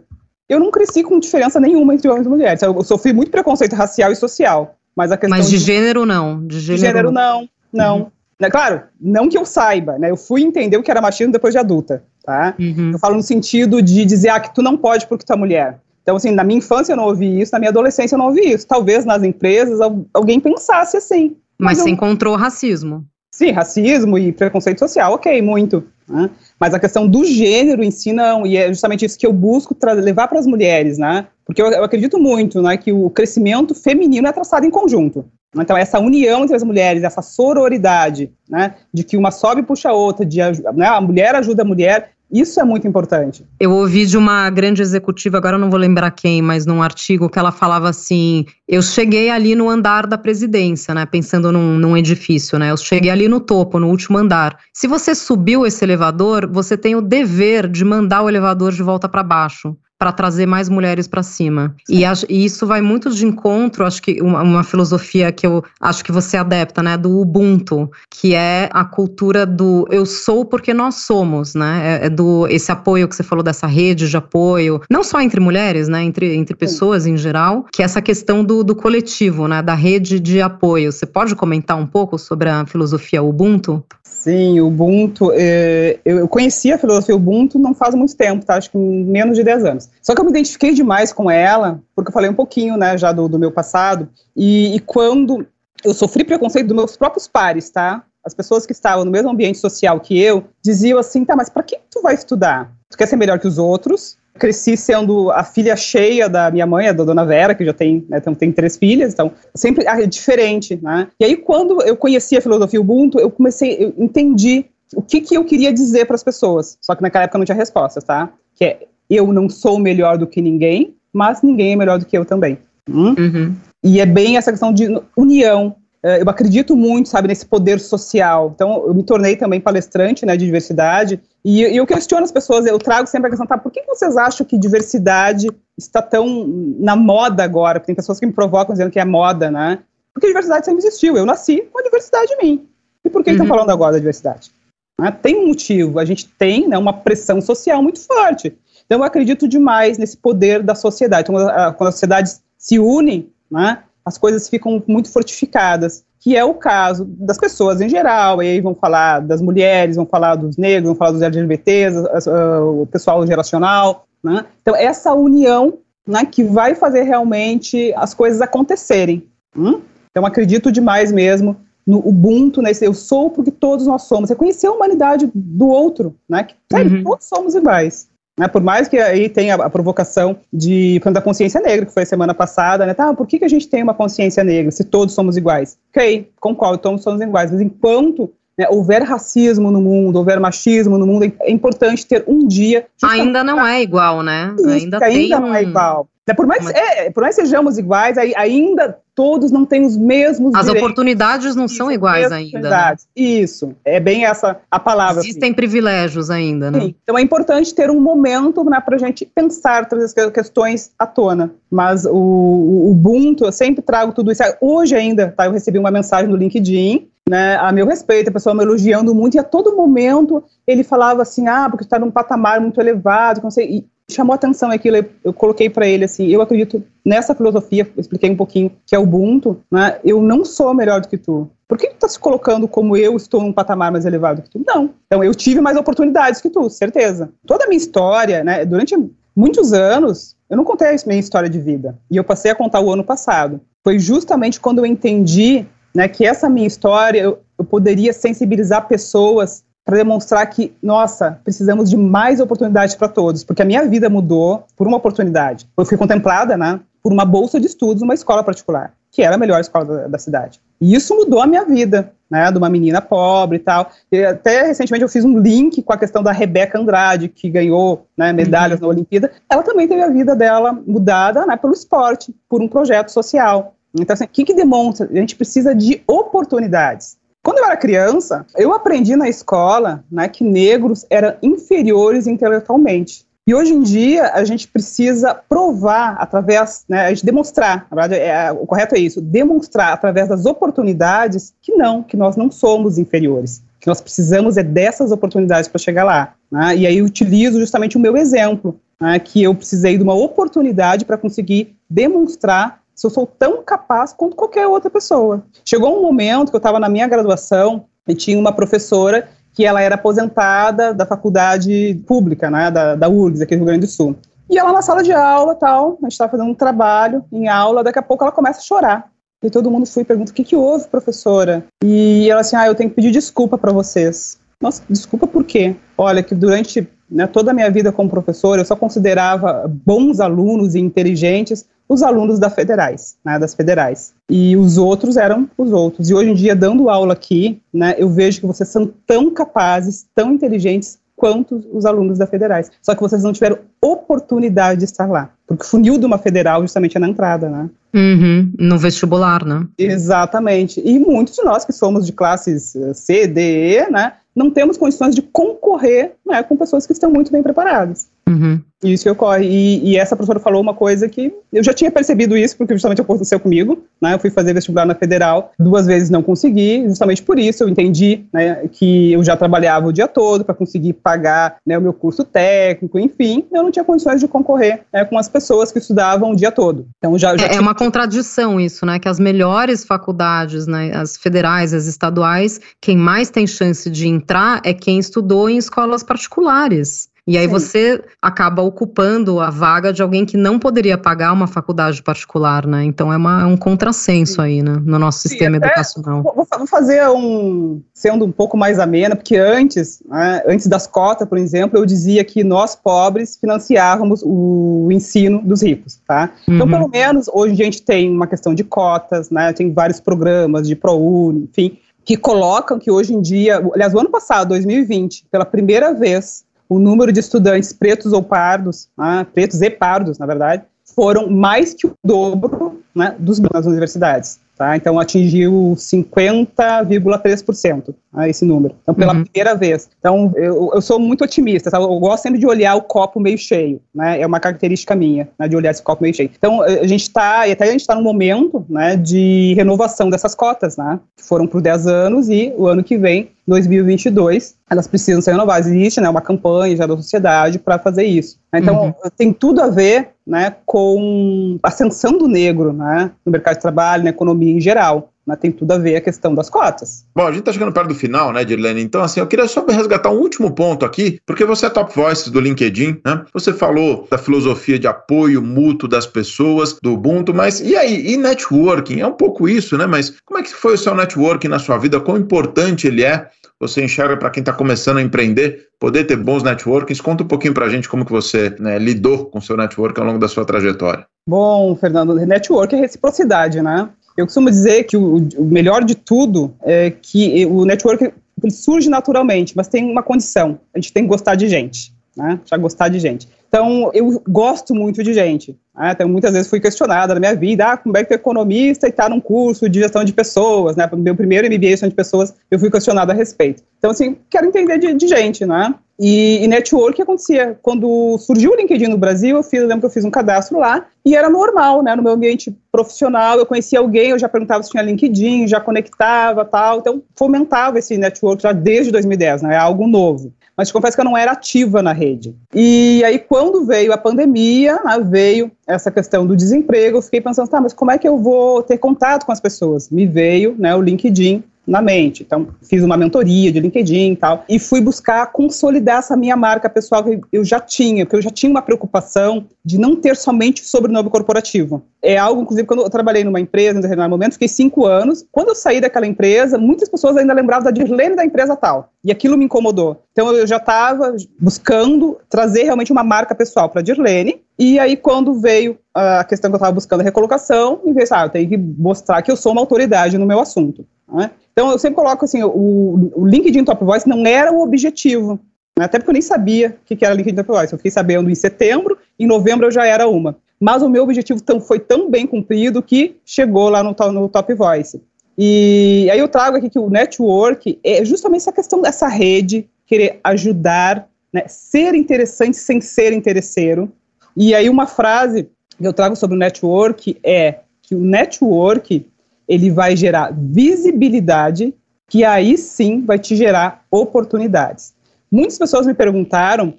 eu 0.53 0.59
não 0.59 0.71
cresci 0.71 1.03
com 1.03 1.19
diferença 1.19 1.59
nenhuma 1.59 1.93
entre 1.93 2.09
homens 2.09 2.25
e 2.25 2.29
mulheres. 2.29 2.61
Eu 2.61 2.83
sofri 2.83 3.13
muito 3.13 3.31
preconceito 3.31 3.75
racial 3.75 4.11
e 4.11 4.15
social. 4.15 4.75
Mas 4.95 5.11
a 5.11 5.17
questão. 5.17 5.37
Mas 5.37 5.49
de, 5.49 5.57
de 5.57 5.63
gênero, 5.63 6.05
não. 6.05 6.45
De 6.45 6.59
gênero, 6.59 6.79
de 6.79 6.85
gênero 6.85 7.11
não. 7.11 7.49
Não. 7.71 7.97
Uhum. 7.97 8.07
Né, 8.39 8.49
claro, 8.49 8.81
não 8.99 9.29
que 9.29 9.37
eu 9.37 9.45
saiba, 9.45 9.97
né? 9.97 10.11
Eu 10.11 10.17
fui 10.17 10.41
entender 10.41 10.75
o 10.77 10.83
que 10.83 10.91
era 10.91 11.01
machismo 11.01 11.31
depois 11.31 11.53
de 11.53 11.57
adulta, 11.57 12.03
tá? 12.23 12.53
Uhum. 12.59 12.91
Eu 12.91 12.99
falo 12.99 13.15
no 13.15 13.23
sentido 13.23 13.81
de 13.81 14.03
dizer, 14.05 14.29
ah, 14.29 14.39
que 14.39 14.53
tu 14.53 14.61
não 14.61 14.75
pode 14.75 15.07
porque 15.07 15.25
tu 15.25 15.31
é 15.31 15.35
mulher. 15.35 15.79
Então, 16.01 16.17
assim, 16.17 16.31
na 16.31 16.43
minha 16.43 16.57
infância 16.57 16.91
eu 16.91 16.97
não 16.97 17.05
ouvi 17.05 17.39
isso, 17.39 17.53
na 17.53 17.59
minha 17.59 17.69
adolescência 17.69 18.15
eu 18.15 18.19
não 18.19 18.27
ouvi 18.27 18.41
isso. 18.41 18.67
Talvez 18.67 19.05
nas 19.05 19.23
empresas 19.23 19.79
alguém 20.13 20.39
pensasse 20.39 20.97
assim. 20.97 21.37
Mas, 21.57 21.77
mas 21.77 21.77
você 21.77 21.89
eu... 21.89 21.93
encontrou 21.93 22.35
racismo. 22.35 23.05
Sim, 23.33 23.49
racismo 23.49 24.15
e 24.15 24.31
preconceito 24.31 24.77
social, 24.77 25.13
ok, 25.13 25.41
muito. 25.41 25.83
Né? 26.07 26.29
Mas 26.59 26.71
a 26.75 26.79
questão 26.79 27.07
do 27.07 27.25
gênero 27.25 27.83
em 27.83 27.89
si, 27.89 28.13
não, 28.13 28.45
e 28.45 28.57
é 28.57 28.67
justamente 28.67 29.05
isso 29.05 29.17
que 29.17 29.25
eu 29.25 29.33
busco 29.33 29.75
levar 30.03 30.27
para 30.27 30.37
as 30.37 30.45
mulheres, 30.45 30.99
né? 30.99 31.25
Porque 31.43 31.59
eu, 31.59 31.65
eu, 31.71 31.83
acredito 31.83 32.19
muito 32.19 32.61
né, 32.61 32.77
que 32.77 32.91
o 32.91 33.09
crescimento 33.09 33.73
feminino 33.73 34.27
é 34.27 34.31
traçado 34.31 34.67
em 34.67 34.69
conjunto. 34.69 35.25
Então, 35.57 35.75
essa 35.75 35.99
união 35.99 36.43
entre 36.43 36.55
as 36.55 36.61
mulheres, 36.61 37.01
essa 37.01 37.23
sororidade, 37.23 38.31
né, 38.47 38.75
de 38.93 39.03
que 39.03 39.17
uma 39.17 39.31
sobe 39.31 39.61
e 39.61 39.65
puxa 39.65 39.89
a 39.89 39.93
outra, 39.93 40.23
de, 40.23 40.37
né, 40.75 40.85
a 40.85 41.01
mulher 41.01 41.33
ajuda 41.33 41.63
a 41.63 41.65
mulher, 41.65 42.11
isso 42.31 42.59
é 42.59 42.63
muito 42.63 42.87
importante. 42.87 43.45
Eu 43.59 43.71
ouvi 43.71 44.05
de 44.05 44.17
uma 44.17 44.49
grande 44.49 44.81
executiva, 44.81 45.37
agora 45.37 45.57
não 45.57 45.69
vou 45.69 45.79
lembrar 45.79 46.09
quem, 46.11 46.41
mas 46.41 46.65
num 46.65 46.81
artigo 46.81 47.29
que 47.29 47.37
ela 47.37 47.51
falava 47.51 47.89
assim: 47.89 48.45
eu 48.67 48.81
cheguei 48.81 49.29
ali 49.29 49.55
no 49.55 49.69
andar 49.69 50.07
da 50.07 50.17
presidência, 50.17 50.93
né? 50.93 51.05
Pensando 51.05 51.51
num, 51.51 51.77
num 51.77 51.95
edifício, 51.95 52.57
né? 52.57 52.71
Eu 52.71 52.77
cheguei 52.77 53.11
ali 53.11 53.27
no 53.27 53.39
topo, 53.39 53.79
no 53.79 53.89
último 53.89 54.17
andar. 54.17 54.57
Se 54.73 54.87
você 54.87 55.13
subiu 55.13 55.65
esse 55.65 55.85
elevador, 55.85 56.47
você 56.51 56.75
tem 56.75 56.95
o 56.95 57.01
dever 57.01 57.67
de 57.67 57.85
mandar 57.85 58.23
o 58.23 58.29
elevador 58.29 58.71
de 58.71 58.81
volta 58.81 59.07
para 59.07 59.21
baixo 59.21 59.77
para 60.03 60.11
trazer 60.11 60.45
mais 60.45 60.67
mulheres 60.67 61.07
para 61.07 61.23
cima. 61.23 61.73
E, 61.87 62.03
e, 62.03 62.43
isso 62.43 62.67
vai 62.67 62.81
muito 62.81 63.09
de 63.09 63.25
encontro, 63.25 63.85
acho 63.85 64.01
que 64.01 64.21
uma, 64.21 64.41
uma, 64.41 64.61
filosofia 64.61 65.31
que 65.31 65.47
eu 65.47 65.63
acho 65.79 66.03
que 66.03 66.11
você 66.11 66.35
adepta, 66.35 66.83
né, 66.83 66.97
do 66.97 67.21
Ubuntu, 67.21 67.89
que 68.09 68.35
é 68.35 68.69
a 68.73 68.83
cultura 68.83 69.45
do 69.45 69.87
eu 69.89 70.05
sou 70.05 70.43
porque 70.43 70.73
nós 70.73 70.95
somos, 70.95 71.55
né? 71.55 72.01
É, 72.01 72.07
é 72.07 72.09
do 72.09 72.45
esse 72.49 72.69
apoio 72.69 73.07
que 73.07 73.15
você 73.15 73.23
falou 73.23 73.41
dessa 73.41 73.65
rede 73.65 74.09
de 74.09 74.17
apoio, 74.17 74.81
não 74.89 75.05
só 75.05 75.21
entre 75.21 75.39
mulheres, 75.39 75.87
né, 75.87 76.03
entre, 76.03 76.35
entre 76.35 76.53
pessoas 76.53 77.07
em 77.07 77.15
geral, 77.15 77.65
que 77.71 77.81
é 77.81 77.85
essa 77.85 78.01
questão 78.01 78.43
do, 78.43 78.61
do 78.61 78.75
coletivo, 78.75 79.47
né, 79.47 79.61
da 79.61 79.73
rede 79.73 80.19
de 80.19 80.41
apoio. 80.41 80.91
Você 80.91 81.05
pode 81.05 81.33
comentar 81.33 81.77
um 81.77 81.87
pouco 81.87 82.17
sobre 82.19 82.49
a 82.49 82.65
filosofia 82.65 83.23
Ubuntu? 83.23 83.81
Sim, 84.23 84.61
o 84.61 84.67
Ubuntu. 84.67 85.33
É, 85.33 85.99
eu 86.05 86.29
conheci 86.29 86.71
a 86.71 86.77
filosofia 86.77 87.13
Ubuntu 87.13 87.59
não 87.59 87.73
faz 87.73 87.93
muito 87.93 88.15
tempo, 88.15 88.45
tá? 88.45 88.55
Acho 88.55 88.71
que 88.71 88.77
menos 88.77 89.35
de 89.35 89.43
10 89.43 89.65
anos. 89.65 89.89
Só 90.01 90.15
que 90.15 90.21
eu 90.21 90.23
me 90.23 90.31
identifiquei 90.31 90.73
demais 90.73 91.11
com 91.11 91.29
ela, 91.29 91.81
porque 91.93 92.07
eu 92.07 92.13
falei 92.13 92.29
um 92.29 92.33
pouquinho, 92.33 92.77
né, 92.77 92.97
já 92.97 93.11
do, 93.11 93.27
do 93.27 93.37
meu 93.37 93.51
passado. 93.51 94.07
E, 94.33 94.77
e 94.77 94.79
quando 94.79 95.45
eu 95.83 95.93
sofri 95.93 96.23
preconceito 96.23 96.67
dos 96.67 96.75
meus 96.77 96.95
próprios 96.95 97.27
pares, 97.27 97.69
tá? 97.69 98.01
As 98.25 98.33
pessoas 98.33 98.65
que 98.65 98.71
estavam 98.71 99.03
no 99.03 99.11
mesmo 99.11 99.29
ambiente 99.29 99.57
social 99.57 99.99
que 99.99 100.17
eu 100.17 100.45
diziam 100.63 100.97
assim: 100.97 101.25
tá, 101.25 101.35
mas 101.35 101.49
para 101.49 101.63
que 101.63 101.77
tu 101.91 102.01
vai 102.01 102.13
estudar? 102.13 102.71
Tu 102.89 102.97
quer 102.97 103.07
ser 103.07 103.17
melhor 103.17 103.39
que 103.39 103.47
os 103.47 103.57
outros? 103.57 104.17
Cresci 104.37 104.75
sendo 104.75 105.31
a 105.31 105.43
filha 105.43 105.75
cheia 105.75 106.27
da 106.27 106.49
minha 106.49 106.65
mãe, 106.65 106.93
da 106.93 107.03
dona 107.03 107.25
Vera, 107.25 107.53
que 107.53 107.65
já 107.65 107.73
tem, 107.73 108.05
né, 108.09 108.19
tem, 108.19 108.33
tem 108.33 108.51
três 108.51 108.77
filhas, 108.77 109.13
então 109.13 109.31
sempre 109.53 109.85
é 109.85 110.05
diferente, 110.05 110.79
né? 110.81 111.07
E 111.19 111.25
aí 111.25 111.37
quando 111.37 111.81
eu 111.83 111.95
conheci 111.95 112.35
a 112.35 112.41
filosofia 112.41 112.81
Ubuntu, 112.81 113.19
eu 113.19 113.29
comecei, 113.29 113.77
eu 113.79 113.93
entendi 113.97 114.65
o 114.95 115.01
que, 115.01 115.21
que 115.21 115.35
eu 115.35 115.43
queria 115.43 115.71
dizer 115.73 116.05
para 116.05 116.15
as 116.15 116.23
pessoas, 116.23 116.77
só 116.81 116.95
que 116.95 117.01
naquela 117.01 117.25
época 117.25 117.37
não 117.37 117.45
tinha 117.45 117.55
respostas, 117.55 118.03
tá? 118.03 118.31
Que 118.55 118.65
é, 118.65 118.87
eu 119.09 119.31
não 119.31 119.49
sou 119.49 119.79
melhor 119.79 120.17
do 120.17 120.27
que 120.27 120.41
ninguém, 120.41 120.95
mas 121.11 121.41
ninguém 121.41 121.73
é 121.73 121.75
melhor 121.75 121.99
do 121.99 122.05
que 122.05 122.17
eu 122.17 122.25
também. 122.25 122.57
Hum? 122.89 123.15
Uhum. 123.17 123.55
E 123.83 123.99
é 123.99 124.05
bem 124.05 124.37
essa 124.37 124.51
questão 124.51 124.73
de 124.73 124.87
união, 125.15 125.75
eu 126.03 126.29
acredito 126.29 126.75
muito, 126.75 127.07
sabe, 127.07 127.27
nesse 127.27 127.45
poder 127.45 127.79
social. 127.79 128.51
Então, 128.53 128.85
eu 128.87 128.93
me 128.93 129.03
tornei 129.03 129.37
também 129.37 129.61
palestrante, 129.61 130.25
né, 130.25 130.35
de 130.35 130.45
diversidade, 130.45 131.19
e, 131.45 131.61
eu 131.61 131.85
questiono 131.85 132.23
as 132.23 132.31
pessoas, 132.31 132.65
eu 132.65 132.79
trago 132.79 133.07
sempre 133.07 133.27
a 133.27 133.29
questão, 133.29 133.45
tá, 133.45 133.57
por 133.57 133.71
que 133.71 133.83
vocês 133.83 134.15
acham 134.15 134.45
que 134.45 134.57
diversidade 134.57 135.47
está 135.77 136.01
tão 136.01 136.47
na 136.79 136.95
moda 136.95 137.43
agora? 137.43 137.79
Porque 137.79 137.87
tem 137.87 137.95
pessoas 137.95 138.19
que 138.19 138.25
me 138.25 138.31
provocam 138.31 138.73
dizendo 138.73 138.91
que 138.91 138.99
é 138.99 139.05
moda, 139.05 139.51
né? 139.51 139.79
Porque 140.13 140.27
a 140.27 140.29
diversidade 140.29 140.65
sempre 140.65 140.85
existiu, 140.85 141.17
eu 141.17 141.25
nasci 141.25 141.61
com 141.71 141.79
a 141.79 141.83
diversidade 141.83 142.33
em 142.33 142.45
mim. 142.45 142.67
E 143.03 143.09
por 143.09 143.23
que 143.23 143.31
uhum. 143.31 143.35
estão 143.35 143.47
falando 143.47 143.71
agora 143.71 143.93
da 143.93 143.97
diversidade? 143.97 144.51
Né? 144.99 145.11
Tem 145.11 145.35
um 145.35 145.47
motivo, 145.47 145.99
a 145.99 146.05
gente 146.05 146.27
tem 146.27 146.67
né, 146.67 146.77
uma 146.77 146.93
pressão 146.93 147.41
social 147.41 147.81
muito 147.83 147.99
forte. 147.99 148.57
Então, 148.85 148.99
eu 148.99 149.03
acredito 149.03 149.47
demais 149.47 149.97
nesse 149.97 150.15
poder 150.15 150.61
da 150.61 150.75
sociedade. 150.75 151.29
Então, 151.29 151.73
quando 151.73 151.87
as 151.87 151.95
sociedades 151.95 152.41
se 152.57 152.79
unem, 152.79 153.29
né, 153.49 153.83
as 154.05 154.17
coisas 154.17 154.49
ficam 154.49 154.81
muito 154.87 155.11
fortificadas, 155.11 156.03
que 156.19 156.35
é 156.35 156.43
o 156.43 156.53
caso 156.53 157.05
das 157.05 157.37
pessoas 157.37 157.81
em 157.81 157.89
geral, 157.89 158.41
e 158.41 158.47
aí 158.47 158.61
vão 158.61 158.73
falar 158.73 159.19
das 159.19 159.41
mulheres, 159.41 159.95
vão 159.95 160.05
falar 160.05 160.35
dos 160.35 160.57
negros, 160.57 160.87
vão 160.87 160.95
falar 160.95 161.11
dos 161.11 161.21
LGBTs, 161.21 161.97
o 162.29 162.87
pessoal 162.87 163.25
geracional, 163.27 164.05
né? 164.23 164.45
Então, 164.61 164.75
essa 164.75 165.13
união 165.13 165.79
né, 166.07 166.25
que 166.25 166.43
vai 166.43 166.75
fazer 166.75 167.03
realmente 167.03 167.93
as 167.95 168.13
coisas 168.13 168.41
acontecerem. 168.41 169.27
Hum? 169.55 169.81
Então, 170.11 170.25
acredito 170.25 170.71
demais 170.71 171.11
mesmo 171.11 171.57
no 171.85 171.99
Ubuntu, 171.99 172.61
nesse 172.61 172.85
eu 172.85 172.93
sou 172.93 173.29
porque 173.29 173.51
todos 173.51 173.85
nós 173.85 174.03
somos. 174.03 174.31
É 174.31 174.35
conhecer 174.35 174.67
a 174.67 174.71
humanidade 174.71 175.29
do 175.33 175.67
outro, 175.67 176.15
né? 176.29 176.43
Que, 176.43 176.55
sério, 176.71 176.97
uhum. 176.97 177.03
todos 177.03 177.25
somos 177.25 177.55
iguais. 177.55 178.07
Né, 178.37 178.47
por 178.47 178.63
mais 178.63 178.87
que 178.87 178.97
aí 178.97 179.29
tenha 179.29 179.53
a 179.53 179.69
provocação 179.69 180.37
de 180.51 180.99
da 181.11 181.21
consciência 181.21 181.61
negra, 181.61 181.85
que 181.85 181.93
foi 181.93 182.01
a 182.01 182.05
semana 182.05 182.33
passada, 182.33 182.83
né? 182.83 182.93
Tá, 182.93 183.13
por 183.13 183.27
que, 183.27 183.37
que 183.37 183.45
a 183.45 183.49
gente 183.49 183.67
tem 183.67 183.83
uma 183.83 183.93
consciência 183.93 184.43
negra 184.43 184.71
se 184.71 184.83
todos 184.83 185.13
somos 185.13 185.37
iguais? 185.37 185.77
Ok, 185.91 186.31
concordo, 186.39 186.79
todos 186.79 187.03
somos 187.03 187.21
iguais, 187.21 187.51
mas 187.51 187.61
enquanto 187.61 188.31
né, 188.57 188.67
houver 188.69 189.03
racismo 189.03 189.69
no 189.69 189.81
mundo, 189.81 190.15
houver 190.15 190.39
machismo 190.39 190.97
no 190.97 191.05
mundo, 191.05 191.31
é 191.41 191.51
importante 191.51 192.07
ter 192.07 192.23
um 192.27 192.47
dia. 192.47 192.87
Ainda 193.03 193.43
não 193.43 193.65
é 193.65 193.81
igual, 193.81 194.23
né? 194.23 194.55
Isso, 194.57 194.67
ainda, 194.67 195.05
ainda 195.05 195.39
não 195.39 195.53
é 195.53 195.61
igual. 195.61 196.07
É, 196.25 196.33
por 196.33 196.47
mais, 196.47 196.65
é, 196.69 197.09
por 197.09 197.21
mais 197.21 197.35
sejamos 197.35 197.77
iguais, 197.77 198.17
ainda 198.17 198.97
todos 199.13 199.51
não 199.51 199.65
têm 199.65 199.85
os 199.85 199.97
mesmos 199.97 200.55
As 200.55 200.61
direitos. 200.61 200.81
oportunidades 200.81 201.55
não 201.55 201.65
Isso, 201.65 201.75
são 201.75 201.91
iguais 201.91 202.31
ainda. 202.31 202.69
Né? 202.69 202.95
Isso, 203.15 203.75
é 203.83 203.99
bem 203.99 204.25
essa 204.25 204.57
a 204.71 204.79
palavra. 204.79 205.21
Existem 205.21 205.49
assim. 205.49 205.53
privilégios 205.53 206.29
ainda, 206.29 206.71
né? 206.71 206.79
Sim. 206.79 206.95
Então 207.03 207.17
é 207.17 207.21
importante 207.21 207.75
ter 207.75 207.91
um 207.91 207.99
momento 207.99 208.63
né, 208.63 208.79
para 208.79 208.95
a 208.95 208.99
gente 208.99 209.25
pensar, 209.25 209.85
trazer 209.85 210.21
as 210.21 210.31
questões 210.31 210.91
à 210.97 211.05
tona. 211.05 211.53
Mas 211.69 212.05
o, 212.05 212.15
o 212.15 212.91
Ubuntu, 212.91 213.43
eu 213.43 213.51
sempre 213.51 213.81
trago 213.81 214.13
tudo 214.13 214.31
isso. 214.31 214.41
Hoje 214.61 214.95
ainda, 214.95 215.33
tá, 215.35 215.45
eu 215.45 215.51
recebi 215.51 215.77
uma 215.77 215.91
mensagem 215.91 216.29
no 216.29 216.37
LinkedIn 216.37 217.09
né, 217.27 217.55
a 217.55 217.71
meu 217.71 217.85
respeito, 217.85 218.29
a 218.29 218.33
pessoa 218.33 218.53
me 218.53 218.63
elogiando 218.63 219.15
muito, 219.15 219.35
e 219.35 219.39
a 219.39 219.43
todo 219.43 219.75
momento 219.75 220.43
ele 220.67 220.83
falava 220.83 221.21
assim, 221.21 221.47
ah, 221.47 221.69
porque 221.69 221.83
está 221.83 221.97
num 221.97 222.11
patamar 222.11 222.59
muito 222.59 222.79
elevado, 222.81 223.41
não 223.41 223.51
sei, 223.51 223.77
e 223.77 223.87
chamou 224.09 224.33
atenção 224.33 224.69
aquilo, 224.69 224.97
eu, 225.23 225.33
coloquei 225.33 225.69
para 225.69 225.87
ele 225.87 226.05
assim, 226.05 226.27
eu 226.27 226.41
acredito 226.41 226.83
nessa 227.05 227.33
filosofia, 227.33 227.89
expliquei 227.97 228.29
um 228.29 228.35
pouquinho, 228.35 228.71
que 228.85 228.95
é 228.95 228.99
o 228.99 229.03
Ubuntu, 229.03 229.61
né, 229.71 229.99
eu 230.03 230.21
não 230.21 230.43
sou 230.43 230.73
melhor 230.73 231.01
do 231.01 231.07
que 231.07 231.17
tu. 231.17 231.49
Por 231.67 231.77
que 231.77 231.87
tu 231.87 231.93
está 231.93 232.07
se 232.07 232.19
colocando 232.19 232.67
como 232.67 232.95
eu 232.95 233.15
estou 233.15 233.41
num 233.41 233.53
patamar 233.53 233.91
mais 233.91 234.05
elevado 234.05 234.41
que 234.41 234.49
tu? 234.49 234.63
Não. 234.65 234.91
Então, 235.07 235.23
eu 235.23 235.33
tive 235.33 235.61
mais 235.61 235.77
oportunidades 235.77 236.41
que 236.41 236.49
tu, 236.49 236.69
certeza. 236.69 237.31
Toda 237.47 237.65
a 237.65 237.67
minha 237.67 237.77
história, 237.77 238.43
né, 238.43 238.65
durante 238.65 238.95
muitos 239.35 239.73
anos, 239.73 240.35
eu 240.49 240.57
não 240.57 240.63
contei 240.63 240.89
a 240.89 240.95
minha 241.07 241.19
história 241.19 241.49
de 241.49 241.59
vida, 241.59 241.97
e 242.11 242.17
eu 242.17 242.23
passei 242.23 242.51
a 242.51 242.55
contar 242.55 242.81
o 242.81 242.91
ano 242.91 243.03
passado. 243.03 243.61
Foi 243.83 243.97
justamente 243.97 244.59
quando 244.59 244.79
eu 244.79 244.85
entendi 244.85 245.65
né, 245.95 246.07
que 246.07 246.25
essa 246.25 246.49
minha 246.49 246.67
história 246.67 247.19
eu, 247.19 247.39
eu 247.57 247.65
poderia 247.65 248.13
sensibilizar 248.13 248.87
pessoas 248.87 249.63
para 249.85 249.97
demonstrar 249.97 250.45
que, 250.47 250.73
nossa, 250.81 251.39
precisamos 251.43 251.89
de 251.89 251.97
mais 251.97 252.39
oportunidades 252.39 252.95
para 252.95 253.07
todos, 253.07 253.43
porque 253.43 253.61
a 253.61 253.65
minha 253.65 253.85
vida 253.85 254.09
mudou 254.09 254.65
por 254.75 254.87
uma 254.87 254.97
oportunidade. 254.97 255.67
Eu 255.77 255.85
fui 255.85 255.97
contemplada, 255.97 256.55
né, 256.55 256.79
por 257.01 257.11
uma 257.11 257.25
bolsa 257.25 257.59
de 257.59 257.67
estudos 257.67 258.01
numa 258.01 258.13
escola 258.13 258.43
particular, 258.43 258.93
que 259.11 259.21
era 259.21 259.35
a 259.35 259.37
melhor 259.37 259.59
escola 259.59 259.85
da, 259.85 260.07
da 260.07 260.17
cidade. 260.17 260.61
E 260.79 260.95
isso 260.95 261.15
mudou 261.15 261.41
a 261.41 261.47
minha 261.47 261.65
vida, 261.65 262.11
né, 262.29 262.49
de 262.51 262.57
uma 262.57 262.69
menina 262.69 263.01
pobre 263.01 263.57
e 263.57 263.59
tal. 263.59 263.91
E 264.11 264.23
até 264.23 264.63
recentemente 264.63 265.03
eu 265.03 265.09
fiz 265.09 265.23
um 265.23 265.37
link 265.37 265.81
com 265.81 265.93
a 265.93 265.97
questão 265.97 266.23
da 266.23 266.31
Rebeca 266.31 266.79
Andrade, 266.79 267.27
que 267.27 267.49
ganhou 267.49 268.07
né, 268.17 268.33
medalhas 268.33 268.79
uhum. 268.79 268.87
na 268.87 268.93
Olimpíada. 268.93 269.31
Ela 269.49 269.63
também 269.63 269.87
teve 269.87 270.01
a 270.01 270.09
vida 270.09 270.35
dela 270.35 270.73
mudada 270.73 271.45
né, 271.45 271.55
pelo 271.57 271.73
esporte, 271.73 272.33
por 272.49 272.61
um 272.61 272.67
projeto 272.67 273.09
social. 273.09 273.75
Então, 273.97 274.13
assim, 274.13 274.23
o 274.23 274.27
que, 274.27 274.43
que 274.43 274.53
demonstra? 274.53 275.07
A 275.11 275.15
gente 275.15 275.35
precisa 275.35 275.75
de 275.75 276.01
oportunidades. 276.07 277.17
Quando 277.43 277.57
eu 277.57 277.65
era 277.65 277.75
criança, 277.75 278.45
eu 278.55 278.71
aprendi 278.71 279.17
na 279.17 279.27
escola 279.27 280.01
né, 280.09 280.29
que 280.29 280.45
negros 280.45 281.05
eram 281.09 281.35
inferiores 281.43 282.25
intelectualmente. 282.25 283.25
E 283.45 283.53
hoje 283.53 283.73
em 283.73 283.81
dia 283.81 284.31
a 284.33 284.45
gente 284.45 284.65
precisa 284.69 285.35
provar 285.35 286.15
através, 286.17 286.85
né, 286.87 287.07
a 287.07 287.09
gente 287.09 287.25
demonstrar, 287.25 287.85
na 287.91 288.01
verdade 288.01 288.21
é, 288.21 288.49
o 288.53 288.65
correto 288.65 288.95
é 288.95 288.99
isso, 288.99 289.19
demonstrar 289.19 289.91
através 289.91 290.29
das 290.29 290.45
oportunidades 290.45 291.53
que 291.61 291.73
não, 291.73 292.01
que 292.01 292.15
nós 292.15 292.37
não 292.37 292.49
somos 292.49 292.97
inferiores, 292.97 293.61
que 293.81 293.87
nós 293.87 293.99
precisamos 293.99 294.55
é 294.55 294.63
dessas 294.63 295.11
oportunidades 295.11 295.67
para 295.67 295.79
chegar 295.79 296.05
lá. 296.05 296.35
Né, 296.49 296.77
e 296.77 296.87
aí 296.87 296.99
eu 296.99 297.05
utilizo 297.05 297.59
justamente 297.59 297.97
o 297.97 297.99
meu 297.99 298.15
exemplo, 298.15 298.79
né, 299.01 299.19
que 299.19 299.43
eu 299.43 299.53
precisei 299.53 299.97
de 299.97 300.03
uma 300.03 300.13
oportunidade 300.13 301.03
para 301.03 301.17
conseguir 301.17 301.75
demonstrar 301.89 302.82
se 302.95 303.05
eu 303.05 303.11
sou 303.11 303.25
tão 303.25 303.63
capaz 303.63 304.13
quanto 304.13 304.35
qualquer 304.35 304.67
outra 304.67 304.89
pessoa. 304.89 305.43
Chegou 305.65 305.97
um 305.97 306.01
momento 306.01 306.49
que 306.49 306.55
eu 306.55 306.59
estava 306.59 306.79
na 306.79 306.89
minha 306.89 307.07
graduação 307.07 307.85
e 308.07 308.13
tinha 308.13 308.37
uma 308.37 308.51
professora 308.51 309.27
que 309.53 309.65
ela 309.65 309.81
era 309.81 309.95
aposentada 309.95 310.93
da 310.93 311.05
faculdade 311.05 312.01
pública, 312.07 312.49
né, 312.49 312.71
da, 312.71 312.95
da 312.95 313.07
URGS, 313.07 313.41
aqui 313.41 313.55
no 313.55 313.59
Rio 313.59 313.67
Grande 313.67 313.85
do 313.85 313.91
Sul. 313.91 314.15
E 314.49 314.57
ela 314.57 314.71
na 314.71 314.81
sala 314.81 315.03
de 315.03 315.11
aula, 315.11 315.55
tal, 315.55 315.97
a 315.99 316.05
gente 316.05 316.11
estava 316.11 316.31
fazendo 316.31 316.49
um 316.49 316.55
trabalho 316.55 317.23
em 317.31 317.47
aula, 317.47 317.83
daqui 317.83 317.99
a 317.99 318.03
pouco 318.03 318.23
ela 318.23 318.31
começa 318.31 318.59
a 318.59 318.63
chorar. 318.63 319.11
E 319.43 319.49
todo 319.49 319.69
mundo 319.69 319.85
foi 319.85 320.03
e 320.03 320.05
pergunta, 320.05 320.31
o 320.31 320.33
que, 320.33 320.43
que 320.43 320.55
houve, 320.55 320.87
professora? 320.87 321.65
E 321.83 322.29
ela 322.29 322.41
assim, 322.41 322.55
ah, 322.55 322.67
eu 322.67 322.75
tenho 322.75 322.89
que 322.89 322.95
pedir 322.95 323.11
desculpa 323.11 323.57
para 323.57 323.71
vocês. 323.71 324.39
Nossa, 324.61 324.81
desculpa 324.89 325.27
por 325.27 325.43
quê? 325.43 325.75
Olha, 325.97 326.23
que 326.23 326.33
durante 326.33 326.87
né, 327.11 327.27
toda 327.27 327.51
a 327.51 327.53
minha 327.53 327.69
vida 327.69 327.91
como 327.91 328.09
professora, 328.09 328.61
eu 328.61 328.65
só 328.65 328.75
considerava 328.75 329.69
bons 329.85 330.21
alunos 330.21 330.75
e 330.75 330.79
inteligentes 330.79 331.65
os 331.87 332.01
alunos 332.01 332.39
da 332.39 332.49
federais, 332.49 333.17
né, 333.23 333.37
das 333.37 333.53
federais. 333.53 334.13
E 334.29 334.55
os 334.55 334.77
outros 334.77 335.17
eram 335.17 335.49
os 335.57 335.71
outros. 335.71 336.09
E 336.09 336.13
hoje 336.13 336.29
em 336.29 336.33
dia, 336.33 336.55
dando 336.55 336.89
aula 336.89 337.13
aqui, 337.13 337.61
né, 337.73 337.95
eu 337.97 338.09
vejo 338.09 338.39
que 338.39 338.47
vocês 338.47 338.69
são 338.69 338.91
tão 339.05 339.29
capazes, 339.31 340.05
tão 340.15 340.31
inteligentes 340.31 340.97
quanto 341.15 341.63
os 341.71 341.85
alunos 341.85 342.17
da 342.17 342.27
federais. 342.27 342.71
Só 342.81 342.95
que 342.95 343.01
vocês 343.01 343.23
não 343.23 343.31
tiveram 343.31 343.59
oportunidade 343.81 344.79
de 344.79 344.85
estar 344.85 345.05
lá. 345.05 345.29
Porque 345.47 345.63
o 345.63 345.67
funil 345.67 345.97
de 345.97 346.05
uma 346.05 346.17
federal 346.17 346.61
justamente 346.61 346.97
é 346.97 346.99
na 346.99 347.07
entrada, 347.07 347.49
né? 347.49 347.69
Uhum, 347.93 348.51
no 348.57 348.77
vestibular, 348.79 349.45
né? 349.45 349.67
Exatamente. 349.77 350.81
E 350.83 350.97
muitos 350.97 351.35
de 351.35 351.43
nós 351.43 351.63
que 351.63 351.71
somos 351.71 352.05
de 352.05 352.11
classes 352.11 352.75
eh, 352.75 352.93
C, 352.93 353.27
D, 353.27 353.77
E, 353.77 353.91
né, 353.91 354.13
não 354.35 354.49
temos 354.49 354.77
condições 354.77 355.13
de 355.13 355.21
concorrer 355.21 356.13
né, 356.25 356.41
com 356.41 356.57
pessoas 356.57 356.87
que 356.87 356.93
estão 356.93 357.11
muito 357.11 357.31
bem 357.31 357.43
preparadas. 357.43 358.07
Uhum. 358.27 358.61
Isso 358.83 359.03
que 359.03 359.09
ocorre. 359.09 359.45
E, 359.45 359.91
e, 359.91 359.97
essa 359.97 360.15
professora 360.15 360.39
falou 360.39 360.61
uma 360.61 360.73
coisa 360.73 361.07
que 361.07 361.33
eu 361.51 361.63
já 361.63 361.73
tinha 361.73 361.89
percebido 361.89 362.35
isso, 362.35 362.57
porque 362.57 362.73
justamente 362.73 363.01
aconteceu 363.01 363.39
comigo. 363.39 363.83
Né, 364.01 364.13
eu 364.13 364.19
fui 364.19 364.29
fazer 364.29 364.53
vestibular 364.53 364.85
na 364.85 364.93
federal, 364.93 365.53
duas 365.57 365.85
vezes 365.85 366.09
não 366.09 366.21
consegui, 366.21 366.83
justamente 366.87 367.23
por 367.23 367.39
isso 367.39 367.63
eu 367.63 367.69
entendi 367.69 368.25
né, 368.33 368.67
que 368.69 369.13
eu 369.13 369.23
já 369.23 369.37
trabalhava 369.37 369.87
o 369.87 369.93
dia 369.93 370.09
todo 370.09 370.43
para 370.43 370.53
conseguir 370.53 370.91
pagar 370.91 371.55
né, 371.65 371.77
o 371.77 371.81
meu 371.81 371.93
curso 371.93 372.25
técnico, 372.25 372.99
enfim, 372.99 373.45
eu 373.53 373.63
não 373.63 373.71
tinha 373.71 373.85
condições 373.85 374.19
de 374.19 374.27
concorrer 374.27 374.81
né, 374.91 375.05
com 375.05 375.17
as 375.17 375.29
pessoas 375.29 375.71
que 375.71 375.79
estudavam 375.79 376.31
o 376.31 376.35
dia 376.35 376.51
todo. 376.51 376.85
Então 376.97 377.17
já, 377.17 377.37
já 377.37 377.43
é, 377.43 377.45
é 377.45 377.49
tinha... 377.49 377.59
é, 377.59 377.61
uma 377.61 377.73
contradição 377.73 378.59
isso, 378.59 378.85
né? 378.85 378.99
Que 378.99 379.07
as 379.07 379.19
melhores 379.19 379.85
faculdades, 379.85 380.67
né, 380.67 380.91
as 380.93 381.15
federais, 381.15 381.73
as 381.73 381.85
estaduais, 381.85 382.59
quem 382.81 382.97
mais 382.97 383.29
tem 383.29 383.47
chance 383.47 383.89
de 383.89 384.05
entrar 384.05 384.59
é 384.65 384.73
quem 384.73 384.99
estudou 384.99 385.49
em 385.49 385.57
escolas 385.57 386.03
particulares. 386.03 387.07
E 387.25 387.37
aí 387.37 387.45
Sim. 387.45 387.51
você 387.51 388.03
acaba 388.21 388.61
ocupando 388.61 389.39
a 389.39 389.49
vaga 389.49 389.93
de 389.93 390.01
alguém 390.01 390.25
que 390.25 390.35
não 390.35 390.59
poderia 390.59 390.97
pagar 390.97 391.31
uma 391.31 391.47
faculdade 391.47 392.03
particular, 392.03 392.67
né? 392.67 392.83
Então 392.83 393.13
é, 393.13 393.15
uma, 393.15 393.43
é 393.43 393.45
um 393.45 393.55
contrassenso 393.55 394.41
aí, 394.41 394.61
né? 394.61 394.81
No 394.83 394.99
nosso 394.99 395.21
Sim, 395.21 395.29
sistema 395.29 395.55
educacional. 395.55 396.21
Vou, 396.21 396.33
vou, 396.35 396.67
fazer 396.67 397.07
um. 397.07 397.81
sendo 397.93 398.25
um 398.25 398.31
pouco 398.31 398.57
mais 398.57 398.77
amena, 398.77 399.15
porque 399.15 399.37
antes, 399.37 400.03
né, 400.05 400.43
antes 400.45 400.67
das 400.67 400.85
cotas, 400.85 401.27
por 401.27 401.37
exemplo, 401.37 401.79
eu 401.79 401.85
dizia 401.85 402.25
que 402.25 402.43
nós 402.43 402.75
pobres 402.75 403.37
financiávamos 403.37 404.21
o 404.25 404.89
ensino 404.91 405.41
dos 405.41 405.63
ricos, 405.63 406.01
tá? 406.05 406.29
Então, 406.45 406.65
uhum. 406.65 406.71
pelo 406.71 406.87
menos, 406.89 407.29
hoje 407.33 407.53
a 407.53 407.65
gente 407.65 407.83
tem 407.83 408.11
uma 408.11 408.27
questão 408.27 408.53
de 408.53 408.65
cotas, 408.65 409.29
né? 409.29 409.53
Tem 409.53 409.71
vários 409.71 410.01
programas 410.01 410.67
de 410.67 410.75
ProUni, 410.75 411.47
enfim, 411.49 411.77
que 412.03 412.17
colocam 412.17 412.77
que 412.77 412.91
hoje 412.91 413.13
em 413.13 413.21
dia, 413.21 413.63
aliás, 413.73 413.93
o 413.93 413.99
ano 413.99 414.09
passado, 414.09 414.49
2020, 414.49 415.25
pela 415.31 415.45
primeira 415.45 415.93
vez, 415.93 416.43
o 416.73 416.79
número 416.79 417.11
de 417.11 417.19
estudantes 417.19 417.71
pretos 417.71 418.13
ou 418.13 418.23
pardos, 418.23 418.89
né, 418.97 419.27
pretos 419.31 419.61
e 419.61 419.69
pardos, 419.69 420.17
na 420.17 420.25
verdade, 420.25 420.63
foram 420.95 421.29
mais 421.29 421.73
que 421.73 421.85
o 421.85 421.93
dobro 422.03 422.81
né, 422.95 423.15
dos 423.19 423.39
nas 423.39 423.65
universidades. 423.65 424.41
Tá? 424.55 424.77
Então 424.77 424.99
atingiu 424.99 425.73
50,3% 425.75 427.95
né, 428.13 428.29
esse 428.29 428.45
número. 428.45 428.75
Então, 428.83 428.93
pela 428.93 429.15
uhum. 429.15 429.23
primeira 429.23 429.55
vez. 429.55 429.89
Então, 429.97 430.31
eu, 430.35 430.69
eu 430.75 430.81
sou 430.81 430.99
muito 430.99 431.23
otimista, 431.23 431.71
sabe? 431.71 431.85
eu 431.85 431.99
gosto 431.99 432.21
sempre 432.21 432.39
de 432.39 432.45
olhar 432.45 432.75
o 432.75 432.83
copo 432.83 433.19
meio 433.19 433.35
cheio, 433.37 433.81
né? 433.93 434.21
É 434.21 434.27
uma 434.27 434.39
característica 434.39 434.95
minha, 434.95 435.27
né, 435.39 435.47
de 435.47 435.55
olhar 435.55 435.71
esse 435.71 435.81
copo 435.81 436.03
meio 436.03 436.13
cheio. 436.13 436.29
Então, 436.37 436.61
a 436.61 436.85
gente 436.85 437.01
está, 437.01 437.47
e 437.47 437.51
até 437.51 437.65
a 437.65 437.71
gente 437.71 437.81
está 437.81 437.95
num 437.95 438.03
momento 438.03 438.63
né, 438.69 438.95
de 438.95 439.55
renovação 439.55 440.11
dessas 440.11 440.35
cotas, 440.35 440.77
né? 440.77 440.99
Que 441.17 441.23
foram 441.23 441.47
por 441.47 441.59
10 441.59 441.87
anos 441.87 442.29
e 442.29 442.53
o 442.55 442.67
ano 442.67 442.83
que 442.83 442.95
vem 442.95 443.31
2022, 443.47 444.55
elas 444.69 444.87
precisam 444.87 445.21
ser 445.21 445.31
renovadas. 445.31 445.67
Existe 445.67 445.99
né, 445.99 446.09
uma 446.09 446.21
campanha 446.21 446.75
já 446.75 446.85
da 446.85 446.95
sociedade 446.95 447.59
para 447.59 447.77
fazer 447.77 448.05
isso. 448.05 448.37
Então, 448.53 448.85
uhum. 448.85 448.93
tem 449.17 449.33
tudo 449.33 449.61
a 449.61 449.69
ver 449.69 450.09
né, 450.25 450.55
com 450.65 451.59
a 451.61 451.67
ascensão 451.67 452.17
do 452.17 452.27
negro 452.27 452.71
né, 452.71 453.11
no 453.25 453.31
mercado 453.31 453.55
de 453.55 453.61
trabalho, 453.61 454.03
na 454.03 454.09
economia 454.09 454.53
em 454.53 454.61
geral. 454.61 455.12
Né, 455.25 455.37
tem 455.37 455.51
tudo 455.51 455.71
a 455.71 455.77
ver 455.77 455.95
a 455.95 456.01
questão 456.01 456.35
das 456.35 456.49
cotas. 456.49 457.05
Bom, 457.15 457.23
a 457.23 457.31
gente 457.31 457.39
está 457.39 457.53
chegando 457.53 457.71
perto 457.71 457.87
do 457.87 457.95
final, 457.95 458.33
né, 458.33 458.43
Dirlene? 458.43 458.81
Então, 458.81 459.01
assim, 459.01 459.21
eu 459.21 459.27
queria 459.27 459.47
só 459.47 459.65
resgatar 459.65 460.09
um 460.09 460.17
último 460.17 460.51
ponto 460.51 460.85
aqui, 460.85 461.21
porque 461.25 461.45
você 461.45 461.67
é 461.67 461.69
top 461.69 461.95
voice 461.95 462.29
do 462.29 462.41
LinkedIn, 462.41 462.99
né? 463.05 463.23
Você 463.33 463.53
falou 463.53 464.05
da 464.11 464.17
filosofia 464.17 464.77
de 464.77 464.85
apoio 464.85 465.41
mútuo 465.41 465.87
das 465.87 466.05
pessoas, 466.05 466.77
do 466.81 466.93
Ubuntu, 466.93 467.33
mas 467.33 467.61
e 467.61 467.75
aí? 467.75 468.13
E 468.13 468.17
networking? 468.17 468.99
É 468.99 469.07
um 469.07 469.13
pouco 469.13 469.47
isso, 469.47 469.77
né? 469.77 469.85
Mas 469.85 470.13
como 470.25 470.39
é 470.39 470.43
que 470.43 470.53
foi 470.53 470.73
o 470.73 470.77
seu 470.77 470.93
networking 470.93 471.47
na 471.47 471.59
sua 471.59 471.77
vida? 471.77 472.01
Quão 472.01 472.17
importante 472.17 472.87
ele 472.87 473.03
é? 473.03 473.29
Você 473.59 473.81
enxerga 473.81 474.17
para 474.17 474.29
quem 474.29 474.41
está 474.41 474.51
começando 474.51 474.97
a 474.97 475.01
empreender, 475.01 475.67
poder 475.79 476.03
ter 476.03 476.17
bons 476.17 476.43
networkings? 476.43 476.99
Conta 476.99 477.23
um 477.23 477.27
pouquinho 477.27 477.53
para 477.53 477.65
a 477.65 477.69
gente 477.69 477.87
como 477.87 478.05
que 478.05 478.11
você 478.11 478.53
né, 478.59 478.77
lidou 478.77 479.27
com 479.27 479.39
o 479.39 479.41
seu 479.41 479.55
network 479.55 479.97
ao 479.97 480.05
longo 480.05 480.19
da 480.19 480.27
sua 480.27 480.43
trajetória. 480.43 481.05
Bom, 481.25 481.73
Fernando, 481.77 482.13
network 482.13 482.75
é 482.75 482.79
reciprocidade, 482.79 483.61
né? 483.61 483.89
Eu 484.15 484.25
costumo 484.25 484.49
dizer 484.49 484.83
que 484.83 484.95
o, 484.95 485.27
o 485.37 485.43
melhor 485.43 485.83
de 485.83 485.95
tudo 485.95 486.53
é 486.61 486.91
que 486.91 487.45
o 487.45 487.65
network 487.65 488.13
surge 488.49 488.89
naturalmente, 488.89 489.55
mas 489.55 489.67
tem 489.67 489.89
uma 489.89 490.03
condição: 490.03 490.59
a 490.73 490.79
gente 490.79 490.93
tem 490.93 491.03
que 491.03 491.09
gostar 491.09 491.35
de 491.35 491.47
gente, 491.47 491.93
né? 492.15 492.39
Já 492.45 492.57
gostar 492.57 492.89
de 492.89 492.99
gente. 492.99 493.27
Então, 493.53 493.91
eu 493.93 494.19
gosto 494.27 494.73
muito 494.73 495.03
de 495.03 495.13
gente. 495.13 495.55
Né? 495.75 495.91
Então, 495.91 496.09
muitas 496.09 496.33
vezes 496.33 496.49
fui 496.49 496.59
questionada 496.59 497.13
na 497.13 497.19
minha 497.19 497.35
vida, 497.35 497.67
ah, 497.67 497.77
como 497.77 497.95
é 497.95 498.03
que 498.03 498.11
é 498.11 498.15
economista 498.15 498.87
e 498.87 498.89
está 498.89 499.07
num 499.07 499.21
curso 499.21 499.69
de 499.69 499.79
gestão 499.79 500.03
de 500.03 500.11
pessoas, 500.11 500.75
né? 500.75 500.89
Meu 500.97 501.15
primeiro 501.15 501.45
MBA 501.45 501.59
de 501.59 501.67
gestão 501.67 501.87
de 501.87 501.93
pessoas, 501.93 502.33
eu 502.49 502.57
fui 502.57 502.71
questionado 502.71 503.11
a 503.11 503.13
respeito. 503.13 503.61
Então, 503.77 503.91
assim, 503.91 504.17
quero 504.27 504.47
entender 504.47 504.79
de, 504.79 504.95
de 504.95 505.07
gente, 505.07 505.45
né? 505.45 505.75
E, 505.99 506.43
e 506.43 506.47
network 506.47 506.99
acontecia. 506.99 507.55
Quando 507.61 508.17
surgiu 508.17 508.53
o 508.53 508.55
LinkedIn 508.55 508.87
no 508.87 508.97
Brasil, 508.97 509.35
eu, 509.37 509.43
fiz, 509.43 509.61
eu 509.61 509.67
lembro 509.67 509.81
que 509.81 509.85
eu 509.85 509.91
fiz 509.91 510.03
um 510.03 510.09
cadastro 510.09 510.57
lá 510.57 510.87
e 511.05 511.15
era 511.15 511.29
normal, 511.29 511.83
né? 511.83 511.95
No 511.95 512.01
meu 512.01 512.13
ambiente 512.13 512.51
profissional, 512.71 513.37
eu 513.37 513.45
conhecia 513.45 513.77
alguém, 513.77 514.09
eu 514.09 514.19
já 514.19 514.27
perguntava 514.27 514.63
se 514.63 514.71
tinha 514.71 514.81
LinkedIn, 514.81 515.47
já 515.47 515.59
conectava 515.59 516.43
tal. 516.43 516.79
Então, 516.79 517.03
fomentava 517.15 517.77
esse 517.77 517.99
network 517.99 518.41
já 518.41 518.51
desde 518.51 518.91
2010, 518.91 519.43
né? 519.43 519.53
É 519.53 519.57
algo 519.57 519.85
novo 519.85 520.33
mas 520.55 520.67
te 520.67 520.73
confesso 520.73 520.95
que 520.95 521.01
eu 521.01 521.05
não 521.05 521.17
era 521.17 521.31
ativa 521.31 521.81
na 521.81 521.93
rede. 521.93 522.35
E 522.53 523.03
aí, 523.03 523.19
quando 523.19 523.65
veio 523.65 523.91
a 523.91 523.97
pandemia, 523.97 524.79
né, 524.83 524.99
veio 524.99 525.51
essa 525.67 525.91
questão 525.91 526.25
do 526.25 526.35
desemprego, 526.35 526.97
eu 526.97 527.01
fiquei 527.01 527.21
pensando, 527.21 527.49
tá, 527.49 527.59
mas 527.59 527.73
como 527.73 527.91
é 527.91 527.97
que 527.97 528.07
eu 528.07 528.17
vou 528.17 528.61
ter 528.61 528.77
contato 528.77 529.25
com 529.25 529.31
as 529.31 529.39
pessoas? 529.39 529.89
Me 529.89 530.05
veio 530.05 530.55
né, 530.57 530.75
o 530.75 530.81
LinkedIn 530.81 531.43
na 531.65 531.81
mente. 531.81 532.23
Então, 532.23 532.47
fiz 532.61 532.83
uma 532.83 532.97
mentoria 532.97 533.51
de 533.51 533.59
LinkedIn 533.59 534.11
e 534.11 534.15
tal, 534.15 534.43
e 534.47 534.59
fui 534.59 534.81
buscar 534.81 535.25
consolidar 535.31 535.99
essa 535.99 536.15
minha 536.15 536.35
marca 536.35 536.69
pessoal 536.69 537.03
que 537.03 537.21
eu 537.31 537.43
já 537.43 537.59
tinha, 537.59 538.05
porque 538.05 538.17
eu 538.17 538.21
já 538.21 538.29
tinha 538.29 538.49
uma 538.49 538.61
preocupação 538.61 539.45
de 539.63 539.79
não 539.79 539.95
ter 539.95 540.15
somente 540.15 540.65
sobrenome 540.65 541.09
corporativo. 541.09 541.83
É 542.01 542.17
algo, 542.17 542.41
inclusive, 542.41 542.67
quando 542.67 542.81
eu 542.81 542.89
trabalhei 542.89 543.23
numa 543.23 543.39
empresa, 543.39 543.77
em 543.77 543.81
determinado 543.81 544.09
momento, 544.09 544.33
fiquei 544.33 544.49
cinco 544.49 544.85
anos. 544.85 545.25
Quando 545.31 545.49
eu 545.49 545.55
saí 545.55 545.79
daquela 545.79 546.05
empresa, 546.05 546.57
muitas 546.57 546.89
pessoas 546.89 547.15
ainda 547.15 547.33
lembravam 547.33 547.63
da 547.63 547.71
Dirlene 547.71 548.15
da 548.15 548.25
empresa 548.25 548.57
tal. 548.57 548.89
E 549.03 549.11
aquilo 549.11 549.37
me 549.37 549.45
incomodou. 549.45 550.03
Então, 550.11 550.31
eu 550.33 550.45
já 550.45 550.57
estava 550.57 551.15
buscando 551.39 552.17
trazer 552.29 552.63
realmente 552.63 552.91
uma 552.91 553.03
marca 553.03 553.33
pessoal 553.33 553.69
para 553.69 553.79
a 553.79 553.83
Dirlene. 553.83 554.41
E 554.59 554.77
aí, 554.79 554.97
quando 554.97 555.33
veio 555.33 555.77
a 555.93 556.23
questão 556.25 556.51
que 556.51 556.55
eu 556.55 556.57
estava 556.57 556.73
buscando 556.73 557.01
a 557.01 557.03
recolocação, 557.03 557.79
me 557.85 557.93
veio, 557.93 558.07
ah, 558.11 558.25
eu 558.25 558.29
tenho 558.29 558.49
que 558.49 558.57
mostrar 558.57 559.21
que 559.21 559.31
eu 559.31 559.37
sou 559.37 559.53
uma 559.53 559.61
autoridade 559.61 560.17
no 560.17 560.25
meu 560.25 560.39
assunto. 560.39 560.85
Né? 561.13 561.31
Então, 561.51 561.69
eu 561.69 561.77
sempre 561.77 561.95
coloco 561.95 562.25
assim, 562.25 562.43
o, 562.43 563.11
o 563.15 563.25
LinkedIn 563.25 563.63
Top 563.63 563.83
Voice 563.83 564.09
não 564.09 564.25
era 564.25 564.51
o 564.51 564.61
objetivo, 564.61 565.39
né? 565.77 565.85
até 565.85 565.99
porque 565.99 566.09
eu 566.09 566.13
nem 566.13 566.21
sabia 566.21 566.77
o 566.81 566.85
que 566.85 567.05
era 567.05 567.13
LinkedIn 567.13 567.35
Top 567.35 567.47
Voice. 567.47 567.71
Eu 567.71 567.77
fiquei 567.77 567.91
sabendo 567.91 568.29
em 568.29 568.35
setembro, 568.35 568.97
em 569.19 569.27
novembro 569.27 569.67
eu 569.67 569.71
já 569.71 569.85
era 569.85 570.07
uma. 570.07 570.35
Mas 570.59 570.81
o 570.81 570.89
meu 570.89 571.03
objetivo 571.03 571.41
tão, 571.41 571.59
foi 571.59 571.79
tão 571.79 572.09
bem 572.09 572.25
cumprido 572.25 572.81
que 572.81 573.17
chegou 573.25 573.69
lá 573.69 573.83
no, 573.83 573.95
no 574.11 574.29
Top 574.29 574.53
Voice. 574.53 575.01
E 575.37 576.07
aí 576.11 576.19
eu 576.19 576.27
trago 576.27 576.57
aqui 576.57 576.69
que 576.69 576.79
o 576.79 576.89
network 576.89 577.79
é 577.83 578.05
justamente 578.05 578.41
essa 578.41 578.51
questão 578.51 578.81
dessa 578.81 579.07
rede, 579.07 579.67
querer 579.85 580.19
ajudar, 580.23 581.07
né, 581.31 581.43
ser 581.47 581.95
interessante 581.95 582.57
sem 582.57 582.79
ser 582.79 583.13
interesseiro. 583.13 583.91
E 584.37 584.53
aí 584.53 584.69
uma 584.69 584.87
frase 584.87 585.49
que 585.77 585.85
eu 585.85 585.93
trago 585.93 586.15
sobre 586.15 586.35
o 586.35 586.39
network 586.39 587.17
é 587.23 587.59
que 587.81 587.95
o 587.95 587.99
network 587.99 589.05
ele 589.47 589.69
vai 589.69 589.95
gerar 589.95 590.33
visibilidade, 590.33 591.73
que 592.09 592.23
aí 592.23 592.57
sim 592.57 593.03
vai 593.05 593.19
te 593.19 593.35
gerar 593.35 593.83
oportunidades. 593.91 594.93
Muitas 595.31 595.57
pessoas 595.57 595.85
me 595.85 595.93
perguntaram, 595.93 596.73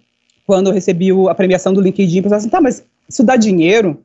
quando 0.47 0.69
eu 0.69 0.73
recebi 0.73 1.11
a 1.29 1.35
premiação 1.35 1.73
do 1.73 1.81
LinkedIn, 1.81 2.23
pensaram 2.23 2.39
assim, 2.39 2.49
tá, 2.49 2.61
mas 2.61 2.85
isso 3.09 3.25
dá 3.25 3.37
dinheiro? 3.37 4.01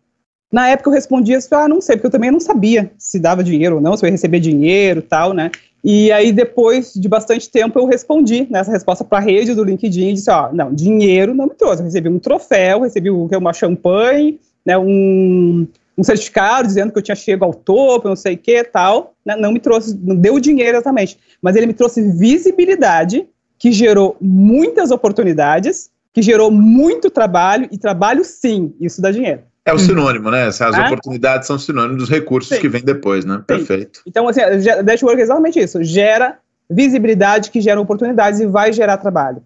Na 0.51 0.69
época 0.69 0.89
eu 0.89 0.93
respondia 0.93 1.37
assim, 1.37 1.53
ah, 1.53 1.67
não 1.67 1.81
sei, 1.81 1.95
porque 1.95 2.07
eu 2.07 2.11
também 2.11 2.31
não 2.31 2.39
sabia 2.39 2.91
se 2.97 3.19
dava 3.19 3.43
dinheiro 3.43 3.75
ou 3.75 3.81
não, 3.81 3.95
se 3.95 4.03
eu 4.03 4.07
ia 4.07 4.11
receber 4.11 4.39
dinheiro 4.39 5.01
tal, 5.01 5.33
né? 5.33 5.51
E 5.83 6.11
aí, 6.11 6.31
depois 6.31 6.93
de 6.93 7.07
bastante 7.07 7.49
tempo, 7.49 7.79
eu 7.79 7.85
respondi 7.85 8.45
nessa 8.49 8.71
resposta 8.71 9.03
para 9.03 9.19
a 9.19 9.21
rede 9.21 9.53
do 9.53 9.63
LinkedIn 9.63 10.09
e 10.09 10.13
disse: 10.13 10.29
Ó, 10.29 10.51
não, 10.51 10.73
dinheiro 10.73 11.33
não 11.33 11.45
me 11.45 11.53
trouxe. 11.53 11.81
Eu 11.81 11.85
recebi 11.85 12.09
um 12.09 12.19
troféu, 12.19 12.81
recebi 12.81 13.09
uma 13.09 13.53
champanhe, 13.53 14.39
né, 14.65 14.77
um, 14.77 15.65
um 15.99 16.03
certificado 16.03 16.65
dizendo 16.65 16.93
que 16.93 16.97
eu 16.97 17.03
tinha 17.03 17.15
chego 17.15 17.43
ao 17.43 17.53
topo, 17.53 18.07
não 18.07 18.15
sei 18.15 18.35
o 18.35 18.37
que 18.37 18.63
tal, 18.63 19.15
né, 19.25 19.35
não 19.35 19.51
me 19.51 19.59
trouxe, 19.59 19.99
não 20.01 20.15
deu 20.15 20.39
dinheiro 20.39 20.77
exatamente, 20.77 21.19
mas 21.41 21.57
ele 21.57 21.65
me 21.65 21.73
trouxe 21.73 22.01
visibilidade, 22.13 23.27
que 23.57 23.69
gerou 23.73 24.15
muitas 24.21 24.91
oportunidades, 24.91 25.91
que 26.13 26.21
gerou 26.21 26.49
muito 26.49 27.09
trabalho, 27.09 27.67
e 27.69 27.77
trabalho 27.77 28.23
sim, 28.23 28.73
isso 28.79 29.01
dá 29.01 29.11
dinheiro. 29.11 29.41
É 29.65 29.73
o 29.73 29.77
sinônimo, 29.77 30.31
né? 30.31 30.47
As 30.47 30.61
é? 30.61 30.85
oportunidades 30.85 31.45
são 31.45 31.59
sinônimos 31.59 31.97
dos 31.97 32.09
recursos 32.09 32.55
sim. 32.55 32.61
que 32.61 32.69
vêm 32.69 32.81
depois, 32.81 33.25
né? 33.25 33.35
Sim. 33.39 33.43
Perfeito. 33.45 34.01
Então, 34.07 34.25
assim, 34.29 34.39
dashboard 34.83 35.19
é 35.19 35.23
exatamente 35.23 35.59
isso, 35.59 35.83
gera 35.83 36.37
visibilidade 36.69 37.51
que 37.51 37.59
gera 37.59 37.79
oportunidades 37.79 38.39
e 38.39 38.47
vai 38.47 38.71
gerar 38.71 38.95
trabalho. 38.97 39.43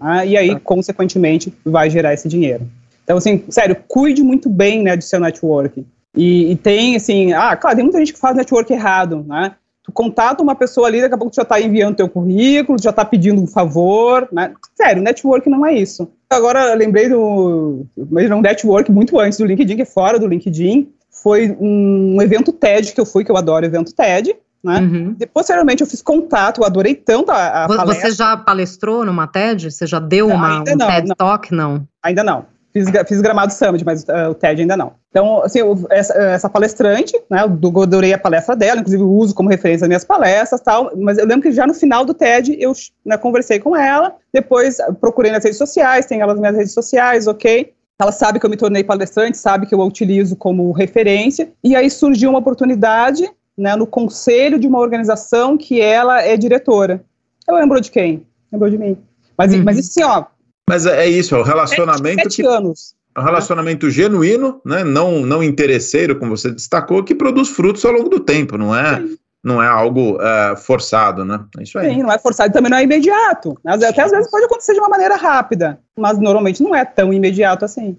Né? 0.00 0.28
E 0.28 0.36
aí, 0.36 0.54
tá. 0.54 0.60
consequentemente, 0.62 1.52
vai 1.64 1.90
gerar 1.90 2.14
esse 2.14 2.28
dinheiro. 2.28 2.64
Então, 3.02 3.18
assim, 3.18 3.44
sério, 3.48 3.76
cuide 3.88 4.22
muito 4.22 4.48
bem 4.48 4.84
né, 4.84 4.96
do 4.96 5.02
seu 5.02 5.18
networking. 5.18 5.84
E, 6.16 6.52
e, 6.52 6.56
tem, 6.56 6.96
assim, 6.96 7.32
ah, 7.32 7.54
claro, 7.56 7.76
tem 7.76 7.84
muita 7.84 7.98
gente 7.98 8.12
que 8.12 8.18
faz 8.18 8.34
network 8.36 8.72
errado, 8.72 9.24
né? 9.28 9.54
Tu 9.84 9.92
contata 9.92 10.42
uma 10.42 10.54
pessoa 10.54 10.88
ali, 10.88 11.00
daqui 11.00 11.14
a 11.14 11.18
pouco 11.18 11.30
tu 11.30 11.36
já 11.36 11.42
está 11.42 11.60
enviando 11.60 11.96
teu 11.96 12.08
currículo, 12.08 12.80
já 12.82 12.90
está 12.90 13.04
pedindo 13.04 13.40
um 13.40 13.46
favor, 13.46 14.26
né? 14.32 14.52
Sério, 14.74 15.02
network 15.02 15.48
não 15.48 15.64
é 15.64 15.74
isso. 15.74 16.10
Agora, 16.28 16.74
lembrei 16.74 17.08
do, 17.08 17.86
mas 18.10 18.28
um 18.30 18.40
network 18.40 18.90
muito 18.90 19.20
antes 19.20 19.38
do 19.38 19.44
LinkedIn, 19.44 19.76
que 19.76 19.82
é 19.82 19.86
fora 19.86 20.18
do 20.18 20.26
LinkedIn, 20.26 20.88
foi 21.22 21.56
um 21.60 22.20
evento 22.20 22.52
TED 22.52 22.92
que 22.92 23.00
eu 23.00 23.06
fui, 23.06 23.24
que 23.24 23.30
eu 23.30 23.36
adoro 23.36 23.64
evento 23.64 23.94
TED, 23.94 24.34
né? 24.62 24.80
Uhum. 24.80 25.16
posteriormente 25.32 25.82
eu 25.82 25.86
fiz 25.86 26.02
contato, 26.02 26.60
eu 26.60 26.64
adorei 26.64 26.94
tanto 26.94 27.30
a, 27.30 27.64
a 27.64 27.66
Você 27.68 27.76
palestra. 27.76 28.10
já 28.10 28.36
palestrou 28.36 29.04
numa 29.04 29.28
TED? 29.28 29.70
Você 29.70 29.86
já 29.86 30.00
deu 30.00 30.28
não, 30.28 30.36
uma, 30.36 30.60
um 30.62 30.64
não, 30.76 30.88
TED 30.88 31.08
não. 31.08 31.14
Talk? 31.14 31.54
Não. 31.54 31.86
Ainda 32.02 32.24
não. 32.24 32.46
Fiz, 32.76 32.86
fiz 33.08 33.22
Gramado 33.22 33.54
Summit, 33.54 33.82
mas 33.86 34.02
uh, 34.02 34.32
o 34.32 34.34
TED 34.34 34.60
ainda 34.60 34.76
não. 34.76 34.92
Então, 35.08 35.42
assim, 35.42 35.60
eu, 35.60 35.86
essa, 35.88 36.12
essa, 36.12 36.50
palestrante, 36.50 37.18
né, 37.30 37.42
eu 37.42 37.82
adorei 37.82 38.12
a 38.12 38.18
palestra 38.18 38.54
dela, 38.54 38.80
inclusive 38.80 39.02
uso 39.02 39.34
como 39.34 39.48
referência 39.48 39.86
as 39.86 39.88
minhas 39.88 40.04
palestras 40.04 40.60
tal, 40.60 40.92
mas 40.94 41.16
eu 41.16 41.24
lembro 41.24 41.40
que 41.40 41.52
já 41.52 41.66
no 41.66 41.72
final 41.72 42.04
do 42.04 42.12
TED 42.12 42.54
eu 42.60 42.72
né, 43.02 43.16
conversei 43.16 43.58
com 43.58 43.74
ela, 43.74 44.14
depois 44.30 44.76
procurei 45.00 45.32
nas 45.32 45.42
redes 45.42 45.56
sociais, 45.56 46.04
tem 46.04 46.20
elas 46.20 46.34
nas 46.34 46.40
minhas 46.42 46.56
redes 46.56 46.74
sociais, 46.74 47.26
ok? 47.26 47.72
Ela 47.98 48.12
sabe 48.12 48.38
que 48.38 48.44
eu 48.44 48.50
me 48.50 48.58
tornei 48.58 48.84
palestrante, 48.84 49.38
sabe 49.38 49.64
que 49.64 49.74
eu 49.74 49.80
a 49.80 49.86
utilizo 49.86 50.36
como 50.36 50.70
referência, 50.72 51.48
e 51.64 51.74
aí 51.74 51.88
surgiu 51.88 52.28
uma 52.28 52.40
oportunidade 52.40 53.26
né, 53.56 53.74
no 53.74 53.86
conselho 53.86 54.58
de 54.58 54.66
uma 54.66 54.80
organização 54.80 55.56
que 55.56 55.80
ela 55.80 56.20
é 56.20 56.36
diretora. 56.36 57.02
Ela 57.48 57.60
lembrou 57.60 57.80
de 57.80 57.90
quem? 57.90 58.26
Lembrou 58.52 58.68
de 58.68 58.76
mim. 58.76 58.98
Mas, 59.38 59.54
uhum. 59.54 59.64
mas 59.64 59.78
assim, 59.78 60.02
ó, 60.02 60.26
mas 60.68 60.84
é, 60.84 61.04
é 61.04 61.08
isso, 61.08 61.34
é 61.34 61.38
o 61.38 61.42
relacionamento. 61.42 62.22
Sete 62.24 62.42
que, 62.42 62.48
anos. 62.48 62.94
É 63.16 63.20
um 63.20 63.24
relacionamento 63.24 63.88
genuíno, 63.88 64.60
né? 64.64 64.84
não, 64.84 65.20
não 65.20 65.42
interesseiro, 65.42 66.18
como 66.18 66.36
você 66.36 66.50
destacou, 66.50 67.02
que 67.02 67.14
produz 67.14 67.48
frutos 67.48 67.84
ao 67.84 67.92
longo 67.92 68.08
do 68.08 68.20
tempo, 68.20 68.58
não 68.58 68.74
é? 68.74 69.02
Não 69.42 69.62
é 69.62 69.66
algo 69.68 70.16
uh, 70.16 70.56
forçado, 70.56 71.24
né? 71.24 71.40
É 71.58 71.62
isso 71.62 71.78
aí. 71.78 71.94
Sim, 71.94 72.02
não 72.02 72.12
é 72.12 72.18
forçado, 72.18 72.52
também 72.52 72.70
não 72.70 72.78
é 72.78 72.82
imediato. 72.82 73.56
Até 73.64 74.02
às 74.02 74.10
vezes 74.10 74.28
pode 74.28 74.44
acontecer 74.44 74.72
de 74.74 74.80
uma 74.80 74.88
maneira 74.88 75.14
rápida, 75.14 75.78
mas 75.96 76.18
normalmente 76.18 76.62
não 76.62 76.74
é 76.74 76.84
tão 76.84 77.12
imediato 77.12 77.64
assim. 77.64 77.96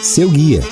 Seu 0.00 0.30
guia. 0.30 0.62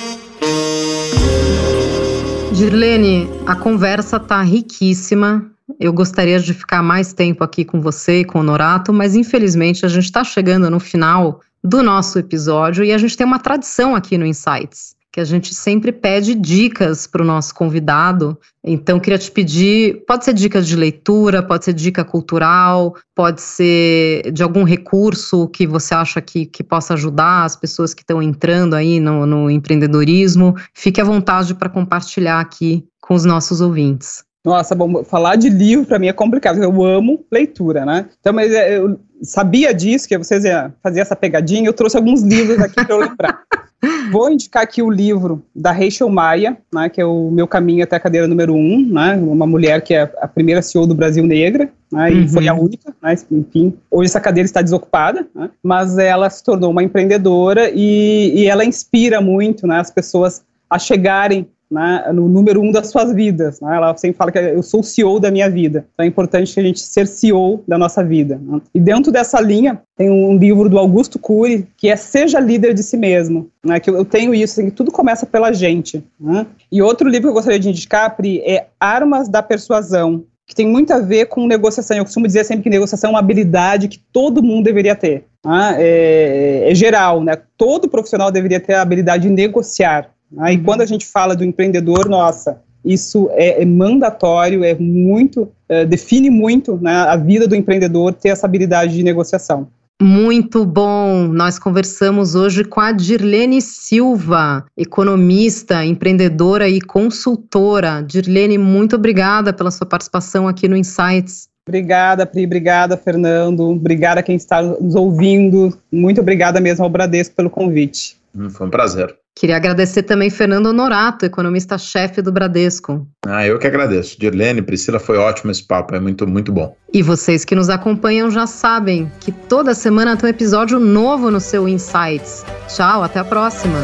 Girlene, 2.51 3.29
a 3.45 3.55
conversa 3.55 4.19
tá 4.19 4.41
riquíssima. 4.41 5.54
Eu 5.79 5.91
gostaria 5.91 6.39
de 6.39 6.53
ficar 6.53 6.83
mais 6.83 7.11
tempo 7.11 7.43
aqui 7.43 7.65
com 7.65 7.81
você 7.81 8.19
e 8.19 8.25
com 8.25 8.39
o 8.39 8.43
Norato, 8.43 8.93
mas 8.93 9.15
infelizmente 9.15 9.85
a 9.85 9.89
gente 9.89 10.05
está 10.05 10.23
chegando 10.23 10.69
no 10.69 10.79
final 10.79 11.41
do 11.63 11.81
nosso 11.81 12.19
episódio 12.19 12.83
e 12.83 12.93
a 12.93 12.97
gente 12.97 13.17
tem 13.17 13.25
uma 13.25 13.39
tradição 13.39 13.95
aqui 13.95 14.15
no 14.15 14.25
Insights, 14.25 14.95
que 15.11 15.19
a 15.19 15.25
gente 15.25 15.55
sempre 15.55 15.91
pede 15.91 16.35
dicas 16.35 17.07
para 17.07 17.23
o 17.23 17.25
nosso 17.25 17.55
convidado. 17.55 18.37
Então, 18.63 18.99
queria 18.99 19.17
te 19.17 19.31
pedir: 19.31 20.05
pode 20.05 20.23
ser 20.23 20.33
dicas 20.35 20.67
de 20.67 20.75
leitura, 20.75 21.41
pode 21.41 21.65
ser 21.65 21.73
dica 21.73 22.05
cultural, 22.05 22.95
pode 23.15 23.41
ser 23.41 24.31
de 24.31 24.43
algum 24.43 24.63
recurso 24.63 25.47
que 25.47 25.65
você 25.65 25.95
acha 25.95 26.21
que, 26.21 26.45
que 26.45 26.63
possa 26.63 26.93
ajudar 26.93 27.43
as 27.43 27.55
pessoas 27.55 27.91
que 27.91 28.03
estão 28.03 28.21
entrando 28.21 28.75
aí 28.75 28.99
no, 28.99 29.25
no 29.25 29.49
empreendedorismo. 29.49 30.53
Fique 30.75 31.01
à 31.01 31.03
vontade 31.03 31.55
para 31.55 31.69
compartilhar 31.69 32.39
aqui 32.39 32.85
com 33.01 33.15
os 33.15 33.25
nossos 33.25 33.61
ouvintes. 33.61 34.23
Nossa, 34.45 34.75
bom, 34.75 35.03
falar 35.03 35.37
de 35.37 35.49
livro 35.49 35.87
para 35.87 35.97
mim 35.97 36.07
é 36.07 36.13
complicado, 36.13 36.61
eu 36.61 36.83
amo 36.85 37.25
leitura, 37.31 37.83
né? 37.83 38.05
Então, 38.19 38.31
mas 38.31 38.53
é, 38.53 38.77
eu 38.77 38.99
sabia 39.23 39.73
disso, 39.73 40.07
que 40.07 40.15
vocês 40.15 40.45
iam 40.45 40.71
fazer 40.83 40.99
essa 40.99 41.15
pegadinha, 41.15 41.67
eu 41.67 41.73
trouxe 41.73 41.97
alguns 41.97 42.21
livros 42.21 42.59
aqui 42.59 42.75
para 42.75 42.93
eu 42.93 42.99
lembrar. 42.99 43.41
Vou 44.11 44.29
indicar 44.31 44.63
aqui 44.63 44.81
o 44.81 44.89
livro 44.89 45.43
da 45.55 45.71
Rachel 45.71 46.09
Maia, 46.09 46.57
né, 46.73 46.89
que 46.89 47.01
é 47.01 47.05
o 47.05 47.29
Meu 47.31 47.47
Caminho 47.47 47.83
até 47.83 47.95
a 47.95 47.99
Cadeira 47.99 48.27
Número 48.27 48.53
1, 48.53 48.57
um, 48.57 48.93
né, 48.93 49.15
uma 49.15 49.47
mulher 49.47 49.81
que 49.81 49.93
é 49.93 50.11
a 50.21 50.27
primeira 50.27 50.61
CEO 50.61 50.85
do 50.85 50.95
Brasil 50.95 51.25
negra, 51.25 51.69
né, 51.91 52.11
e 52.11 52.21
uhum. 52.21 52.27
foi 52.27 52.47
a 52.47 52.53
única, 52.53 52.95
né, 53.01 53.15
enfim, 53.31 53.73
hoje 53.89 54.09
essa 54.09 54.21
cadeira 54.21 54.45
está 54.45 54.61
desocupada, 54.61 55.27
né, 55.35 55.49
mas 55.61 55.97
ela 55.97 56.29
se 56.29 56.43
tornou 56.43 56.71
uma 56.71 56.83
empreendedora 56.83 57.69
e, 57.73 58.31
e 58.35 58.45
ela 58.45 58.63
inspira 58.63 59.21
muito 59.21 59.67
né, 59.67 59.79
as 59.79 59.91
pessoas 59.91 60.43
a 60.69 60.79
chegarem 60.79 61.47
né, 61.75 62.05
no 62.13 62.29
número 62.29 62.61
um 62.61 62.71
das 62.71 62.87
suas 62.87 63.13
vidas. 63.13 63.59
Né? 63.59 63.75
Ela 63.75 63.97
sempre 63.97 64.17
fala 64.17 64.31
que 64.31 64.39
eu 64.39 64.63
sou 64.63 64.79
o 64.79 64.83
CEO 64.83 65.19
da 65.19 65.29
minha 65.29 65.49
vida. 65.49 65.85
Então 65.93 66.05
é 66.05 66.07
importante 66.07 66.57
a 66.57 66.63
gente 66.63 66.79
ser 66.79 67.05
CEO 67.05 67.65
da 67.67 67.77
nossa 67.77 68.01
vida. 68.01 68.39
Né? 68.41 68.61
E 68.73 68.79
dentro 68.79 69.11
dessa 69.11 69.41
linha, 69.41 69.81
tem 69.97 70.09
um 70.09 70.37
livro 70.37 70.69
do 70.69 70.79
Augusto 70.79 71.19
Cury, 71.19 71.67
que 71.75 71.89
é 71.89 71.97
Seja 71.97 72.39
Líder 72.39 72.73
de 72.73 72.81
Si 72.81 72.95
Mesmo. 72.95 73.49
Né? 73.61 73.77
Que 73.81 73.89
eu 73.89 74.05
tenho 74.05 74.33
isso, 74.33 74.61
assim, 74.61 74.69
que 74.69 74.75
tudo 74.75 74.89
começa 74.89 75.25
pela 75.25 75.51
gente. 75.51 76.01
Né? 76.17 76.47
E 76.71 76.81
outro 76.81 77.09
livro 77.09 77.23
que 77.23 77.31
eu 77.31 77.33
gostaria 77.33 77.59
de 77.59 77.67
indicar, 77.67 78.15
Pri, 78.15 78.39
é 78.39 78.67
Armas 78.79 79.27
da 79.27 79.43
Persuasão, 79.43 80.23
que 80.47 80.55
tem 80.55 80.65
muito 80.65 80.93
a 80.93 80.99
ver 80.99 81.25
com 81.25 81.45
negociação. 81.45 81.97
Eu 81.97 82.05
costumo 82.05 82.25
dizer 82.25 82.45
sempre 82.45 82.63
que 82.63 82.69
negociação 82.69 83.09
é 83.09 83.13
uma 83.13 83.19
habilidade 83.19 83.89
que 83.89 83.99
todo 84.13 84.41
mundo 84.41 84.63
deveria 84.63 84.95
ter. 84.95 85.25
Né? 85.43 85.75
É, 85.77 86.71
é, 86.71 86.75
geral, 86.75 87.21
né? 87.21 87.37
Todo 87.57 87.89
profissional 87.89 88.31
deveria 88.31 88.59
ter 88.59 88.75
a 88.75 88.81
habilidade 88.81 89.23
de 89.23 89.29
negociar. 89.29 90.09
Né? 90.31 90.53
E 90.53 90.57
quando 90.57 90.81
a 90.81 90.85
gente 90.85 91.05
fala 91.05 91.35
do 91.35 91.43
empreendedor, 91.43 92.07
nossa, 92.09 92.61
isso 92.83 93.29
é, 93.31 93.61
é 93.61 93.65
mandatório, 93.65 94.63
é 94.63 94.75
muito, 94.75 95.51
é, 95.67 95.85
define 95.85 96.29
muito 96.29 96.77
né, 96.81 96.93
a 96.93 97.15
vida 97.15 97.47
do 97.47 97.55
empreendedor 97.55 98.13
ter 98.13 98.29
essa 98.29 98.45
habilidade 98.45 98.93
de 98.93 99.03
negociação. 99.03 99.67
Muito 100.01 100.65
bom! 100.65 101.25
Nós 101.27 101.57
conversamos 101.57 102.35
hoje 102.35 102.65
com 102.65 102.81
a 102.81 102.91
Dirlene 102.91 103.61
Silva, 103.61 104.65
economista, 104.77 105.85
empreendedora 105.85 106.67
e 106.67 106.81
consultora. 106.81 108.01
Dirlene, 108.01 108.57
muito 108.57 108.97
obrigada 108.97 109.53
pela 109.53 109.71
sua 109.71 109.87
participação 109.87 110.49
aqui 110.49 110.67
no 110.67 110.75
Insights. 110.75 111.47
Obrigada, 111.67 112.25
Pri, 112.25 112.45
obrigada, 112.45 112.97
Fernando, 112.97 113.61
obrigada 113.61 114.19
a 114.19 114.23
quem 114.23 114.35
está 114.35 114.61
nos 114.61 114.95
ouvindo. 114.95 115.75
Muito 115.89 116.19
obrigada 116.19 116.59
mesmo 116.59 116.83
ao 116.83 116.89
Bradesco 116.89 117.33
pelo 117.33 117.49
convite. 117.49 118.17
Hum, 118.35 118.49
foi 118.49 118.67
um 118.67 118.69
prazer. 118.69 119.15
Queria 119.37 119.57
agradecer 119.57 120.03
também 120.03 120.29
Fernando 120.29 120.67
Honorato, 120.67 121.25
economista-chefe 121.25 122.21
do 122.21 122.31
Bradesco. 122.31 123.05
Ah, 123.25 123.45
eu 123.45 123.59
que 123.59 123.67
agradeço. 123.67 124.17
Dirlene, 124.17 124.61
Priscila, 124.61 124.97
foi 124.97 125.17
ótimo 125.17 125.51
esse 125.51 125.61
papo, 125.61 125.93
é 125.93 125.99
muito, 125.99 126.25
muito 126.25 126.53
bom. 126.53 126.73
E 126.93 127.03
vocês 127.03 127.43
que 127.43 127.53
nos 127.53 127.69
acompanham 127.69 128.31
já 128.31 128.47
sabem 128.47 129.11
que 129.19 129.33
toda 129.33 129.73
semana 129.73 130.15
tem 130.15 130.27
um 130.27 130.29
episódio 130.29 130.79
novo 130.79 131.29
no 131.29 131.41
seu 131.41 131.67
Insights. 131.67 132.45
Tchau, 132.69 133.03
até 133.03 133.19
a 133.19 133.25
próxima. 133.25 133.77